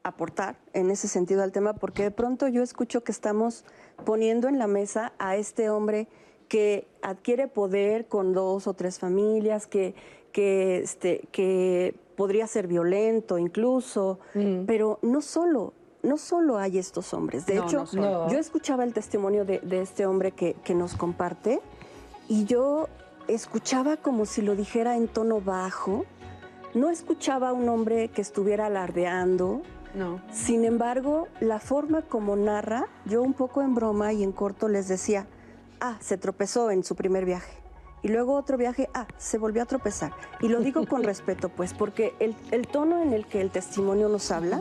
[0.03, 3.65] aportar en ese sentido al tema, porque de pronto yo escucho que estamos
[4.05, 6.09] poniendo en la mesa a este hombre
[6.49, 9.95] que adquiere poder con dos o tres familias, que,
[10.31, 14.19] que, este, que podría ser violento incluso,
[14.67, 15.73] pero no solo.
[16.05, 17.47] No solo hay estos hombres.
[17.47, 20.95] De No, hecho, no yo escuchaba el testimonio de, de este hombre que, que nos
[20.95, 21.61] comparte
[22.29, 22.89] y yo
[23.27, 26.05] escuchaba como si lo dijera en tono bajo.
[26.75, 29.63] No escuchaba a un hombre que estuviera alardeando.
[29.95, 30.21] No.
[30.33, 34.89] Sin embargo, la forma como narra, yo un poco en broma y en corto les
[34.89, 35.27] decía,
[35.81, 37.53] ah, se tropezó en su primer viaje.
[38.03, 40.13] Y luego otro viaje, ah, se volvió a tropezar.
[40.41, 44.09] Y lo digo con respeto, pues, porque el, el tono en el que el testimonio
[44.09, 44.61] nos habla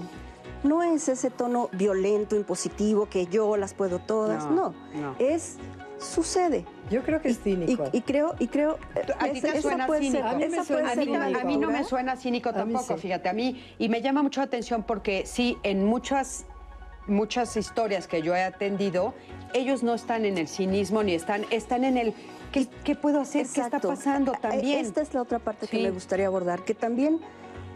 [0.64, 4.45] no es ese tono violento, impositivo, que yo las puedo todas.
[4.45, 5.16] No, No, no.
[5.20, 5.57] es
[5.99, 6.66] sucede.
[6.89, 7.86] Yo creo que es Y, cínico.
[7.93, 8.78] y creo, y creo,
[9.20, 10.28] A ti esa- te esa suena puede ser- cínico.
[10.28, 11.41] A mí me esa suena puede A mí, ser una cínico.
[11.41, 13.01] a mí no me suena cínico tampoco, sí.
[13.01, 16.45] fíjate, a mí, y me llama mucho la atención porque sí, en muchas,
[17.07, 19.14] muchas historias que yo he atendido,
[19.53, 22.14] ellos no están en el cinismo ni están, están en el,
[22.51, 23.45] ¿qué, qué puedo hacer?
[23.53, 24.80] ¿Qué está pasando también?
[24.86, 27.20] Esta es la otra parte que me gustaría abordar, que también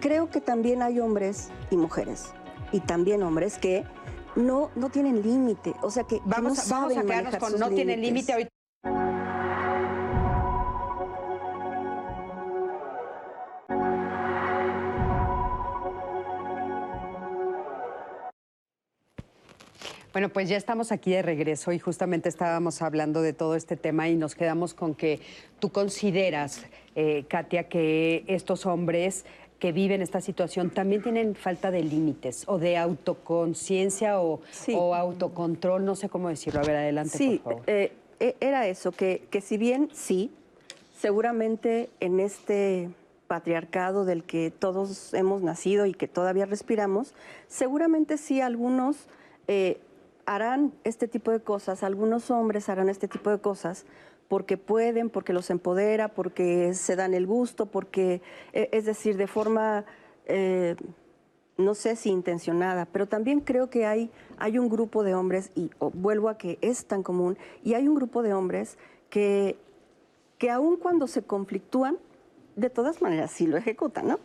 [0.01, 2.25] creo que también hay hombres y mujeres,
[2.71, 3.83] y también hombres que
[4.35, 7.07] no, no tienen límite, o sea que, que Vamos, no a, vamos a saben quedarnos
[7.07, 8.27] manejar con sus no tienen límites.
[8.27, 8.57] límite ahorita.
[20.17, 24.09] Bueno, pues ya estamos aquí de regreso y justamente estábamos hablando de todo este tema
[24.09, 25.19] y nos quedamos con que
[25.59, 26.65] tú consideras,
[26.95, 29.25] eh, Katia, que estos hombres
[29.59, 34.75] que viven esta situación también tienen falta de límites o de autoconciencia o, Sí.
[34.77, 36.59] o autocontrol, no sé cómo decirlo.
[36.59, 37.63] A ver, adelante, Sí, por favor.
[37.67, 40.31] eh, e- era eso, que, que si bien sí,
[40.99, 42.89] seguramente en este
[43.27, 47.13] patriarcado del que todos hemos nacido y que todavía respiramos,
[47.47, 49.07] seguramente sí algunos
[49.47, 49.79] eh,
[50.25, 53.85] harán este tipo de cosas, algunos hombres harán este tipo de cosas
[54.27, 58.21] porque pueden, porque los empodera, porque se dan el gusto, porque,
[58.53, 59.85] eh, es decir, de forma...
[60.25, 60.75] eh,
[61.57, 65.71] no sé si intencionada, pero también creo que hay, hay un grupo de hombres, y
[65.79, 68.77] vuelvo a que es tan común, y hay un grupo de hombres
[69.09, 69.57] que,
[70.37, 71.97] que aun cuando se conflictúan,
[72.55, 74.19] de todas maneras sí lo ejecutan, ¿no?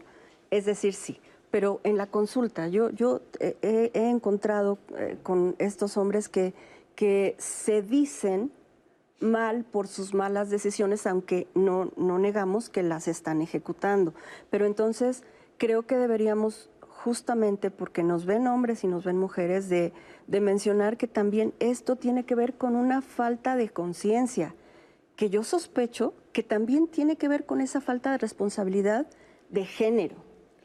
[0.51, 1.21] Es decir, sí.
[1.51, 6.53] Pero en la consulta, yo, yo eh, he, he encontrado eh, con estos hombres que,
[6.95, 8.51] que se dicen
[9.23, 14.15] mal por sus malas decisiones, aunque no, no negamos que las están ejecutando.
[14.51, 15.23] Pero entonces
[15.59, 16.71] creo que deberíamos
[17.03, 19.93] justamente porque nos ven hombres y nos ven mujeres, de,
[20.27, 24.55] de mencionar que también esto tiene que ver con una falta de conciencia,
[25.17, 29.07] que yo sospecho que también tiene que ver con esa falta de responsabilidad
[29.51, 30.17] de género.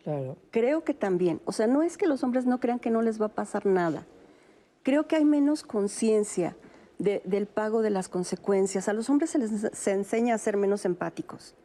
[0.04, 0.38] Claro.
[0.52, 3.20] Creo que también, o sea, no es que los hombres no crean que no les
[3.20, 4.06] va a pasar nada.
[4.84, 6.56] Creo que hay menos conciencia
[7.00, 8.88] de- del pago de las consecuencias.
[8.90, 11.56] A los hombres se les se enseña a ser menos empáticos.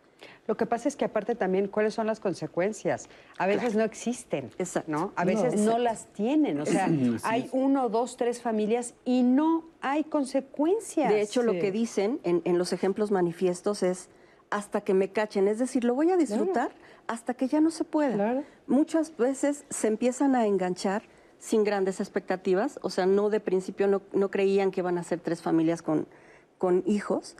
[0.46, 3.08] Lo que pasa es que aparte también, ¿cuáles son las consecuencias?
[3.38, 4.50] A veces no existen,
[4.88, 5.12] ¿no?
[5.14, 5.78] A veces no, exacto.
[5.78, 6.60] las tienen.
[6.60, 6.88] O sea,
[7.24, 11.10] hay uno, dos, tres familias y no hay consecuencias.
[11.10, 14.08] De hecho, lo que dicen en, en los ejemplos manifiestos es
[14.50, 16.72] hasta que me cachen, es decir, lo voy a disfrutar
[17.06, 18.42] hasta que ya no se pueda.
[18.66, 21.02] Muchas veces se empiezan a enganchar
[21.42, 25.42] sin grandes expectativas, o sea, no de principio no, creían que iban a ser tres
[25.42, 26.06] familias con,
[26.56, 27.36] con hijos.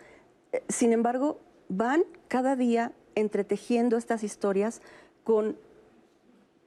[0.50, 1.38] Eh, Sin embargo,
[1.68, 4.82] van cada día entretejiendo estas historias
[5.22, 5.56] con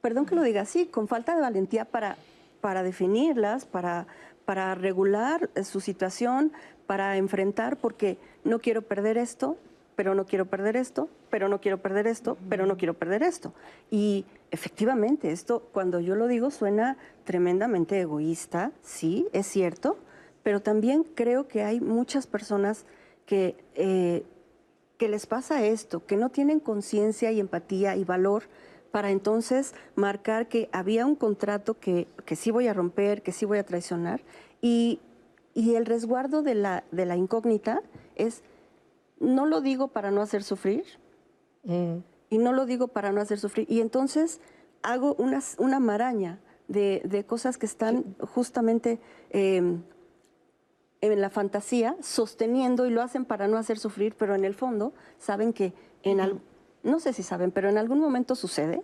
[0.00, 2.16] perdón que lo diga así, con falta de valentía para,
[2.62, 4.06] para definirlas, para,
[4.46, 6.52] para regular eh, su situación,
[6.86, 9.58] para enfrentar, porque no quiero perder esto,
[9.94, 13.52] pero no quiero perder esto, pero no quiero perder esto, pero no quiero perder esto.
[13.90, 19.98] Y efectivamente, esto cuando yo lo digo suena tremendamente egoísta, sí, es cierto,
[20.42, 22.86] pero también creo que hay muchas personas
[23.26, 24.24] que, eh,
[24.96, 28.44] que les pasa esto, que no tienen conciencia y empatía y valor
[28.92, 33.44] para entonces marcar que había un contrato que, que sí voy a romper, que sí
[33.44, 34.22] voy a traicionar.
[34.62, 35.00] Y,
[35.52, 37.82] y el resguardo de la, de la incógnita
[38.14, 38.42] es,
[39.18, 40.84] no lo digo para no hacer sufrir,
[42.30, 43.66] y no lo digo para no hacer sufrir.
[43.70, 44.40] Y entonces
[44.82, 49.00] hago una, una maraña de, de cosas que están justamente
[49.30, 49.78] eh,
[51.00, 54.92] en la fantasía, sosteniendo y lo hacen para no hacer sufrir, pero en el fondo
[55.18, 55.72] saben que
[56.02, 56.40] en al-
[56.82, 58.82] no sé si saben, pero en algún momento sucede.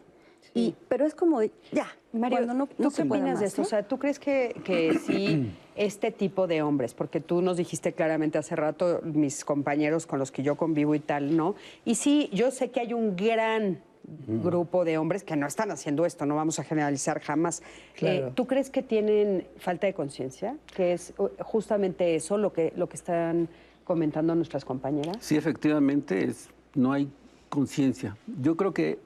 [0.54, 1.40] Y, pero es como,
[1.72, 3.62] ya, Mario, cuando no, ¿tú no qué se pueda opinas de esto?
[3.62, 7.92] O sea, ¿tú crees que, que sí este tipo de hombres, porque tú nos dijiste
[7.92, 11.54] claramente hace rato, mis compañeros con los que yo convivo y tal, ¿no?
[11.84, 13.80] Y sí, yo sé que hay un gran
[14.26, 17.62] grupo de hombres que no están haciendo esto, no vamos a generalizar jamás.
[17.94, 18.28] Claro.
[18.28, 20.56] Eh, ¿Tú crees que tienen falta de conciencia?
[20.74, 23.48] Que es uh, justamente eso lo que, lo que están
[23.84, 25.16] comentando nuestras compañeras.
[25.20, 27.08] Sí, efectivamente, es, no hay
[27.48, 28.16] conciencia.
[28.40, 28.98] Yo creo que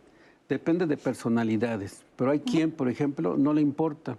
[0.49, 4.17] depende de personalidades, pero hay quien, por ejemplo, no le importa.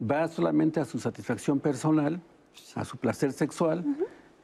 [0.00, 2.20] Va solamente a su satisfacción personal,
[2.74, 3.84] a su placer sexual,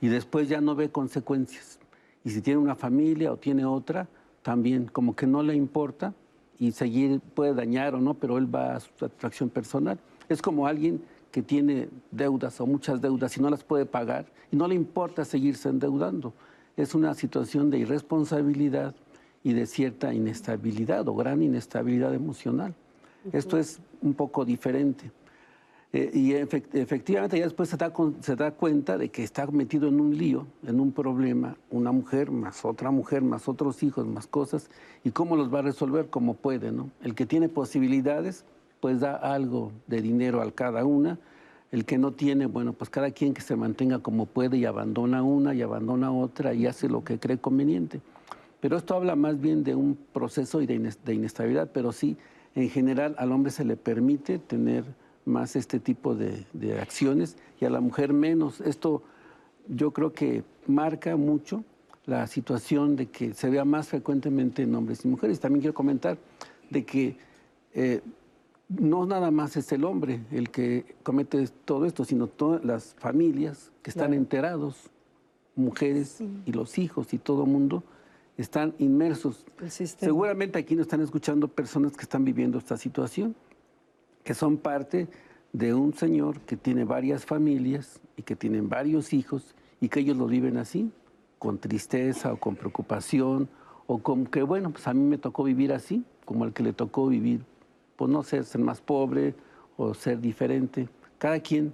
[0.00, 1.78] y después ya no ve consecuencias.
[2.24, 4.08] Y si tiene una familia o tiene otra,
[4.42, 6.14] también como que no le importa
[6.58, 9.98] y seguir puede dañar o no, pero él va a su satisfacción personal.
[10.28, 14.56] Es como alguien que tiene deudas o muchas deudas y no las puede pagar y
[14.56, 16.32] no le importa seguirse endeudando.
[16.76, 18.94] Es una situación de irresponsabilidad
[19.46, 22.74] y de cierta inestabilidad o gran inestabilidad emocional.
[23.32, 25.12] Esto es un poco diferente.
[25.92, 29.46] Eh, y efect- efectivamente ya después se da, con- se da cuenta de que está
[29.46, 34.04] metido en un lío, en un problema, una mujer más otra mujer, más otros hijos,
[34.04, 34.68] más cosas,
[35.04, 36.90] y cómo los va a resolver como puede, ¿no?
[37.00, 38.44] El que tiene posibilidades,
[38.80, 41.20] pues da algo de dinero a cada una,
[41.70, 45.22] el que no tiene, bueno, pues cada quien que se mantenga como puede y abandona
[45.22, 48.00] una y abandona otra y hace lo que cree conveniente.
[48.66, 52.16] Pero esto habla más bien de un proceso y de, ines- de inestabilidad, pero sí,
[52.56, 54.82] en general al hombre se le permite tener
[55.24, 58.60] más este tipo de, de acciones y a la mujer menos.
[58.60, 59.04] Esto
[59.68, 61.62] yo creo que marca mucho
[62.06, 65.38] la situación de que se vea más frecuentemente en hombres y mujeres.
[65.38, 66.18] También quiero comentar
[66.68, 67.16] de que
[67.72, 68.00] eh,
[68.68, 73.70] no nada más es el hombre el que comete todo esto, sino todas las familias
[73.84, 74.20] que están Claro.
[74.22, 74.90] enterados,
[75.54, 77.84] mujeres y los hijos y todo el mundo
[78.36, 79.44] están inmersos.
[79.68, 83.34] Seguramente aquí nos están escuchando personas que están viviendo esta situación,
[84.24, 85.08] que son parte
[85.52, 90.16] de un señor que tiene varias familias y que tienen varios hijos y que ellos
[90.16, 90.90] lo viven así,
[91.38, 93.48] con tristeza o con preocupación
[93.86, 96.72] o con que, bueno, pues a mí me tocó vivir así, como al que le
[96.72, 97.44] tocó vivir,
[97.96, 99.34] pues no sé, ser más pobre
[99.76, 101.72] o ser diferente, cada quien,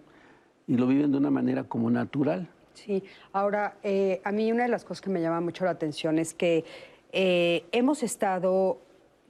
[0.66, 2.48] y lo viven de una manera como natural.
[2.75, 3.03] Sí,
[3.33, 6.35] ahora, eh, a mí una de las cosas que me llama mucho la atención es
[6.35, 6.64] que
[7.12, 8.79] eh, hemos estado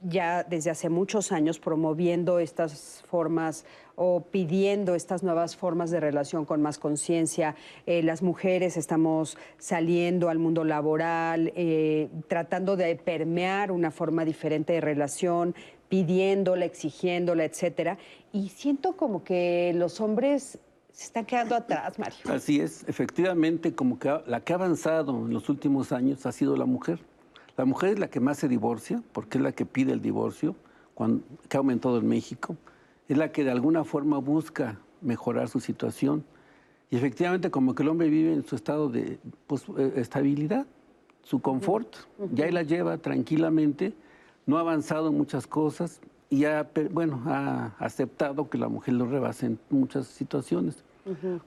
[0.03, 3.65] ya desde hace muchos años promoviendo estas formas
[3.95, 7.55] o pidiendo estas nuevas formas de relación con más conciencia.
[7.85, 14.73] Eh, las mujeres estamos saliendo al mundo laboral, eh, tratando de permear una forma diferente
[14.73, 15.55] de relación,
[15.89, 17.97] pidiéndola, exigiéndola, etcétera.
[18.31, 20.59] Y siento como que los hombres
[20.93, 22.17] se están quedando atrás, Mario.
[22.29, 26.55] Así es, efectivamente, como que la que ha avanzado en los últimos años ha sido
[26.55, 26.99] la mujer.
[27.57, 30.55] La mujer es la que más se divorcia, porque es la que pide el divorcio,
[30.93, 32.55] cuando, que ha aumentado en México.
[33.07, 36.23] Es la que de alguna forma busca mejorar su situación.
[36.91, 39.17] Y efectivamente, como que el hombre vive en su estado de
[39.47, 40.67] pues, eh, estabilidad,
[41.23, 41.95] su confort,
[42.33, 43.93] ya él la lleva tranquilamente,
[44.45, 46.01] no ha avanzado en muchas cosas,
[46.33, 50.83] y ha, bueno, ha aceptado que la mujer lo rebase en muchas situaciones.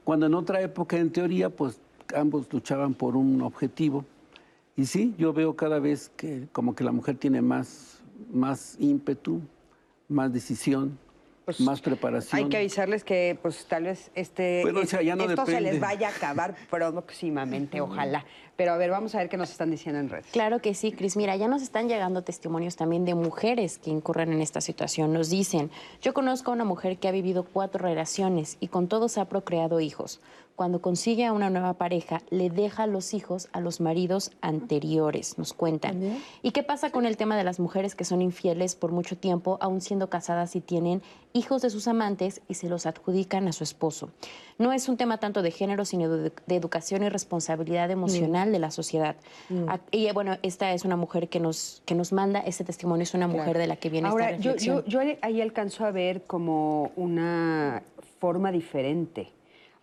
[0.05, 1.81] Cuando en otra época, en teoría, pues
[2.15, 4.05] ambos luchaban por un objetivo.
[4.77, 8.01] Y sí, yo veo cada vez que como que la mujer tiene más,
[8.33, 9.41] más ímpetu,
[10.09, 10.97] más decisión,
[11.47, 12.43] pues, más preparación.
[12.43, 17.81] Hay que avisarles que pues tal vez este, esto se les vaya a acabar próximamente,
[17.81, 18.27] ojalá.
[18.57, 20.25] Pero a ver, vamos a ver qué nos están diciendo en red.
[20.33, 21.17] Claro que sí, Cris.
[21.17, 25.13] Mira, ya nos están llegando testimonios también de mujeres que incurren en esta situación.
[25.13, 25.71] Nos dicen,
[26.03, 29.79] yo conozco a una mujer que ha vivido cuatro relaciones y con todos ha procreado
[29.81, 30.21] hijos
[30.57, 35.53] cuando consigue a una nueva pareja, le deja los hijos a los maridos anteriores, nos
[35.53, 36.19] cuentan.
[36.43, 39.59] ¿Y qué pasa con el tema de las mujeres que son infieles por mucho tiempo,
[39.61, 41.03] aún siendo casadas y tienen
[41.35, 44.09] hijos de sus amantes y se los adjudican a su esposo?
[44.59, 48.71] No es un tema tanto de género, sino de, educación y responsabilidad emocional de la
[48.71, 49.17] sociedad.
[49.91, 53.29] Y bueno, esta es una mujer que nos, que nos manda ese testimonio, es una
[53.29, 54.85] mujer de la que viene Ahora, esta reflexión.
[54.87, 57.83] yo ahí alcanzo a ver como una
[58.19, 59.36] forma diferente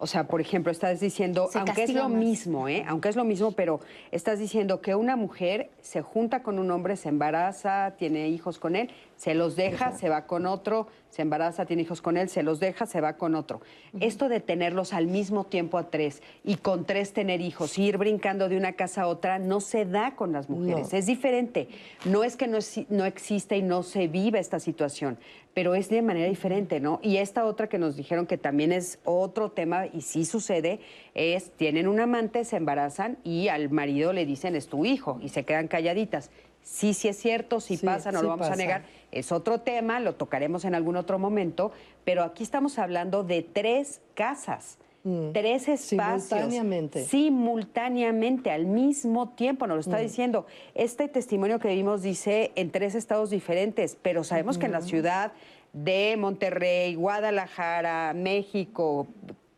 [0.04, 2.84] o sea, por ejemplo, estás diciendo, aunque es lo mismo, ¿eh?
[2.90, 3.80] aunque es lo mismo, pero
[4.12, 8.76] estás diciendo que una mujer se junta con un hombre, se embaraza, tiene hijos con
[8.76, 8.92] él,
[9.24, 12.60] se los deja, se va con otro, se embaraza, tiene hijos con él, se los
[12.60, 13.62] deja, se va con otro.
[14.02, 18.50] Esto de tenerlos al mismo tiempo a tres y con tres tener hijos, ir brincando
[18.50, 20.94] de una casa a otra, no se da con las mujeres.
[20.94, 21.70] Es diferente.
[22.04, 22.58] No es que no,
[22.90, 25.18] no existe y no se vive esta situación,
[25.54, 27.00] pero es de manera diferente, ¿no?
[27.02, 30.82] Y esta otra que nos dijeron que también es otro tema y sí sucede,
[31.14, 35.30] es tienen un amante, se embarazan y al marido le dicen es tu hijo y
[35.30, 36.30] se quedan calladitas.
[36.64, 38.84] Sí, sí es cierto, sí, pasa, no lo vamos a negar.
[39.12, 41.72] Es otro tema, lo tocaremos en algún otro momento,
[42.04, 44.78] pero aquí estamos hablando de tres casas.
[45.04, 45.34] Mm.
[45.34, 46.24] Tres espacios.
[46.30, 47.04] Simultáneamente.
[47.04, 50.02] Simultáneamente, al mismo tiempo, nos lo está mm.
[50.02, 50.46] diciendo.
[50.74, 55.34] Este testimonio que vimos dice en tres estados diferentes, pero sabemos que en la ciudad
[55.74, 59.08] de Monterrey, Guadalajara, México,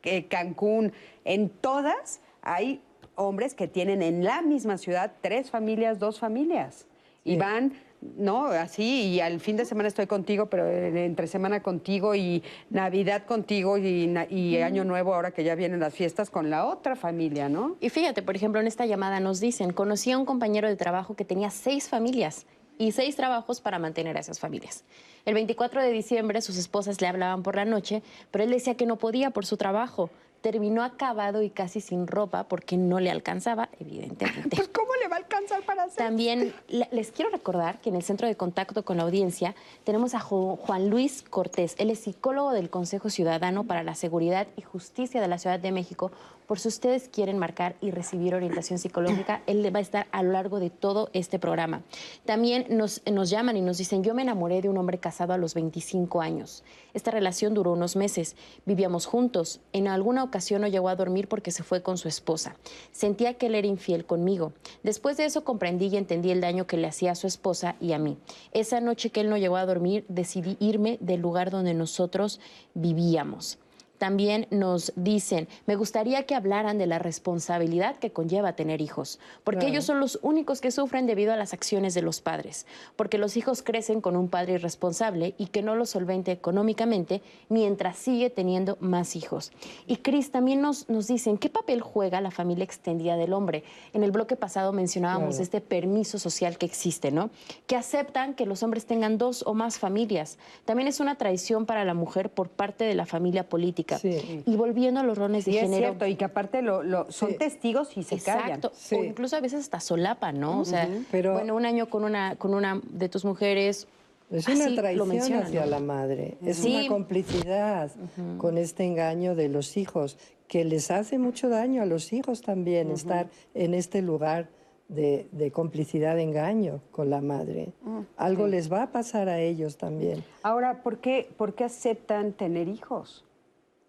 [0.03, 0.93] eh, Cancún,
[1.24, 2.82] en todas hay
[3.16, 6.88] hombres que tienen en la misma ciudad tres familias, dos familias.
[7.26, 7.73] Y van
[8.17, 8.45] ¿no?
[8.45, 13.78] Así, y al fin de semana estoy contigo, pero entre semana contigo y Navidad contigo
[13.78, 17.78] y, Año Nuevo, ahora que ya vienen las fiestas, con la otra familia, ¿no?
[17.80, 21.15] Y fíjate, por ejemplo, en esta llamada nos dicen, conocí a un compañero de trabajo
[21.15, 22.45] que tenía seis familias
[22.78, 24.84] y seis trabajos para mantener a esas familias.
[25.26, 28.86] El 24 de diciembre sus esposas le hablaban por la noche, pero él decía que
[28.86, 30.09] no podía por su trabajo
[30.45, 34.55] terminó acabado y casi sin ropa porque no le alcanzaba, evidentemente.
[34.55, 35.97] Pues ¿cómo le va a alcanzar para hacer?
[35.97, 40.19] También les quiero recordar que en el Centro de Contacto con la Audiencia tenemos a
[40.19, 41.73] Juan Luis Cortés.
[41.79, 45.71] Él es psicólogo del Consejo Ciudadano para la Seguridad y Justicia de la Ciudad de
[45.71, 46.11] México.
[46.47, 50.31] Por si ustedes quieren marcar y recibir orientación psicológica, él va a estar a lo
[50.31, 51.81] largo de todo este programa.
[52.25, 55.37] También nos, nos llaman y nos dicen, yo me enamoré de un hombre casado a
[55.37, 56.63] los 25 años.
[56.93, 58.35] Esta relación duró unos meses.
[58.65, 59.59] Vivíamos juntos.
[59.73, 62.55] En alguna ocasión no llegó a dormir porque se fue con su esposa.
[62.91, 64.53] Sentía que él era infiel conmigo.
[64.83, 67.93] Después de eso comprendí y entendí el daño que le hacía a su esposa y
[67.93, 68.17] a mí.
[68.51, 72.39] Esa noche que él no llegó a dormir, decidí irme del lugar donde nosotros
[72.73, 73.57] vivíamos
[73.97, 79.67] también nos dicen, me gustaría que hablaran de la responsabilidad que conlleva tener hijos, porque
[79.67, 82.65] ellos son los únicos que sufren debido a las acciones de los padres,
[82.95, 87.97] porque los hijos crecen con un padre irresponsable y que no los solvente económicamente mientras
[87.97, 89.51] sigue teniendo más hijos.
[89.87, 93.63] Y Cris, también nos, nos dicen, ¿qué papel juega la familia extendida del hombre?
[93.93, 97.29] En el bloque pasado mencionábamos este permiso social que existe, ¿no?
[97.67, 100.37] Que aceptan que los hombres tengan dos o más familias.
[100.65, 104.99] También es una tradición para la mujer por parte de la familia política y volviendo
[104.99, 105.73] a los roles de género.
[105.73, 108.71] Es cierto, y que aparte lo, son testigos y se Exacto.
[108.91, 110.61] O incluso a veces hasta solapa, ¿no?
[110.61, 113.87] O sea, bueno, un año con una, con una de tus mujeres.
[114.31, 117.91] Es una traición hacia la madre, es una complicidad
[118.37, 120.17] con este engaño de los hijos,
[120.47, 124.49] que les hace mucho daño a los hijos también estar en este lugar
[124.87, 127.73] de, complicidad, de engaño con la madre.
[128.17, 130.23] Algo les va a pasar a ellos también.
[130.43, 133.23] Ahora, ¿por qué, ¿por qué aceptan tener hijos?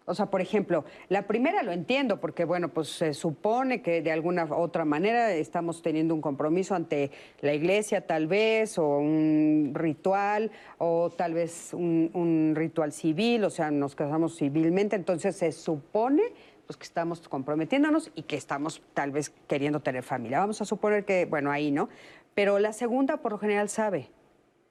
[0.09, 4.13] O sea, por ejemplo, la primera lo entiendo porque, bueno, pues se supone que de
[4.13, 10.49] alguna otra manera estamos teniendo un compromiso ante la iglesia tal vez, o un ritual,
[10.77, 16.23] o tal vez un, un ritual civil, o sea, nos casamos civilmente, entonces se supone
[16.65, 20.39] pues que estamos comprometiéndonos y que estamos tal vez queriendo tener familia.
[20.39, 21.89] Vamos a suponer que, bueno, ahí, ¿no?
[22.33, 24.09] Pero la segunda por lo general sabe,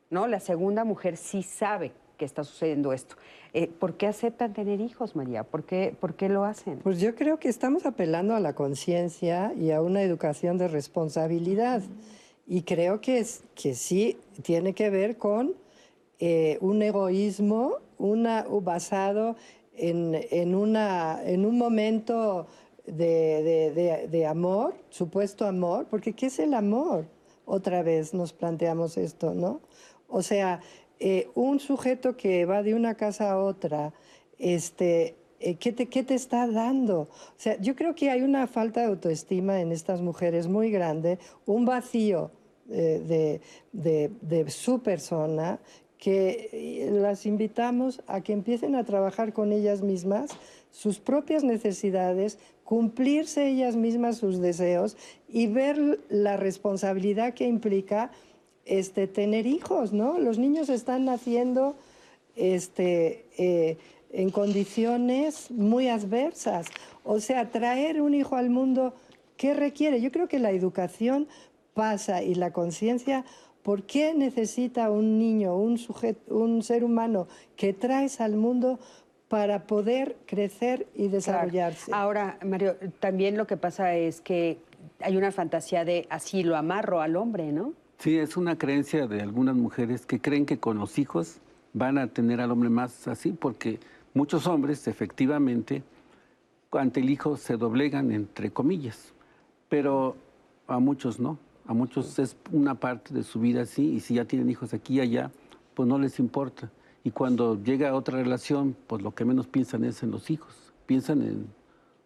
[0.09, 0.28] ¿no?
[0.28, 3.17] La segunda mujer sí sabe que está sucediendo esto.
[3.53, 5.45] Eh, ¿Por qué aceptan tener hijos, María?
[5.45, 6.79] ¿Por qué, ¿Por qué lo hacen?
[6.81, 11.83] Pues yo creo que estamos apelando a la conciencia y a una educación de responsabilidad.
[12.47, 15.55] Y creo que, es, que sí tiene que ver con
[16.19, 19.37] eh, un egoísmo una, basado
[19.75, 22.47] en, en, una, en un momento
[22.87, 27.07] de, de, de, de, amor, supuesto amor, porque ¿qué es el amor?
[27.45, 29.61] Otra vez nos planteamos esto, ¿no?
[30.09, 30.61] O sea,
[30.99, 33.93] eh, un sujeto que va de una casa a otra,
[34.39, 37.01] este, eh, ¿qué, te, ¿qué, te, está dando?
[37.01, 41.19] O sea, yo creo que hay una falta de autoestima en estas mujeres muy grande,
[41.45, 42.31] un vacío
[42.71, 43.41] eh, de,
[43.73, 45.61] de, de, su persona
[45.99, 50.31] que las invitamos a que empiecen a trabajar con ellas mismas
[50.71, 54.97] sus propias necesidades, cumplirse ellas mismas sus deseos
[55.29, 58.11] y ver la responsabilidad que implica
[58.67, 60.19] este, tener hijos, ¿no?
[60.19, 61.77] Los niños están naciendo
[62.35, 63.79] este, eh,
[64.12, 66.67] en condiciones muy adversas.
[67.05, 68.95] O sea, traer un hijo al mundo,
[69.37, 70.01] ¿qué requiere?
[70.01, 71.29] Yo creo que la educación
[71.75, 73.25] pasa y la conciencia,
[73.62, 78.81] ¿por qué necesita un niño, un, sujeto, un ser humano que traes al mundo
[79.29, 81.87] para poder crecer y desarrollarse?
[81.87, 82.03] Claro.
[82.03, 84.59] Ahora, Mario, también lo que pasa es que
[85.01, 87.75] hay una fantasía de así lo amarro al hombre, ¿no?
[87.99, 91.39] Sí, es una creencia de algunas mujeres que creen que con los hijos
[91.73, 93.81] van a tener al hombre más así, porque
[94.13, 95.83] muchos hombres efectivamente
[96.73, 99.13] ante el hijo se doblegan, entre comillas,
[99.69, 100.17] pero
[100.67, 104.27] a muchos no, a muchos es una parte de su vida así, y si ya
[104.27, 105.31] tienen hijos aquí y allá,
[105.75, 106.71] pues no les importa.
[107.03, 110.55] Y cuando llega otra relación, pues lo que menos piensan es en los hijos,
[110.87, 111.47] piensan en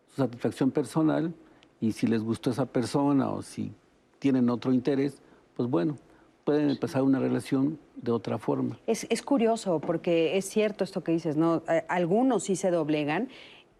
[0.09, 1.35] su satisfacción personal
[1.81, 3.73] y si les gustó esa persona o si
[4.19, 5.21] tienen otro interés,
[5.61, 5.99] pues bueno,
[6.45, 8.79] pueden empezar una relación de otra forma.
[8.87, 11.63] Es, es, curioso porque es cierto esto que dices, ¿no?
[11.87, 13.29] Algunos sí se doblegan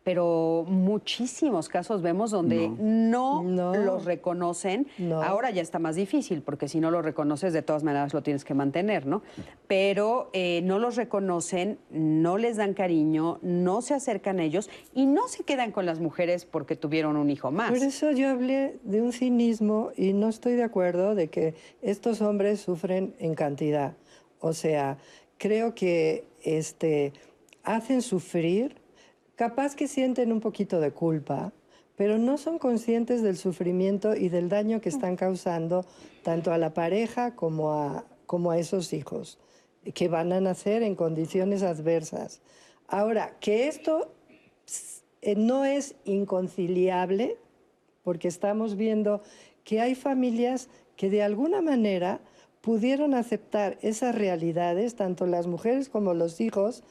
[0.03, 3.75] pero muchísimos casos vemos donde no, no, no.
[3.75, 4.87] los reconocen.
[4.99, 5.23] No.
[5.23, 8.45] Ahora ya está más difícil, porque si no lo reconoces, de todas maneras lo tienes
[8.45, 9.23] que mantener, ¿no?
[9.67, 15.07] Pero eh, no los reconocen, no les dan cariño, no se acercan a ellos y
[15.07, 17.71] no se quedan con las mujeres porque tuvieron un hijo más.
[17.71, 22.23] Por eso yo hablé de un cinismo y no estoy de acuerdo de que estos
[22.23, 23.97] hombres sufren en cantidad.
[24.39, 24.97] O sea,
[25.37, 27.13] creo que este,
[27.63, 28.80] hacen sufrir
[29.41, 31.55] capaz que sienten un poquito de culpa,
[31.97, 35.87] pero no son conscientes del sufrimiento y del daño que están causando
[36.23, 39.39] tanto a la pareja como a, esos hijos,
[39.95, 42.43] que van a nacer en condiciones adversas.
[42.87, 44.13] Ahora, que esto
[45.23, 47.39] eh, no es inconciliable,
[48.03, 49.23] porque estamos viendo
[49.65, 52.21] que hay familias que de alguna manera
[52.61, 56.83] pudieron aceptar esas realidades, tanto las mujeres como los hijos,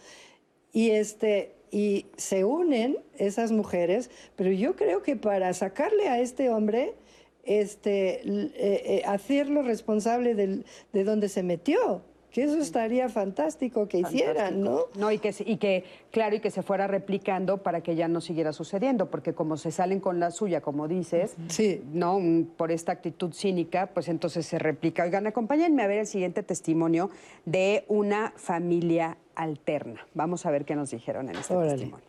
[0.73, 6.49] y este, y se unen esas mujeres, pero yo creo que para sacarle a este
[6.49, 6.95] hombre,
[7.43, 14.61] este, eh, eh, hacerlo responsable de donde se metió, que eso estaría fantástico que hicieran,
[14.61, 14.85] ¿no?
[14.95, 18.21] No, y que, y que, claro, y que se fuera replicando para que ya no
[18.21, 21.81] siguiera sucediendo, porque como se salen con la suya, como dices, sí.
[21.91, 22.19] ¿no?
[22.55, 25.03] Por esta actitud cínica, pues entonces se replica.
[25.03, 27.09] Oigan, acompáñenme a ver el siguiente testimonio
[27.45, 30.05] de una familia alterna.
[30.13, 31.71] Vamos a ver qué nos dijeron en este Órale.
[31.71, 32.05] testimonio.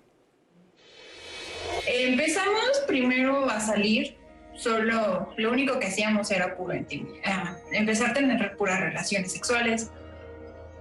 [1.87, 4.17] Empezamos primero a salir,
[4.55, 9.91] solo lo único que hacíamos era puro intimidad, empezar a tener puras relaciones sexuales.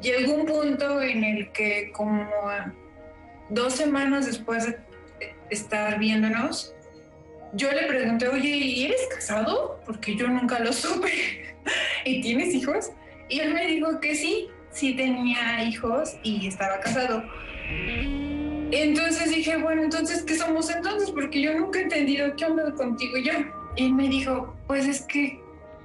[0.02, 2.30] Llegó un punto en el que como
[3.50, 4.78] dos semanas después de
[5.50, 6.74] estar viéndonos,
[7.54, 9.82] yo le pregunté, oye, ¿y eres casado?
[9.86, 11.56] Porque yo nunca lo supe.
[12.06, 12.92] ¿Y tienes hijos?
[13.28, 17.24] Y él me dijo que sí, sí tenía hijos y estaba casado.
[18.72, 21.12] Entonces dije, bueno, entonces, ¿qué somos entonces?
[21.12, 23.34] Porque yo nunca he entendido qué onda contigo y yo.
[23.76, 25.40] Y me dijo, pues es que,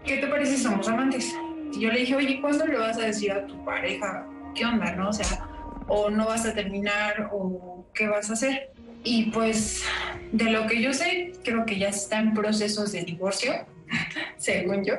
[0.05, 1.35] ¿qué te parece somos amantes?
[1.79, 5.09] Yo le dije, oye, ¿cuándo le vas a decir a tu pareja qué onda, no?
[5.09, 5.49] O sea,
[5.89, 8.71] o no vas a terminar o qué vas a hacer.
[9.03, 9.85] Y pues,
[10.33, 13.53] de lo que yo sé, creo que ya está en procesos de divorcio,
[14.39, 14.95] según yo,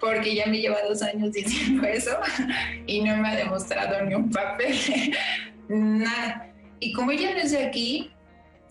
[0.00, 2.18] porque ya me lleva dos años diciendo eso
[2.86, 4.74] y no me ha demostrado ni un papel,
[5.68, 6.52] nada.
[6.80, 8.10] Y como ella no es de aquí,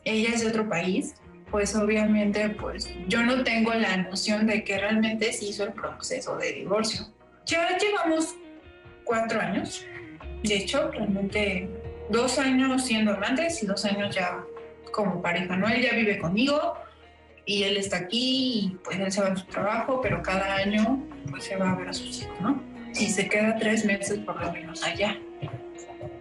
[0.05, 1.13] ella es de otro país,
[1.51, 6.37] pues obviamente pues yo no tengo la noción de que realmente se hizo el proceso
[6.37, 7.07] de divorcio.
[7.47, 8.35] Ya llevamos
[9.05, 9.85] cuatro años,
[10.43, 11.69] de hecho, realmente
[12.09, 14.43] dos años siendo amantes y dos años ya
[14.91, 15.67] como pareja, ¿no?
[15.67, 16.73] Él ya vive conmigo
[17.45, 21.01] y él está aquí y pues él se va a su trabajo, pero cada año
[21.29, 22.61] pues se va a ver a sus hijos, ¿no?
[22.93, 25.17] Y se queda tres meses por lo menos allá.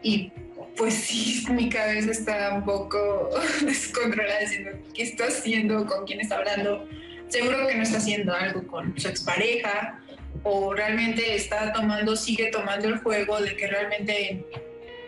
[0.03, 0.33] Y
[0.77, 3.31] pues sí, mi cabeza está un poco
[3.63, 5.87] descontrolada diciendo, ¿qué está haciendo?
[5.87, 6.87] ¿Con quién está hablando?
[7.29, 10.01] Seguro que no está haciendo algo con su expareja
[10.49, 14.45] o realmente está tomando, sigue tomando el juego de que realmente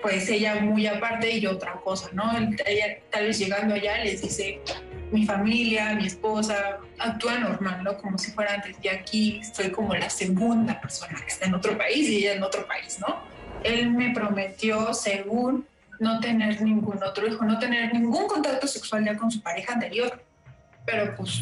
[0.03, 2.25] pues ella muy aparte y otra cosa, ¿no?
[2.67, 4.61] Ella, tal vez llegando allá les dice,
[5.13, 7.97] mi familia, mi esposa, actúa normal, ¿no?
[7.99, 8.77] Como si fuera antes.
[8.83, 12.43] Y aquí estoy como la segunda persona que está en otro país y ella en
[12.43, 13.23] otro país, ¿no?
[13.63, 15.69] Él me prometió, según,
[16.01, 20.21] no tener ningún otro hijo, no tener ningún contacto sexual ya con su pareja anterior.
[20.85, 21.41] Pero pues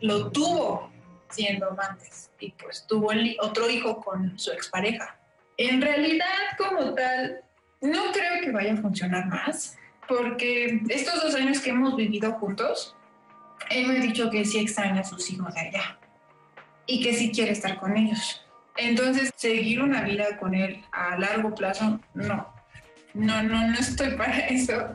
[0.00, 0.90] lo tuvo
[1.30, 5.16] siendo amantes y pues tuvo otro hijo con su expareja.
[5.56, 6.26] En realidad,
[6.58, 7.40] como tal,
[7.80, 9.78] no creo que vaya a funcionar más,
[10.08, 12.96] porque estos dos años que hemos vivido juntos,
[13.70, 15.98] él me ha dicho que sí extraña a sus hijos de allá
[16.86, 18.44] y que sí quiere estar con ellos.
[18.76, 22.52] Entonces, seguir una vida con él a largo plazo, no.
[23.14, 24.88] No, no, no estoy para eso.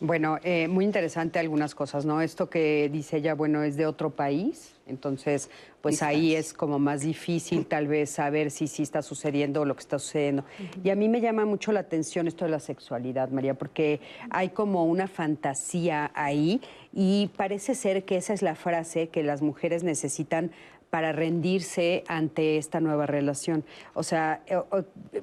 [0.00, 2.20] Bueno, eh, muy interesante algunas cosas, ¿no?
[2.20, 5.50] Esto que dice ella, bueno, es de otro país, entonces,
[5.82, 9.80] pues ahí es como más difícil tal vez saber si sí está sucediendo lo que
[9.80, 10.44] está sucediendo.
[10.84, 14.00] Y a mí me llama mucho la atención esto de la sexualidad, María, porque
[14.30, 16.60] hay como una fantasía ahí
[16.92, 20.52] y parece ser que esa es la frase que las mujeres necesitan
[20.90, 23.64] para rendirse ante esta nueva relación.
[23.94, 24.58] O sea, eh,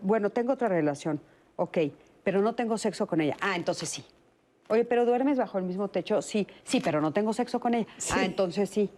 [0.02, 1.22] bueno, tengo otra relación,
[1.56, 1.77] ok,
[2.26, 3.38] pero no tengo sexo con ella.
[3.39, 4.03] Ah, entonces sí.
[4.68, 6.22] Oye, pero duermes bajo el mismo techo.
[6.22, 7.88] Sí, sí, pero no tengo sexo con ella.
[8.12, 8.90] Ah, entonces sí.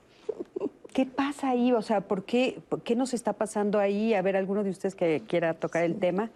[0.93, 1.73] ¿Qué pasa ahí?
[1.73, 4.13] O sea, ¿por qué, ¿qué nos está pasando ahí?
[4.13, 6.29] A ver, alguno de ustedes que quiera tocar el tema.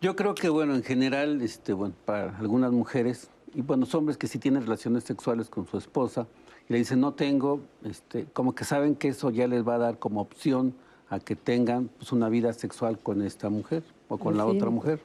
[0.00, 4.26] Yo creo que, bueno, en general, este, bueno, para algunas mujeres y buenos hombres que
[4.26, 6.26] sí tienen relaciones sexuales con su esposa
[6.68, 9.78] y le dicen no tengo, este, como que saben que eso ya les va a
[9.78, 10.74] dar como opción
[11.10, 15.00] a que tengan pues, una vida sexual con esta mujer o con la otra mujer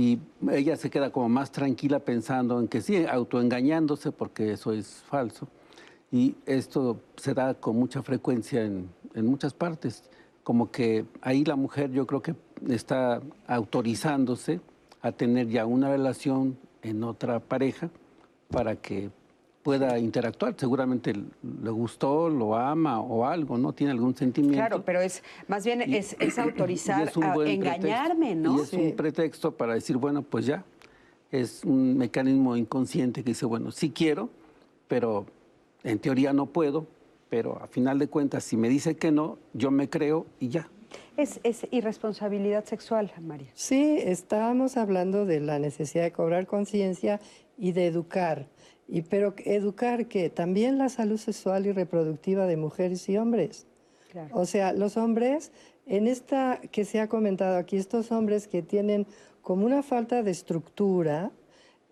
[0.00, 0.18] y
[0.50, 5.46] ella se queda como más tranquila pensando en que sí, autoengañándose porque eso es falso.
[6.10, 10.04] Y esto se da con mucha frecuencia en, en muchas partes,
[10.42, 12.34] como que ahí la mujer yo creo que
[12.70, 14.60] está autorizándose
[15.02, 17.90] a tener ya una relación en otra pareja
[18.48, 19.10] para que
[19.62, 20.54] pueda interactuar.
[20.56, 23.72] Seguramente le gustó, lo ama o algo, ¿no?
[23.72, 24.58] Tiene algún sentimiento.
[24.58, 28.58] Claro, pero es más bien es, autorizar a engañarme, ¿no?
[28.58, 30.64] Y es un pretexto para decir, bueno, pues ya.
[31.30, 34.30] Es un mecanismo inconsciente que dice, bueno, sí quiero,
[34.88, 35.26] pero
[35.84, 36.88] en teoría no puedo,
[37.28, 40.68] pero a final de cuentas, si me dice que no, yo me creo y ya.
[41.16, 43.50] Es, es, irresponsabilidad sexual, María.
[43.54, 47.20] Sí, estábamos hablando de la necesidad de cobrar conciencia
[47.60, 48.48] y de educar.
[48.88, 53.66] Y, pero educar que también la salud sexual y reproductiva de mujeres y hombres.
[54.32, 55.52] O sea, los hombres,
[55.86, 59.06] en esta que se ha comentado aquí, estos hombres que tienen
[59.42, 61.30] como una falta de estructura,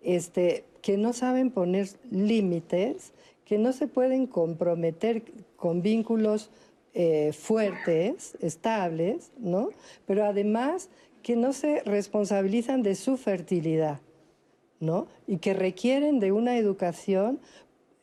[0.03, 3.13] este, que no saben poner límites,
[3.45, 5.23] que no se pueden comprometer
[5.55, 6.51] con vínculos
[6.93, 9.69] eh, fuertes, estables, ¿no?
[10.05, 10.89] Pero además
[11.23, 14.01] que no se responsabilizan de su fertilidad.
[14.79, 15.07] ¿No?
[15.27, 17.39] Y que requieren de una educación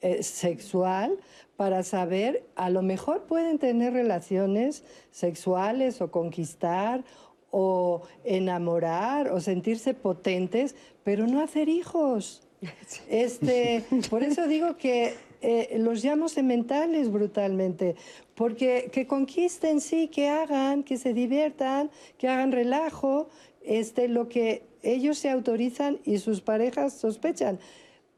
[0.03, 1.19] eh, sexual
[1.57, 7.03] para saber, a lo mejor pueden tener relaciones sexuales o conquistar
[7.51, 12.43] o enamorar o sentirse potentes, pero no hacer hijos.
[13.09, 17.95] Este, por eso digo que eh, los llamo sementales brutalmente,
[18.35, 23.29] porque que conquisten, sí, que hagan, que se diviertan, que hagan relajo,
[23.63, 27.59] este, lo que ellos se autorizan y sus parejas sospechan.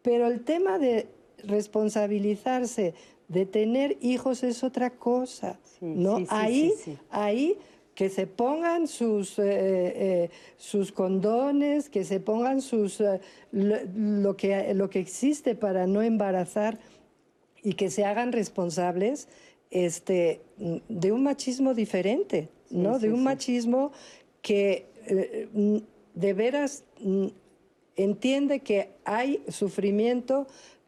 [0.02, 1.06] Pero el tema de
[1.44, 2.94] responsabilizarse,
[3.28, 6.24] de tener hijos es otra cosa, ¿no?
[6.28, 6.72] ahí,
[7.10, 7.58] ahí
[7.94, 13.20] que se pongan sus, eh, eh, sus condones, que se pongan sus, eh,
[13.50, 16.78] lo, que, lo que existe para no embarazar
[17.62, 19.28] y que se hagan responsables
[19.70, 20.40] este,
[20.88, 22.98] de un machismo diferente, ¿no?
[22.98, 23.90] de un machismo
[24.42, 24.86] que
[26.18, 27.28] de veras mm,
[27.96, 30.46] entiende que hay sufrimiento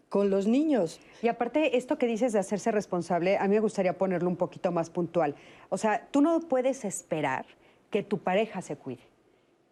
[0.09, 1.01] con los niños.
[1.23, 4.73] Y aparte, esto que dices de hacerse responsable, a mí me gustaría ponerlo un poquito
[4.73, 5.37] más puntual.
[5.69, 7.47] O sea, tú no puedes esperar
[7.91, 9.03] que tu pareja se cuide.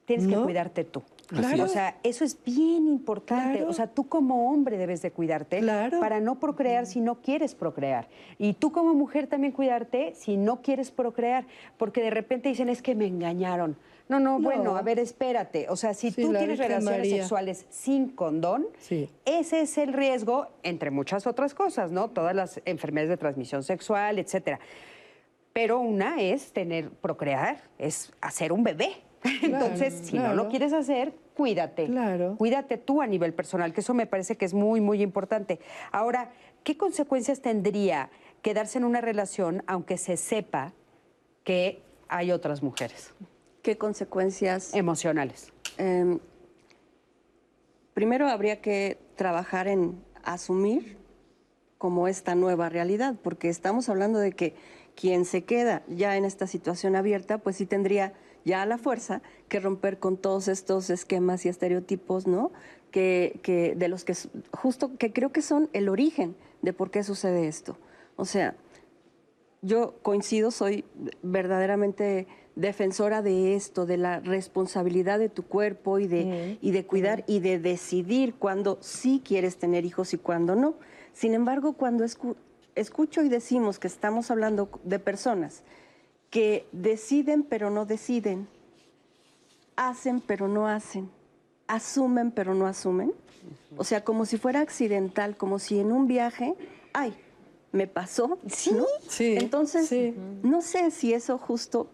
[0.05, 1.03] tienes que cuidarte tú.
[1.29, 1.65] Claro.
[1.65, 3.59] O sea, eso es bien importante.
[3.59, 3.71] Claro.
[3.71, 6.01] O sea, tú como hombre debes de cuidarte Claro.
[6.01, 8.09] para no procrear si no quieres procrear.
[8.39, 11.45] Y tú como mujer también cuidarte si no quieres procrear.
[11.77, 13.77] Porque de repente dicen, es que me engañaron.
[14.09, 14.41] No, no, No.
[14.49, 15.67] bueno, a ver, espérate.
[15.69, 17.17] O sea, si Sí, tú tienes Virgen relaciones María.
[17.23, 19.11] sexuales sin condón, Sí.
[19.27, 22.09] ese es el riesgo, entre muchas otras cosas, ¿no?
[22.09, 24.61] Todas las enfermedades de transmisión sexual, etcétera.
[25.53, 28.93] Pero una es tener, procrear, es hacer un bebé.
[29.43, 31.87] Entonces, si no lo quieres hacer, cuídate.
[31.87, 32.37] Claro.
[32.37, 35.61] Cuídate tú a nivel personal, que eso me parece que es muy, muy importante.
[35.93, 36.31] Ahora,
[36.65, 38.11] ¿qué consecuencias tendría
[38.43, 40.73] quedarse en una relación aunque se sepa
[41.45, 43.13] que hay otras mujeres
[43.63, 44.75] ¿Qué consecuencias?
[44.75, 45.53] emocionales?
[45.77, 46.19] Em,
[47.95, 50.99] primero habría que trabajar en asumir
[51.79, 54.55] como esta nueva realidad, porque estamos hablando de que
[54.95, 58.15] quien se queda ya en esta situación abierta, pues sí tendría
[58.49, 62.51] ya a la fuerza que romper con todos estos esquemas y estereotipos, ¿no?
[62.91, 64.15] Que, que de los que
[64.51, 67.77] justo que creo que son el origen de por qué sucede esto.
[68.17, 68.57] O sea,
[69.63, 70.85] yo coincido, soy
[71.23, 72.27] verdaderamente
[72.57, 77.41] defensora de esto, de la responsabilidad de tu cuerpo y de, y de cuidar y
[77.41, 80.75] de decidir cuándo sí quieres tener hijos y cuándo no.
[81.13, 82.37] Sin embargo, cuando escu-
[82.75, 85.63] escucho y decimos que estamos hablando de personas
[86.31, 88.49] que deciden pero no deciden,
[89.77, 91.11] hacen pero no hacen,
[91.67, 93.13] asumen pero no asumen,
[93.77, 96.55] o sea, como si fuera accidental, como si en un viaje,
[96.93, 97.15] ay,
[97.73, 98.73] me pasó, Sí.
[98.73, 98.85] ¿no?
[99.09, 100.15] Sí, Entonces, sí.
[100.43, 101.89] no sé si eso justo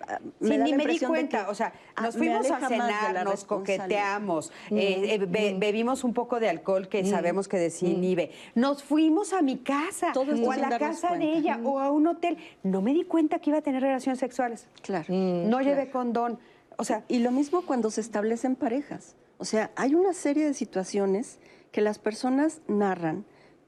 [0.00, 3.44] ah, Sí, ni me di cuenta, que, o sea, ah, nos fuimos a cenar, nos
[3.44, 9.32] coqueteamos, eh, eh, be- bebimos un poco de alcohol que sabemos que desinhibe, nos fuimos
[9.32, 12.36] a mi casa Todo o a la casa de ella o a un hotel.
[12.62, 14.68] No me di cuenta que iba a tener relaciones sexuales.
[14.82, 15.06] Claro.
[15.12, 16.38] No llevé condón.
[16.76, 19.16] O sea, Y lo mismo cuando se establecen parejas.
[19.38, 21.38] O sea, hay una serie de situaciones
[21.72, 23.24] que las personas narran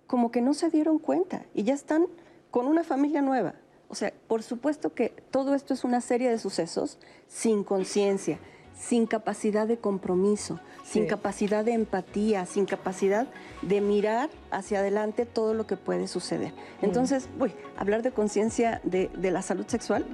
[0.06, 2.06] como que no se dieron cuenta y ya están
[2.51, 3.55] con una familia nueva.
[3.88, 6.98] O sea, por supuesto que todo esto es una serie de sucesos
[7.28, 8.38] sin conciencia,
[8.74, 13.26] sin capacidad de compromiso, sin capacidad de empatía, sin capacidad
[13.62, 16.52] de mirar hacia adelante todo lo que puede suceder.
[16.82, 20.04] Entonces, uy, hablar de conciencia de, de la salud sexual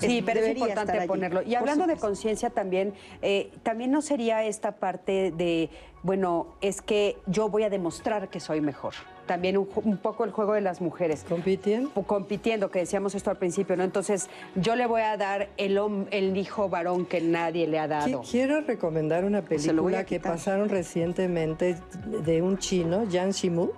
[0.00, 1.42] Sí, pero es importante ponerlo.
[1.42, 5.70] Y hablando de conciencia también, eh, también no sería esta parte de,
[6.02, 8.94] bueno, es que yo voy a demostrar que soy mejor.
[9.28, 9.66] También un,
[9.98, 11.24] poco el juego de las mujeres.
[11.28, 11.90] ¿Compitiendo?
[11.92, 13.84] Compitiendo, que decíamos esto al principio, ¿no?
[13.84, 15.78] Entonces, yo le voy a dar el,
[16.10, 18.22] el hijo varón que nadie le ha dado.
[18.28, 21.76] Quiero recomendar una voy película a que pasaron recientemente
[22.24, 23.68] de un chino, Yang Shimu,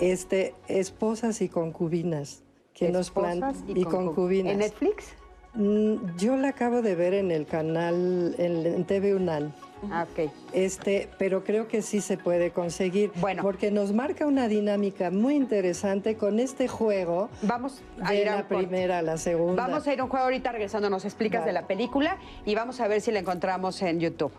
[0.00, 2.42] este, Esposas y concubinas,
[2.72, 4.52] que nos plan Esposas y, concu- concubinas.
[4.52, 5.06] ¿En Netflix?
[5.54, 9.52] Mm, Yo la acabo de ver en el canal, en, en TV UNAL.
[9.90, 10.06] Ah.
[10.52, 13.12] Este, pero creo que sí se puede conseguir.
[13.16, 13.42] Bueno.
[13.42, 18.32] Porque nos marca una dinámica muy interesante con este juego Vamos a de ir a
[18.32, 18.64] un la corte.
[18.66, 19.66] primera a la segunda.
[19.66, 21.50] Vamos a ir a un juego ahorita regresando, nos explicas Vale.
[21.50, 24.32] de la película y vamos a ver si la encontramos en YouTube.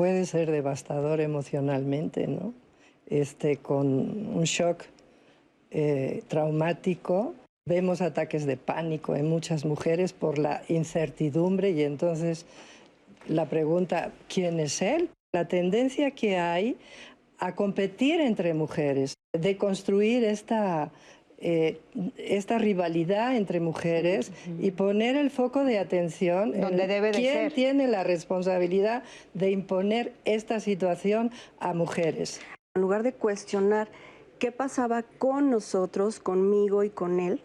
[0.00, 2.54] Puede ser devastador emocionalmente, ¿no?
[3.06, 3.86] Este, con
[4.34, 4.84] un shock
[5.70, 7.34] eh, traumático.
[7.68, 12.46] Vemos ataques de pánico en muchas mujeres por la incertidumbre y entonces
[13.28, 15.10] la pregunta, ¿quién es él?
[15.34, 16.78] La tendencia que hay
[17.38, 20.90] a competir entre mujeres, de construir esta,
[21.42, 21.80] eh,
[22.18, 27.34] esta rivalidad entre mujeres y poner el foco de atención Donde en debe de quién
[27.34, 27.52] ser.
[27.52, 32.40] tiene la responsabilidad de imponer esta situación a mujeres.
[32.74, 33.88] En lugar de cuestionar
[34.38, 37.40] qué pasaba con nosotros, conmigo y con él,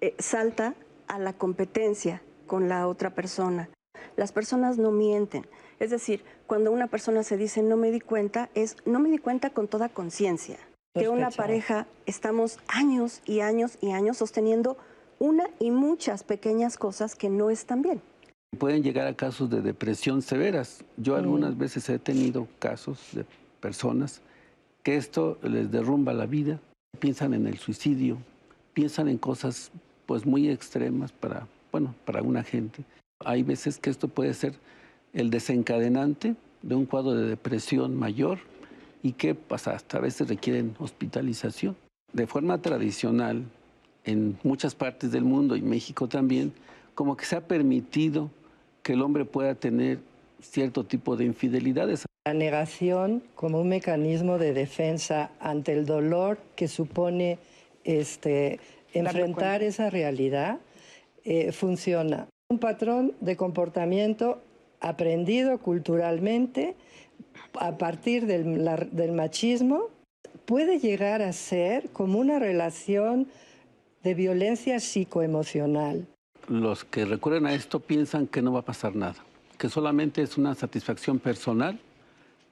[0.00, 0.74] eh, salta
[1.08, 3.68] a la competencia con la otra persona.
[4.16, 5.46] Las personas no mienten.
[5.78, 9.18] Es decir, cuando una persona se dice no me di cuenta, es no me di
[9.18, 10.58] cuenta con toda conciencia.
[10.94, 14.76] Que una pareja estamos años y años y años sosteniendo
[15.18, 18.00] una y muchas pequeñas cosas que no están bien.
[18.58, 20.84] Pueden llegar a casos de depresión severas.
[20.96, 23.24] Yo algunas veces he tenido casos de
[23.60, 24.22] personas
[24.82, 26.58] que esto les derrumba la vida,
[26.98, 28.18] piensan en el suicidio,
[28.72, 29.70] piensan en cosas
[30.06, 32.84] pues muy extremas para, bueno, para una gente.
[33.24, 34.54] Hay veces que esto puede ser
[35.12, 38.38] el desencadenante de un cuadro de depresión mayor
[39.02, 41.76] y que pues, hasta a veces requieren hospitalización.
[42.12, 43.44] De forma tradicional,
[44.04, 46.52] en muchas partes del mundo y México también,
[46.94, 48.30] como que se ha permitido
[48.82, 50.00] que el hombre pueda tener
[50.40, 52.06] cierto tipo de infidelidades.
[52.26, 57.38] La negación como un mecanismo de defensa ante el dolor que supone
[57.84, 58.60] este,
[58.92, 60.58] enfrentar esa realidad
[61.24, 62.28] eh, funciona.
[62.50, 64.40] Un patrón de comportamiento
[64.80, 66.76] aprendido culturalmente
[67.60, 69.88] a partir del, del machismo
[70.44, 73.28] puede llegar a ser como una relación
[74.02, 76.06] de violencia psicoemocional.
[76.48, 79.16] Los que recurren a esto piensan que no va a pasar nada,
[79.58, 81.78] que solamente es una satisfacción personal,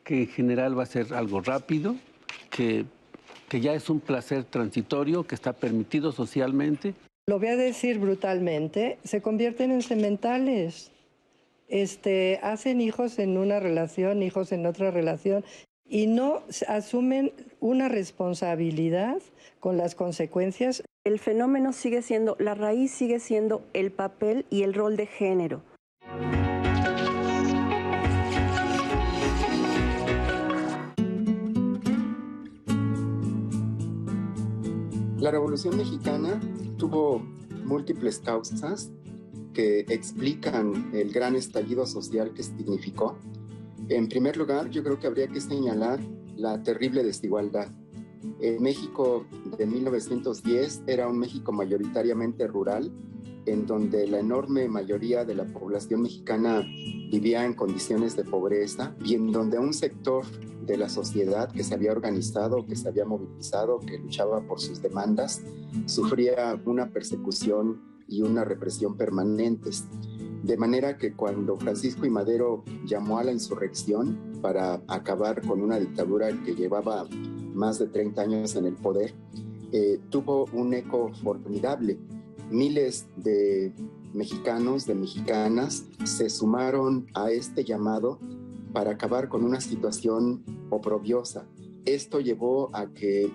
[0.05, 1.97] que en general va a ser algo rápido,
[2.51, 2.85] que,
[3.49, 6.95] que ya es un placer transitorio, que está permitido socialmente.
[7.27, 10.93] Lo voy a decir brutalmente, se convierten en sementales.
[11.69, 15.45] Este, hacen hijos en una relación, hijos en otra relación,
[15.89, 19.19] y no asumen una responsabilidad
[19.61, 20.83] con las consecuencias.
[21.05, 25.63] El fenómeno sigue siendo, la raíz sigue siendo el papel y el rol de género.
[35.19, 36.41] La Revolución Mexicana
[36.77, 37.21] tuvo
[37.65, 38.93] múltiples causas
[39.57, 43.17] que explican el gran estallido social que significó
[43.89, 46.01] en primer lugar, yo creo que habría que señalar
[46.37, 47.69] la terrible desigualdad.
[48.41, 49.27] El México
[49.57, 52.91] de 1910 era un México mayoritariamente rural,
[53.47, 56.63] en donde la enorme mayoría de la población mexicana
[57.13, 60.25] vivía en condiciones de pobreza y en donde un sector
[60.67, 64.83] de la sociedad que se había organizado, que se había movilizado, que luchaba por sus
[64.83, 65.43] demandas,
[65.85, 69.85] sufría una persecución y una represión permanentes.
[70.43, 75.79] De manera que cuando Francisco y Madero llamó a la insurrección para acabar con una
[75.79, 77.07] dictadura que llevaba
[77.55, 79.15] más de 30 años en el poder,
[79.73, 81.99] eh, tuvo un eco formidable.
[82.51, 83.73] Miles de
[84.15, 88.21] mexicanos, de mexicanas, se sumaron a este llamado
[88.73, 91.47] para acabar con una situación oprobiosa.
[91.85, 93.33] Esto llevó a que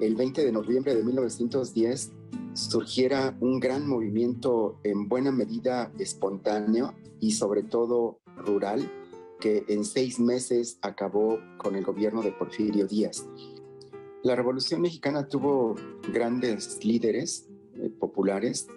[0.00, 2.12] el 20 de noviembre de 1910
[2.54, 8.90] surgiera un gran movimiento en buena medida espontáneo y sobre todo rural
[9.40, 13.26] que en seis meses acabó con el gobierno de Porfirio Díaz.
[14.22, 15.76] La Revolución Mexicana tuvo
[16.12, 18.68] grandes líderes eh, populares,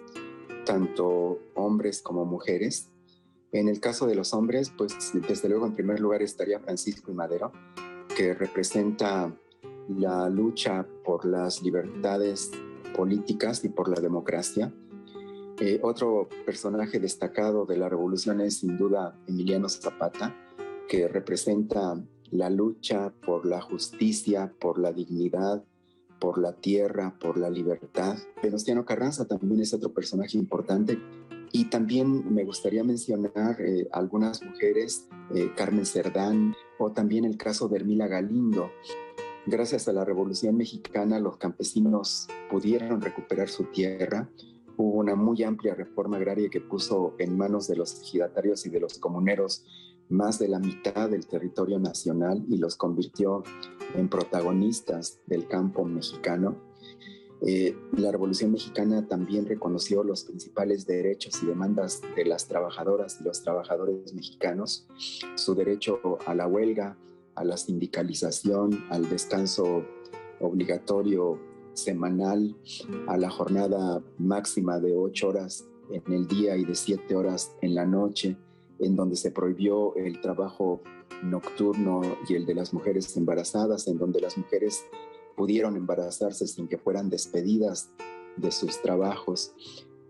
[0.64, 2.88] tanto hombres como mujeres.
[3.52, 4.96] En el caso de los hombres, pues
[5.28, 7.52] desde luego en primer lugar estaría Francisco y Madero,
[8.16, 9.36] que representa
[9.88, 12.50] la lucha por las libertades
[12.94, 14.72] políticas y por la democracia.
[15.60, 20.34] Eh, otro personaje destacado de la revolución es sin duda Emiliano Zapata,
[20.88, 25.62] que representa la lucha por la justicia, por la dignidad,
[26.18, 28.16] por la tierra, por la libertad.
[28.42, 30.98] Venustiano Carranza también es otro personaje importante.
[31.52, 37.68] Y también me gustaría mencionar eh, algunas mujeres, eh, Carmen Cerdán o también el caso
[37.68, 38.70] de Hermila Galindo,
[39.46, 44.30] Gracias a la Revolución Mexicana, los campesinos pudieron recuperar su tierra.
[44.78, 48.80] Hubo una muy amplia reforma agraria que puso en manos de los ejidatarios y de
[48.80, 49.66] los comuneros
[50.08, 53.42] más de la mitad del territorio nacional y los convirtió
[53.94, 56.56] en protagonistas del campo mexicano.
[57.46, 63.24] Eh, la Revolución Mexicana también reconoció los principales derechos y demandas de las trabajadoras y
[63.24, 64.86] los trabajadores mexicanos,
[65.34, 66.96] su derecho a la huelga,
[67.34, 69.84] a la sindicalización, al descanso
[70.40, 71.38] obligatorio
[71.72, 72.56] semanal,
[73.06, 77.74] a la jornada máxima de ocho horas en el día y de siete horas en
[77.74, 78.36] la noche,
[78.78, 80.82] en donde se prohibió el trabajo
[81.22, 84.84] nocturno y el de las mujeres embarazadas, en donde las mujeres
[85.36, 87.90] pudieron embarazarse sin que fueran despedidas
[88.36, 89.52] de sus trabajos.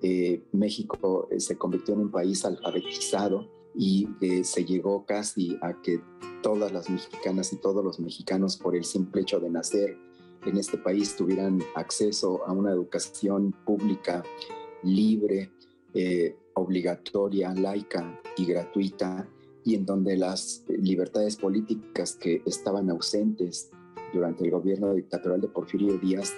[0.03, 5.81] Eh, México eh, se convirtió en un país alfabetizado y eh, se llegó casi a
[5.83, 6.01] que
[6.43, 9.97] todas las mexicanas y todos los mexicanos por el simple hecho de nacer
[10.47, 14.23] en este país tuvieran acceso a una educación pública
[14.83, 15.51] libre,
[15.95, 19.29] eh, obligatoria, laica y gratuita,
[19.65, 23.71] y en donde las libertades políticas que estaban ausentes
[24.13, 26.35] durante el gobierno dictatorial de Porfirio Díaz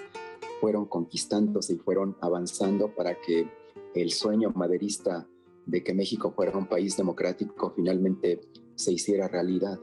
[0.61, 3.51] fueron conquistándose y fueron avanzando para que
[3.95, 5.27] el sueño maderista
[5.67, 8.41] de que México fuera un país democrático finalmente
[8.77, 9.79] se hiciera realidad.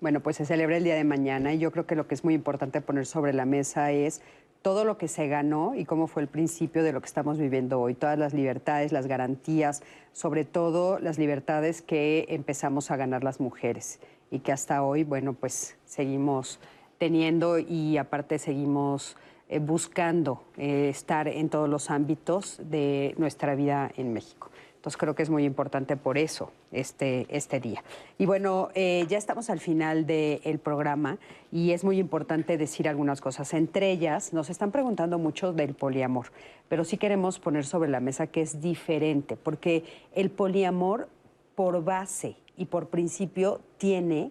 [0.00, 2.24] Bueno, pues se celebra el día de mañana y yo creo que lo que es
[2.24, 4.20] muy importante poner sobre la mesa es
[4.62, 7.80] todo lo que se ganó y cómo fue el principio de lo que estamos viviendo
[7.80, 9.82] hoy, todas las libertades, las garantías,
[10.12, 15.34] sobre todo las libertades que empezamos a ganar las mujeres y que hasta hoy, bueno,
[15.34, 16.58] pues seguimos
[16.98, 19.16] teniendo y aparte seguimos
[19.48, 24.50] eh, buscando eh, estar en todos los ámbitos de nuestra vida en México.
[24.86, 27.82] Entonces creo que es muy importante por eso este, este día.
[28.18, 31.18] Y bueno, eh, ya estamos al final del programa
[31.50, 33.52] y es muy importante decir algunas cosas.
[33.54, 36.26] Entre ellas, nos están preguntando mucho del poliamor,
[36.68, 39.82] pero sí queremos poner sobre la mesa que es diferente, porque
[40.14, 41.08] el poliamor
[41.56, 44.30] por base y por principio tiene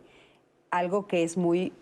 [0.71, 1.73] algo que es muy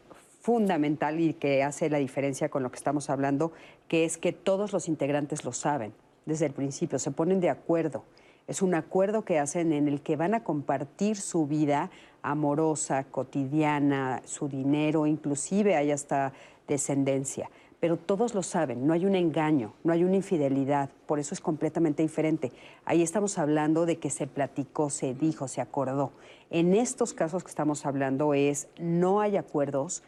[0.44, 3.52] fundamental y que hace la diferencia con lo que estamos hablando,
[3.88, 5.92] que es que todos los integrantes lo saben
[6.28, 8.04] desde el principio, se ponen de acuerdo
[8.48, 11.90] es un acuerdo que hacen en el que van a compartir su vida
[12.22, 16.34] amorosa, cotidiana, su dinero, inclusive hay hasta
[16.68, 17.50] descendencia.
[17.80, 21.42] Pero todos lo saben, no hay un engaño, no hay una infidelidad, por eso es
[21.42, 22.52] completamente diferente.
[22.86, 26.12] Ahí estamos hablando de que se platicó, se dijo, se acordó.
[26.50, 30.04] En estos casos que estamos hablando es, no hay acuerdos,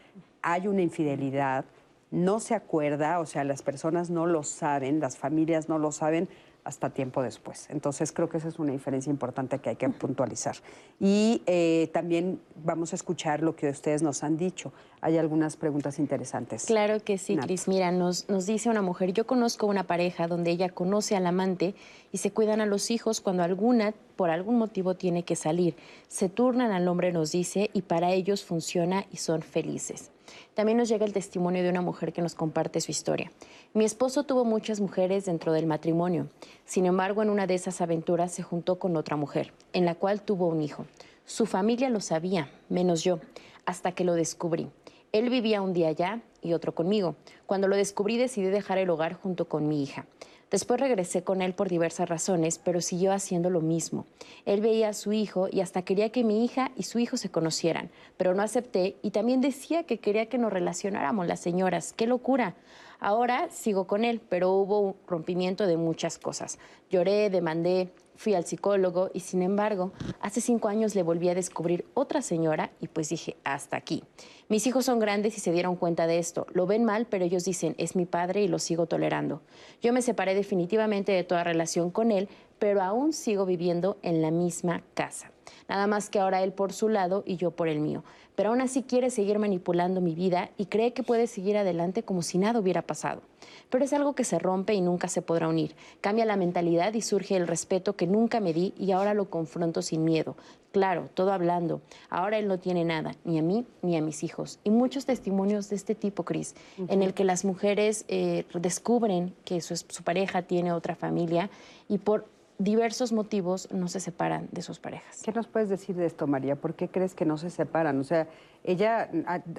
[0.46, 1.66] hay una infidelidad,
[2.12, 6.30] no se acuerda, o sea, las personas no lo saben, las familias no lo saben,
[6.66, 7.68] hasta tiempo después.
[7.70, 10.56] Entonces creo que esa es una diferencia importante que hay que puntualizar.
[11.00, 14.74] Y eh, también vamos a escuchar lo que ustedes nos han dicho.
[15.00, 16.66] Hay algunas preguntas interesantes.
[16.66, 17.68] Claro que sí, Cris.
[17.68, 21.76] Mira, nos, nos dice una mujer, yo conozco una pareja donde ella conoce al amante
[22.12, 25.76] y se cuidan a los hijos cuando alguna, por algún motivo, tiene que salir.
[26.08, 30.12] Se turnan al hombre, nos dice, y para ellos funciona y son felices.
[30.54, 33.32] También nos llega el testimonio de una mujer que nos comparte su historia.
[33.74, 36.30] Mi esposo tuvo muchas mujeres dentro del matrimonio.
[36.66, 40.22] Sin embargo, en una de esas aventuras se juntó con otra mujer, en la cual
[40.22, 40.86] tuvo un hijo.
[41.26, 43.20] Su familia lo sabía, menos yo,
[43.66, 44.70] hasta que lo descubrí.
[45.12, 47.16] Él vivía un día allá y otro conmigo.
[47.46, 50.06] Cuando lo descubrí decidí dejar el hogar junto con mi hija.
[50.56, 54.06] Después regresé con él por diversas razones, pero siguió haciendo lo mismo.
[54.46, 57.30] Él veía a su hijo y hasta quería que mi hija y su hijo se
[57.30, 61.92] conocieran, pero no acepté y también decía que quería que nos relacionáramos las señoras.
[61.92, 62.56] ¡Qué locura!
[63.02, 66.58] Ahora sigo con él, pero hubo un rompimiento de muchas cosas.
[66.90, 71.86] Lloré, demandé, fui al psicólogo y sin embargo, hace cinco años le volví a descubrir
[71.94, 74.04] otra señora y pues dije, hasta aquí.
[74.48, 76.46] Mis hijos son grandes y se dieron cuenta de esto.
[76.54, 79.42] Lo ven mal, pero ellos dicen, es mi padre y lo sigo tolerando.
[79.82, 82.30] Yo me separé definitivamente de toda relación con él,
[82.60, 85.32] pero aún sigo viviendo en la misma casa.
[85.68, 88.04] Nada más que ahora él por su lado y yo por el mío
[88.36, 92.22] pero aún así quiere seguir manipulando mi vida y cree que puede seguir adelante como
[92.22, 93.22] si nada hubiera pasado.
[93.70, 95.76] Pero es algo que se rompe y nunca se podrá unir.
[96.02, 99.82] Cambia la mentalidad y surge el respeto que nunca me di y ahora lo confronto
[99.82, 100.36] sin miedo.
[100.72, 101.82] Claro, todo hablando.
[102.10, 104.60] Ahora él no tiene nada, ni a mí ni a mis hijos.
[104.64, 106.54] Y muchos testimonios de este tipo, Cris,
[106.90, 111.50] en el que las mujeres eh, descubren que su, su pareja tiene otra familia
[111.88, 112.26] y por
[112.58, 115.22] diversos motivos no se separan de sus parejas.
[115.24, 116.56] ¿Qué nos puedes decir de esto, María?
[116.56, 118.00] ¿Por qué crees que no se separan?
[118.00, 118.28] O sea,
[118.64, 119.10] ella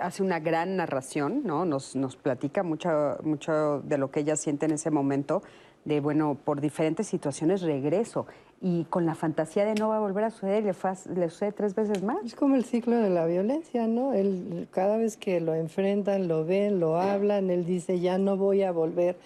[0.00, 1.64] hace una gran narración, ¿no?
[1.64, 5.42] Nos, nos platica mucho, mucho de lo que ella siente en ese momento,
[5.84, 8.26] de, bueno, por diferentes situaciones regreso.
[8.60, 10.72] Y con la fantasía de no va a volver a suceder, le,
[11.14, 12.24] le sucede tres veces más.
[12.24, 14.14] Es como el ciclo de la violencia, ¿no?
[14.14, 18.62] Él, cada vez que lo enfrentan, lo ven, lo hablan, él dice, ya no voy
[18.62, 19.18] a volver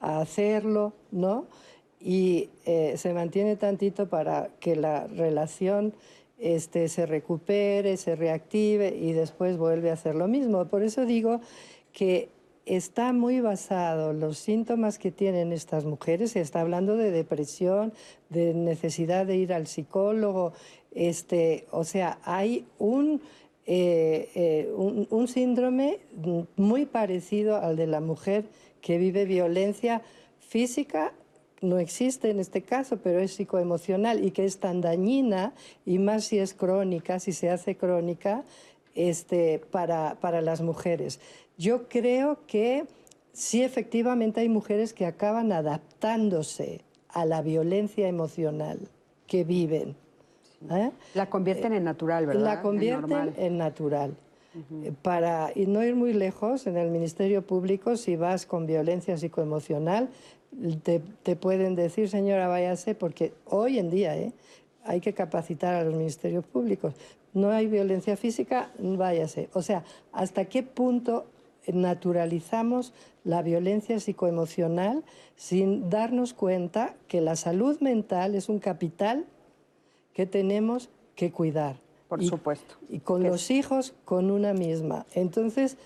[0.00, 1.44] a hacerlo, ¿no?
[2.00, 5.94] Y eh, se mantiene tantito para que la relación
[6.38, 10.64] este, se recupere, se reactive y después vuelve a hacer lo mismo.
[10.66, 11.40] Por eso digo
[11.92, 12.28] que
[12.64, 17.92] está muy basado los síntomas que tienen estas mujeres, se está hablando de depresión,
[18.28, 20.52] de necesidad de ir al psicólogo,
[20.94, 23.20] este, o sea, hay un,
[23.66, 25.98] eh, eh, un síndrome
[26.56, 28.44] muy parecido al de la mujer
[28.80, 30.02] que vive violencia
[30.40, 31.12] física
[31.60, 35.54] no existe en este caso, pero es psicoemocional y que es tan dañina,
[35.84, 38.44] y más si es crónica, si se hace crónica,
[38.94, 41.20] este, para, para las mujeres.
[41.56, 42.86] Yo creo que
[43.32, 48.78] sí, efectivamente hay mujeres que acaban adaptándose a la violencia emocional
[49.26, 49.96] que viven.
[50.70, 50.90] ¿eh?
[51.14, 52.42] La convierten en natural, ¿verdad?
[52.42, 54.16] La convierten en, natural.
[55.02, 60.08] Para y no ir muy lejos, en el Ministerio Público, si vas con violencia psicoemocional,
[60.82, 64.32] te, pueden decir, señora, váyase, porque hoy en día ¿eh?
[64.84, 66.94] hay que capacitar a los ministerios públicos.
[67.34, 69.48] No hay violencia física, váyase.
[69.52, 71.26] O sea, ¿hasta qué punto
[71.66, 72.94] naturalizamos
[73.24, 75.04] la violencia psicoemocional
[75.36, 79.26] sin darnos cuenta que la salud mental es un capital
[80.14, 81.76] que tenemos que cuidar?
[82.08, 82.76] Por supuesto.
[82.88, 85.04] Y con los hijos, con una misma.
[85.14, 85.76] Entonces,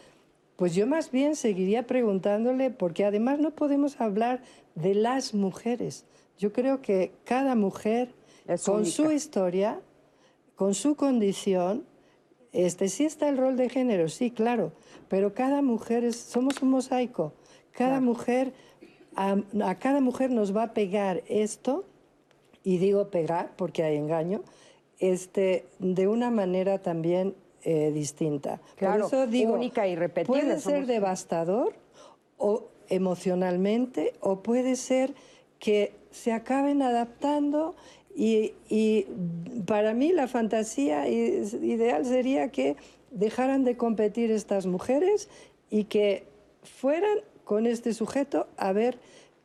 [0.63, 4.43] pues yo más bien seguiría preguntándole, porque además no podemos hablar
[4.77, 6.05] de las mujeres.
[6.39, 8.15] Yo creo que cada mujer,
[8.65, 9.81] con su historia,
[10.55, 11.85] con su condición,
[12.53, 14.71] este, sí está el rol de género, sí, claro,
[15.09, 17.33] pero cada mujer es, somos un mosaico.
[17.73, 18.53] Cada mujer,
[19.17, 21.87] a, a cada mujer nos va a pegar esto,
[22.63, 24.45] y digo pegar porque hay engaño,
[25.01, 27.35] este, de una manera también
[27.65, 28.61] eh, distinta.
[28.77, 31.75] Claro, Por eso digo, única y repetible, Puede ser somos- devastador
[32.39, 35.15] o emocionalmente, o puede ser
[35.59, 37.75] que se acaben adaptando
[38.15, 39.07] y, y
[39.67, 42.77] para mí la fantasía ideal sería que
[43.11, 45.29] dejaran de competir estas mujeres
[45.71, 46.25] y que
[46.63, 48.99] fueran con este sujeto a ver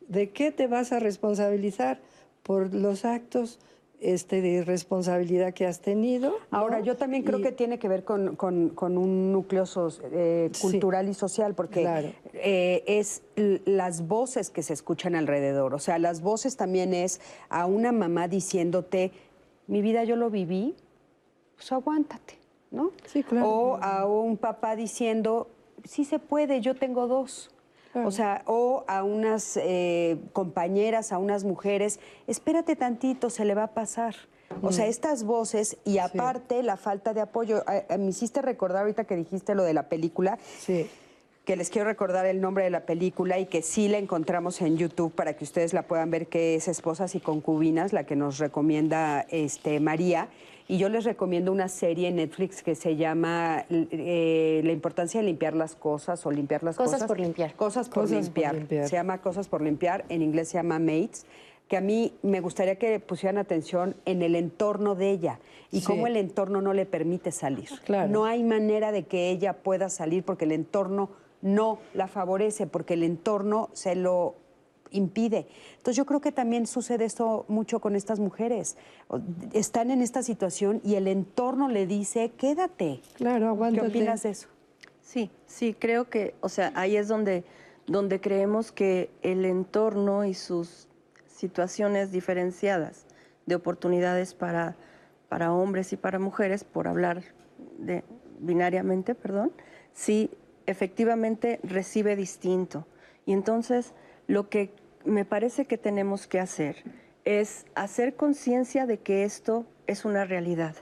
[0.08, 2.00] de qué te vas a responsabilizar
[2.44, 3.60] por los actos
[4.00, 6.30] este, de irresponsabilidad que has tenido.
[6.52, 6.58] ¿no?
[6.58, 9.64] Ahora, yo también creo Y- que tiene que ver con, con- con un núcleo
[10.12, 10.62] eh, Sí.
[10.62, 12.10] cultural y social, porque Claro.
[12.34, 13.24] eh, es
[13.66, 15.74] las voces que se escuchan alrededor.
[15.74, 17.20] O sea, las voces también es
[17.50, 19.12] a una mamá diciéndote,
[19.66, 20.76] mi vida yo lo viví,
[21.56, 22.36] pues aguántate,
[22.70, 22.92] ¿no?
[23.06, 23.50] Sí, claro.
[23.50, 25.48] O a un papá diciendo,
[25.84, 27.50] sí se puede, yo tengo dos.
[28.06, 33.64] O sea, o a unas eh, compañeras, a unas mujeres, espérate tantito, se le va
[33.64, 34.16] a pasar.
[34.62, 37.64] O sea, estas voces y aparte la falta de apoyo.
[37.70, 40.38] Eh, eh, me hiciste recordar ahorita que dijiste lo de la película.
[41.46, 44.76] Que les quiero recordar el nombre de la película y que sí la encontramos en
[44.76, 48.38] YouTube para que ustedes la puedan ver, que es Esposas y Concubinas, la que nos
[48.38, 50.28] recomienda este, María.
[50.70, 55.26] Y yo les recomiendo una serie en Netflix que se llama eh, La importancia de
[55.28, 56.94] limpiar las cosas o limpiar las cosas.
[56.94, 57.56] Cosas por limpiar.
[57.56, 58.56] Cosas por, Cosas por limpiar.
[58.56, 58.88] limpiar.
[58.90, 61.26] Se llama Cosas por limpiar, en inglés se llama Mates,
[61.70, 65.40] que a mí me gustaría que pusieran atención en el entorno de ella
[65.72, 65.86] y Sí.
[65.88, 67.70] cómo el entorno no le permite salir.
[67.86, 68.10] Claro.
[68.10, 71.10] No hay manera de que ella pueda salir porque el entorno
[71.42, 74.36] no la favorece, porque el entorno se lo
[74.92, 75.48] impide.
[75.78, 78.78] Entonces yo creo que también sucede esto mucho con estas mujeres.
[79.54, 83.02] Están en esta situación y el entorno le dice, quédate.
[83.16, 83.88] Claro, ¿Qué aguántate.
[83.88, 84.48] opinas de eso?
[85.02, 87.46] Sí, sí, creo que, o sea, ahí es donde,
[87.86, 90.88] donde creemos que el entorno y sus
[91.28, 93.06] situaciones diferenciadas
[93.46, 94.76] de oportunidades para,
[95.30, 97.24] para hombres y para mujeres, por hablar
[97.78, 98.04] de
[98.40, 99.52] binariamente, perdón,
[99.94, 100.30] sí
[100.66, 102.86] efectivamente recibe distinto.
[103.26, 103.94] Y entonces
[104.28, 104.72] lo que
[105.06, 106.84] me parece que tenemos que hacer
[107.26, 110.76] es hacer conciencia de que esto es una realidad,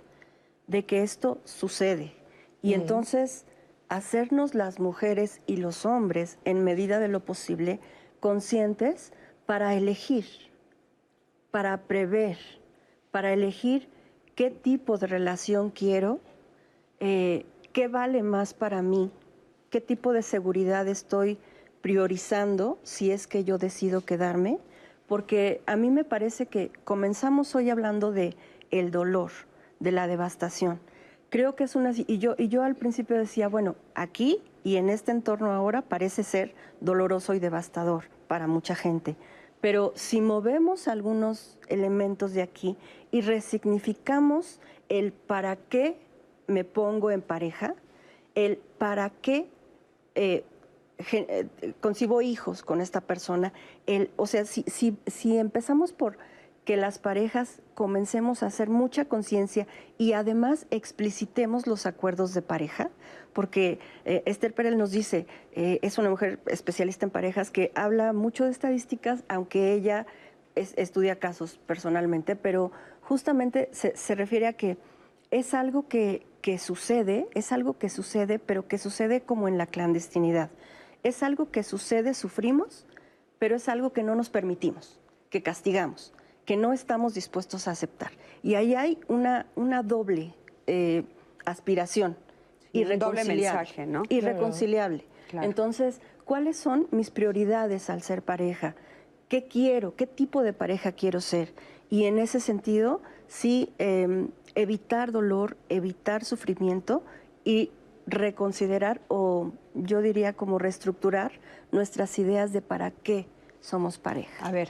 [0.67, 2.13] de que esto sucede.
[2.61, 2.81] Y Mm.
[2.81, 3.45] entonces
[3.89, 7.79] hacernos las mujeres y los hombres, en medida de lo posible,
[8.19, 9.13] conscientes
[9.45, 10.25] para elegir,
[11.51, 12.37] para prever,
[13.11, 13.87] para elegir
[14.33, 16.19] qué tipo de relación quiero,
[16.99, 19.11] eh, qué vale más para mí,
[19.69, 21.37] qué tipo de seguridad estoy
[21.85, 24.57] priorizando si es que yo decido quedarme,
[25.05, 28.35] porque a mí me parece que comenzamos hoy hablando de
[28.71, 29.29] el dolor,
[29.79, 30.79] de la devastación.
[31.29, 34.89] Creo que es una y yo y yo al principio decía, bueno, aquí y en
[34.89, 39.15] este entorno ahora parece ser doloroso y devastador para mucha gente.
[39.61, 42.75] Pero si movemos algunos elementos de aquí
[43.11, 44.59] y resignificamos
[44.89, 45.99] el para qué
[46.47, 47.75] me pongo en pareja,
[48.33, 49.47] el para qué
[50.15, 50.45] eh,
[51.81, 53.53] concibo hijos con esta persona,
[53.85, 56.17] el, o sea, si, si, empezamos por
[56.63, 59.67] que las parejas comencemos a hacer mucha conciencia
[59.99, 62.89] y además explicitemos los acuerdos de pareja,
[63.33, 68.13] porque eh, Esther Perel nos dice, eh, es una mujer especialista en parejas que habla
[68.13, 70.07] mucho de estadísticas, aunque ella
[70.55, 74.77] es- estudia casos personalmente, pero justamente se, refiere a que
[75.29, 76.25] es algo que
[76.57, 80.49] sucede, es algo que sucede, pero que sucede como en la clandestinidad.
[81.05, 82.87] Es algo que sucede, sufrimos,
[83.37, 84.99] pero es algo que no nos permitimos,
[85.29, 86.15] que castigamos,
[86.45, 88.09] que no estamos dispuestos a aceptar.
[88.41, 90.33] Y ahí hay una, una doble
[90.65, 91.03] eh,
[91.45, 92.17] aspiración.
[92.71, 94.01] Sí, un doble irreconciliable, mensaje, ¿no?
[94.09, 95.05] Irreconciliable.
[95.29, 95.45] Claro.
[95.45, 98.73] Entonces, ¿cuáles son mis prioridades al ser pareja?
[99.29, 99.95] ¿Qué quiero?
[99.95, 101.53] ¿Qué tipo de pareja quiero ser?
[101.87, 107.03] Y en ese sentido, sí, eh, evitar dolor, evitar sufrimiento
[107.43, 107.69] y
[108.07, 111.33] reconsiderar o yo diría como reestructurar
[111.71, 113.27] nuestras ideas de para qué
[113.61, 114.45] somos pareja.
[114.45, 114.69] A ver,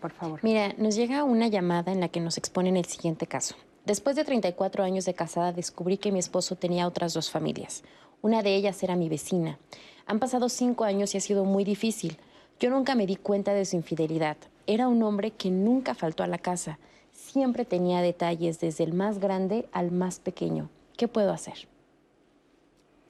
[0.00, 0.40] por favor.
[0.42, 3.54] Mira, nos llega una llamada en la que nos exponen el siguiente caso.
[3.86, 7.82] Después de 34 años de casada, descubrí que mi esposo tenía otras dos familias.
[8.22, 9.58] Una de ellas era mi vecina.
[10.06, 12.18] Han pasado cinco años y ha sido muy difícil.
[12.58, 14.36] Yo nunca me di cuenta de su infidelidad.
[14.66, 16.78] Era un hombre que nunca faltó a la casa.
[17.12, 20.68] Siempre tenía detalles, desde el más grande al más pequeño.
[20.96, 21.68] ¿Qué puedo hacer?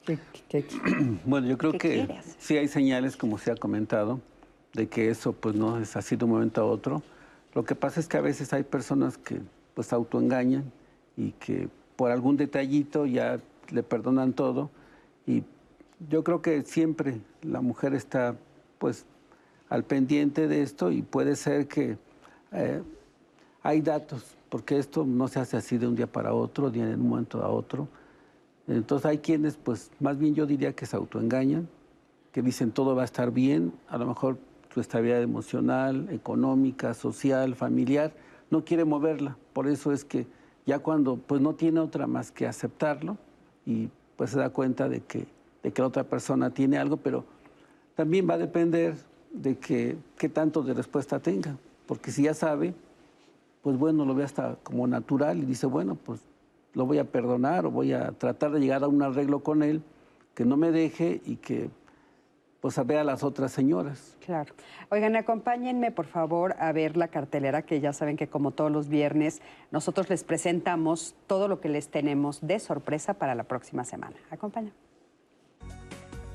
[1.25, 4.19] Bueno, yo creo ¿Qué que sí hay señales, como se ha comentado,
[4.73, 7.03] de que eso pues no es así de un momento a otro.
[7.53, 9.41] Lo que pasa es que a veces hay personas que
[9.73, 10.71] pues autoengañan
[11.17, 14.69] y que por algún detallito ya le perdonan todo
[15.27, 15.43] y
[16.09, 18.35] yo creo que siempre la mujer está
[18.79, 19.05] pues
[19.69, 21.97] al pendiente de esto y puede ser que
[22.51, 22.81] eh,
[23.63, 27.07] hay datos, porque esto no se hace así de un día para otro, de un
[27.07, 27.87] momento a otro.
[28.67, 31.67] Entonces hay quienes, pues más bien yo diría que se autoengañan,
[32.31, 34.37] que dicen todo va a estar bien, a lo mejor
[34.73, 38.13] su estabilidad emocional, económica, social, familiar,
[38.49, 39.37] no quiere moverla.
[39.53, 40.27] Por eso es que
[40.65, 43.17] ya cuando pues no tiene otra más que aceptarlo
[43.65, 45.27] y pues se da cuenta de que,
[45.63, 47.25] de que la otra persona tiene algo, pero
[47.95, 48.95] también va a depender
[49.31, 51.57] de que, qué tanto de respuesta tenga.
[51.85, 52.73] Porque si ya sabe,
[53.61, 56.21] pues bueno, lo ve hasta como natural y dice, bueno, pues
[56.73, 59.81] lo voy a perdonar o voy a tratar de llegar a un arreglo con él
[60.33, 61.69] que no me deje y que
[62.61, 64.15] pues a ver a las otras señoras.
[64.23, 64.53] Claro.
[64.89, 68.87] Oigan, acompáñenme por favor a ver la cartelera, que ya saben que como todos los
[68.87, 69.41] viernes,
[69.71, 74.15] nosotros les presentamos todo lo que les tenemos de sorpresa para la próxima semana.
[74.29, 74.75] Acompáñenme.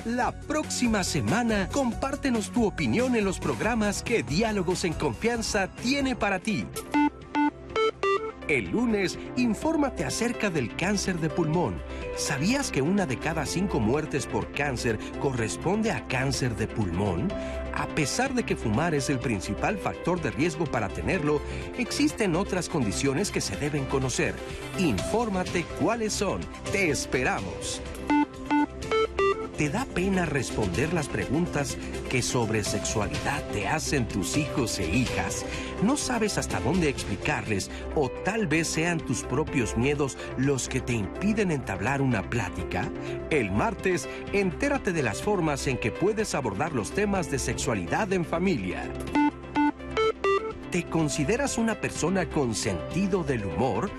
[0.05, 6.39] La próxima semana, compártenos tu opinión en los programas que Diálogos en Confianza tiene para
[6.39, 6.65] ti.
[8.49, 11.83] El lunes, infórmate acerca del cáncer de pulmón.
[12.17, 17.29] ¿Sabías que una de cada cinco muertes por cáncer corresponde a cáncer de pulmón?
[17.75, 21.41] A pesar de que fumar es el principal factor de riesgo para tenerlo,
[21.77, 24.35] existen otras condiciones que se deben conocer.
[24.79, 26.41] Infórmate cuáles son.
[26.71, 27.83] Te esperamos.
[29.57, 31.79] ¿Te da pena responder las preguntas
[32.11, 35.47] que sobre sexualidad te hacen tus hijos e hijas?
[35.83, 40.93] ¿No sabes hasta dónde explicarles o tal vez sean tus propios miedos los que te
[40.93, 42.91] impiden entablar una plática?
[43.31, 48.27] El martes, entérate de las formas en que puedes abordar los temas de sexualidad en
[48.27, 48.83] familia.
[50.71, 53.91] ¿Te consideras una persona con sentido del humor?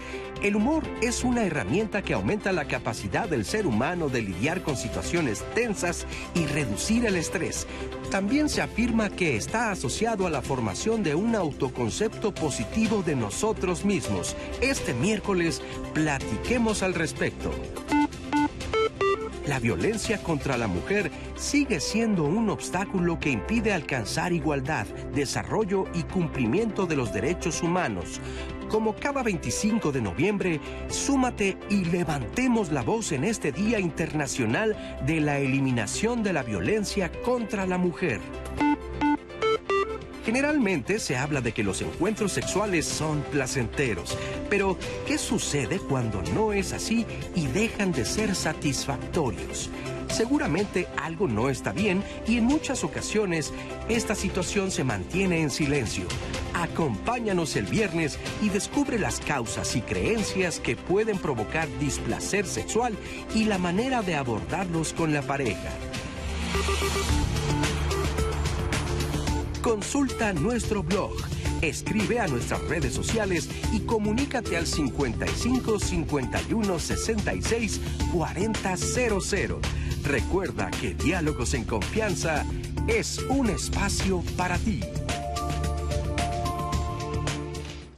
[0.44, 4.78] El humor es una herramienta que aumenta la capacidad del ser humano de lidiar con
[4.78, 6.06] situaciones tensas
[6.36, 7.66] y reducir el estrés.
[8.12, 13.84] También se afirma que está asociado a la formación de un autoconcepto positivo de nosotros
[13.84, 14.36] mismos.
[14.62, 15.62] Este miércoles
[15.96, 17.52] platiquemos al respecto.
[19.48, 24.86] La violencia contra la mujer sigue siendo un obstáculo que impide alcanzar igualdad,
[25.16, 28.20] desarrollo y cumplimiento de los derechos humanos.
[28.70, 34.76] Como cada 25 de noviembre, súmate y levantemos la voz en este Día Internacional
[35.06, 38.20] de la Eliminación de la Violencia contra la Mujer.
[40.26, 44.18] Generalmente se habla de que los encuentros sexuales son placenteros,
[44.50, 44.78] pero
[45.08, 49.70] ¿qué sucede cuando no es así y dejan de ser satisfactorios?
[50.10, 53.54] Seguramente algo no está bien y en muchas ocasiones
[53.90, 56.06] esta situación se mantiene en silencio.
[56.54, 62.98] Acompáñanos el viernes y descubre las causas y creencias que pueden provocar displacer sexual
[63.36, 65.70] y la manera de abordarlos con la pareja.
[69.62, 71.12] Consulta nuestro blog,
[71.62, 77.82] escribe a nuestras redes sociales y comunícate al 55 51 66
[78.14, 79.87] 4000.
[80.08, 82.46] Recuerda que Diálogos en Confianza
[82.88, 84.80] es un espacio para ti.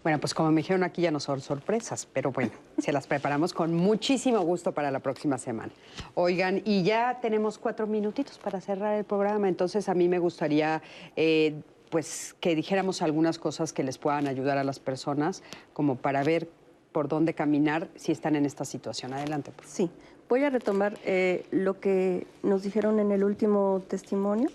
[0.02, 2.50] Bueno, pues como me dijeron aquí ya no son sorpresas, pero bueno,
[2.80, 5.72] se las preparamos con muchísimo gusto para la próxima semana.
[6.16, 10.82] Oigan, y ya tenemos cuatro minutitos para cerrar el programa, entonces a mí me gustaría
[11.16, 11.62] eh,
[11.92, 16.50] pues que dijéramos algunas cosas que les puedan ayudar a las personas, como para ver
[16.92, 19.14] por dónde caminar si están en esta situación.
[19.14, 19.52] Adelante.
[19.56, 19.70] Pues.
[19.70, 19.92] Sí,
[20.30, 24.50] voy a retomar eh, lo que nos dijeron en el último testimonio.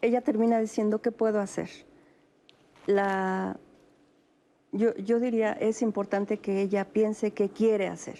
[0.00, 1.68] Ella termina diciendo, ¿qué puedo hacer?
[4.72, 8.18] Yo, diría, es importante que ella piense qué quiere hacer.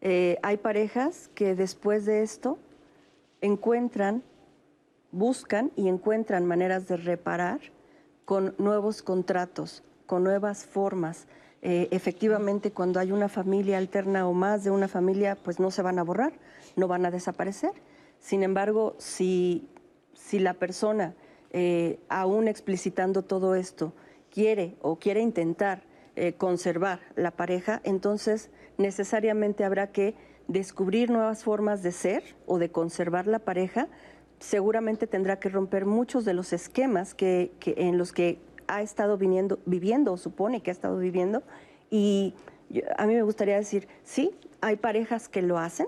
[0.00, 2.58] Eh, hay parejas que después de esto
[3.40, 4.22] encuentran,
[5.12, 7.60] buscan y encuentran maneras de reparar
[8.24, 11.26] con nuevos contratos, con nuevas formas.
[11.62, 15.82] Eh, efectivamente, cuando hay una familia alterna o más de una familia, pues no se
[15.82, 16.32] van a borrar,
[16.76, 17.72] no van a desaparecer.
[18.20, 19.68] Sin embargo, si,
[20.14, 21.14] si la persona,
[21.50, 23.92] eh, aún explicitando todo esto,
[24.30, 25.82] quiere o quiere intentar
[26.14, 30.14] eh, conservar la pareja, entonces necesariamente habrá que
[30.48, 33.88] descubrir nuevas formas de ser o de conservar la pareja.
[34.38, 39.58] Seguramente tendrá que romper muchos de los esquemas que, en los que ha estado viniendo,
[39.66, 41.42] viviendo o supone que ha estado viviendo.
[41.90, 42.34] Y
[42.96, 45.86] a mí me gustaría decir, sí, hay parejas que lo hacen,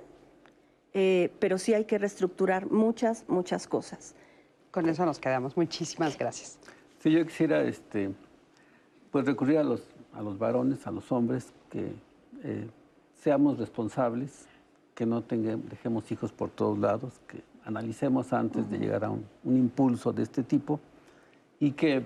[0.95, 4.15] eh, pero sí hay que reestructurar muchas, muchas cosas.
[4.71, 5.57] Con eso nos quedamos.
[5.57, 6.59] Muchísimas gracias.
[7.01, 8.11] Sí, yo quisiera este,
[9.11, 9.83] pues recurrir a los,
[10.13, 11.93] a los varones, a los hombres, que
[12.43, 12.69] eh,
[13.15, 14.47] seamos responsables,
[14.95, 19.25] que no tengamos, dejemos hijos por todos lados, que analicemos antes de llegar a un,
[19.45, 20.81] un impulso de este tipo
[21.61, 22.05] y que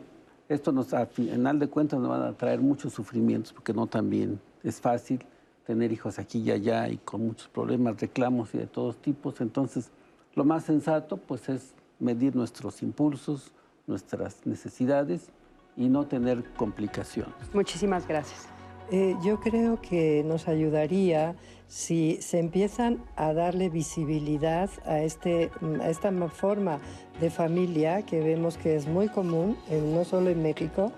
[0.52, 4.40] esto nos, a final de cuentas, nos va a traer muchos sufrimientos, porque no también
[4.62, 5.24] es fácil
[5.66, 9.40] tener hijos aquí y allá y con muchos problemas, reclamos y de todos tipos.
[9.40, 9.90] Entonces,
[10.34, 13.52] lo más sensato, pues, es medir nuestros impulsos,
[13.86, 15.30] nuestras necesidades
[15.76, 17.34] y no tener complicaciones.
[17.52, 18.51] Muchísimas gracias.
[18.92, 21.34] Eh, yo creo que nos ayudaría
[21.66, 25.50] si se empiezan a darle visibilidad a, este,
[25.80, 26.78] a esta forma
[27.18, 29.56] de familia que vemos que es muy común,
[29.94, 30.92] no solo en México,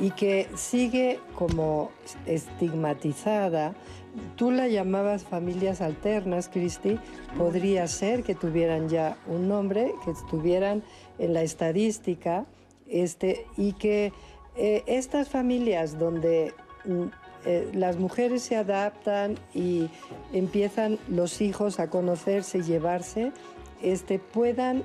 [0.00, 1.92] y que sigue como
[2.26, 3.76] estigmatizada.
[4.34, 6.98] Tú la llamabas familias alternas, Cristi.
[7.36, 10.82] Podría ser que tuvieran ya un nombre, que estuvieran
[11.20, 12.46] en la estadística,
[12.88, 14.12] este, y que
[14.56, 16.52] eh, estas familias donde
[16.84, 19.88] mm, eh, las mujeres se adaptan y
[20.32, 23.32] empiezan los hijos a conocerse y llevarse,
[23.82, 24.84] este, puedan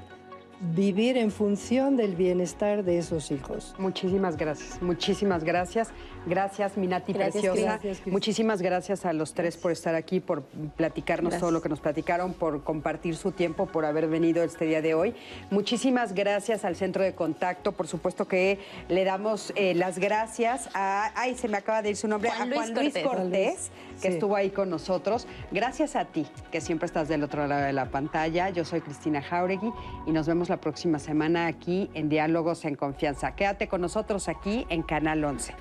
[0.75, 3.75] vivir en función del bienestar de esos hijos.
[3.77, 5.89] Muchísimas gracias, muchísimas gracias.
[6.25, 7.79] Gracias, Minati Preciosa.
[8.05, 10.43] Muchísimas gracias a los tres por estar aquí, por
[10.77, 14.81] platicarnos todo lo que nos platicaron, por compartir su tiempo, por haber venido este día
[14.81, 15.15] de hoy.
[15.51, 17.73] Muchísimas gracias al Centro de Contacto.
[17.73, 21.11] Por supuesto que le damos eh, las gracias a.
[21.15, 23.03] Ay, se me acaba de ir su nombre, Juan a Juan Luis Cortés.
[23.03, 23.71] Cortés,
[24.01, 24.13] que Sí.
[24.13, 25.27] estuvo ahí con nosotros.
[25.51, 28.49] Gracias a ti, que siempre estás del otro lado de la pantalla.
[28.49, 29.71] Yo soy Cristina Jauregui
[30.05, 33.35] y nos vemos la próxima semana aquí en Diálogos en Confianza.
[33.35, 35.53] Quédate con nosotros aquí en Canal 11.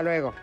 [0.00, 0.34] Hasta luego.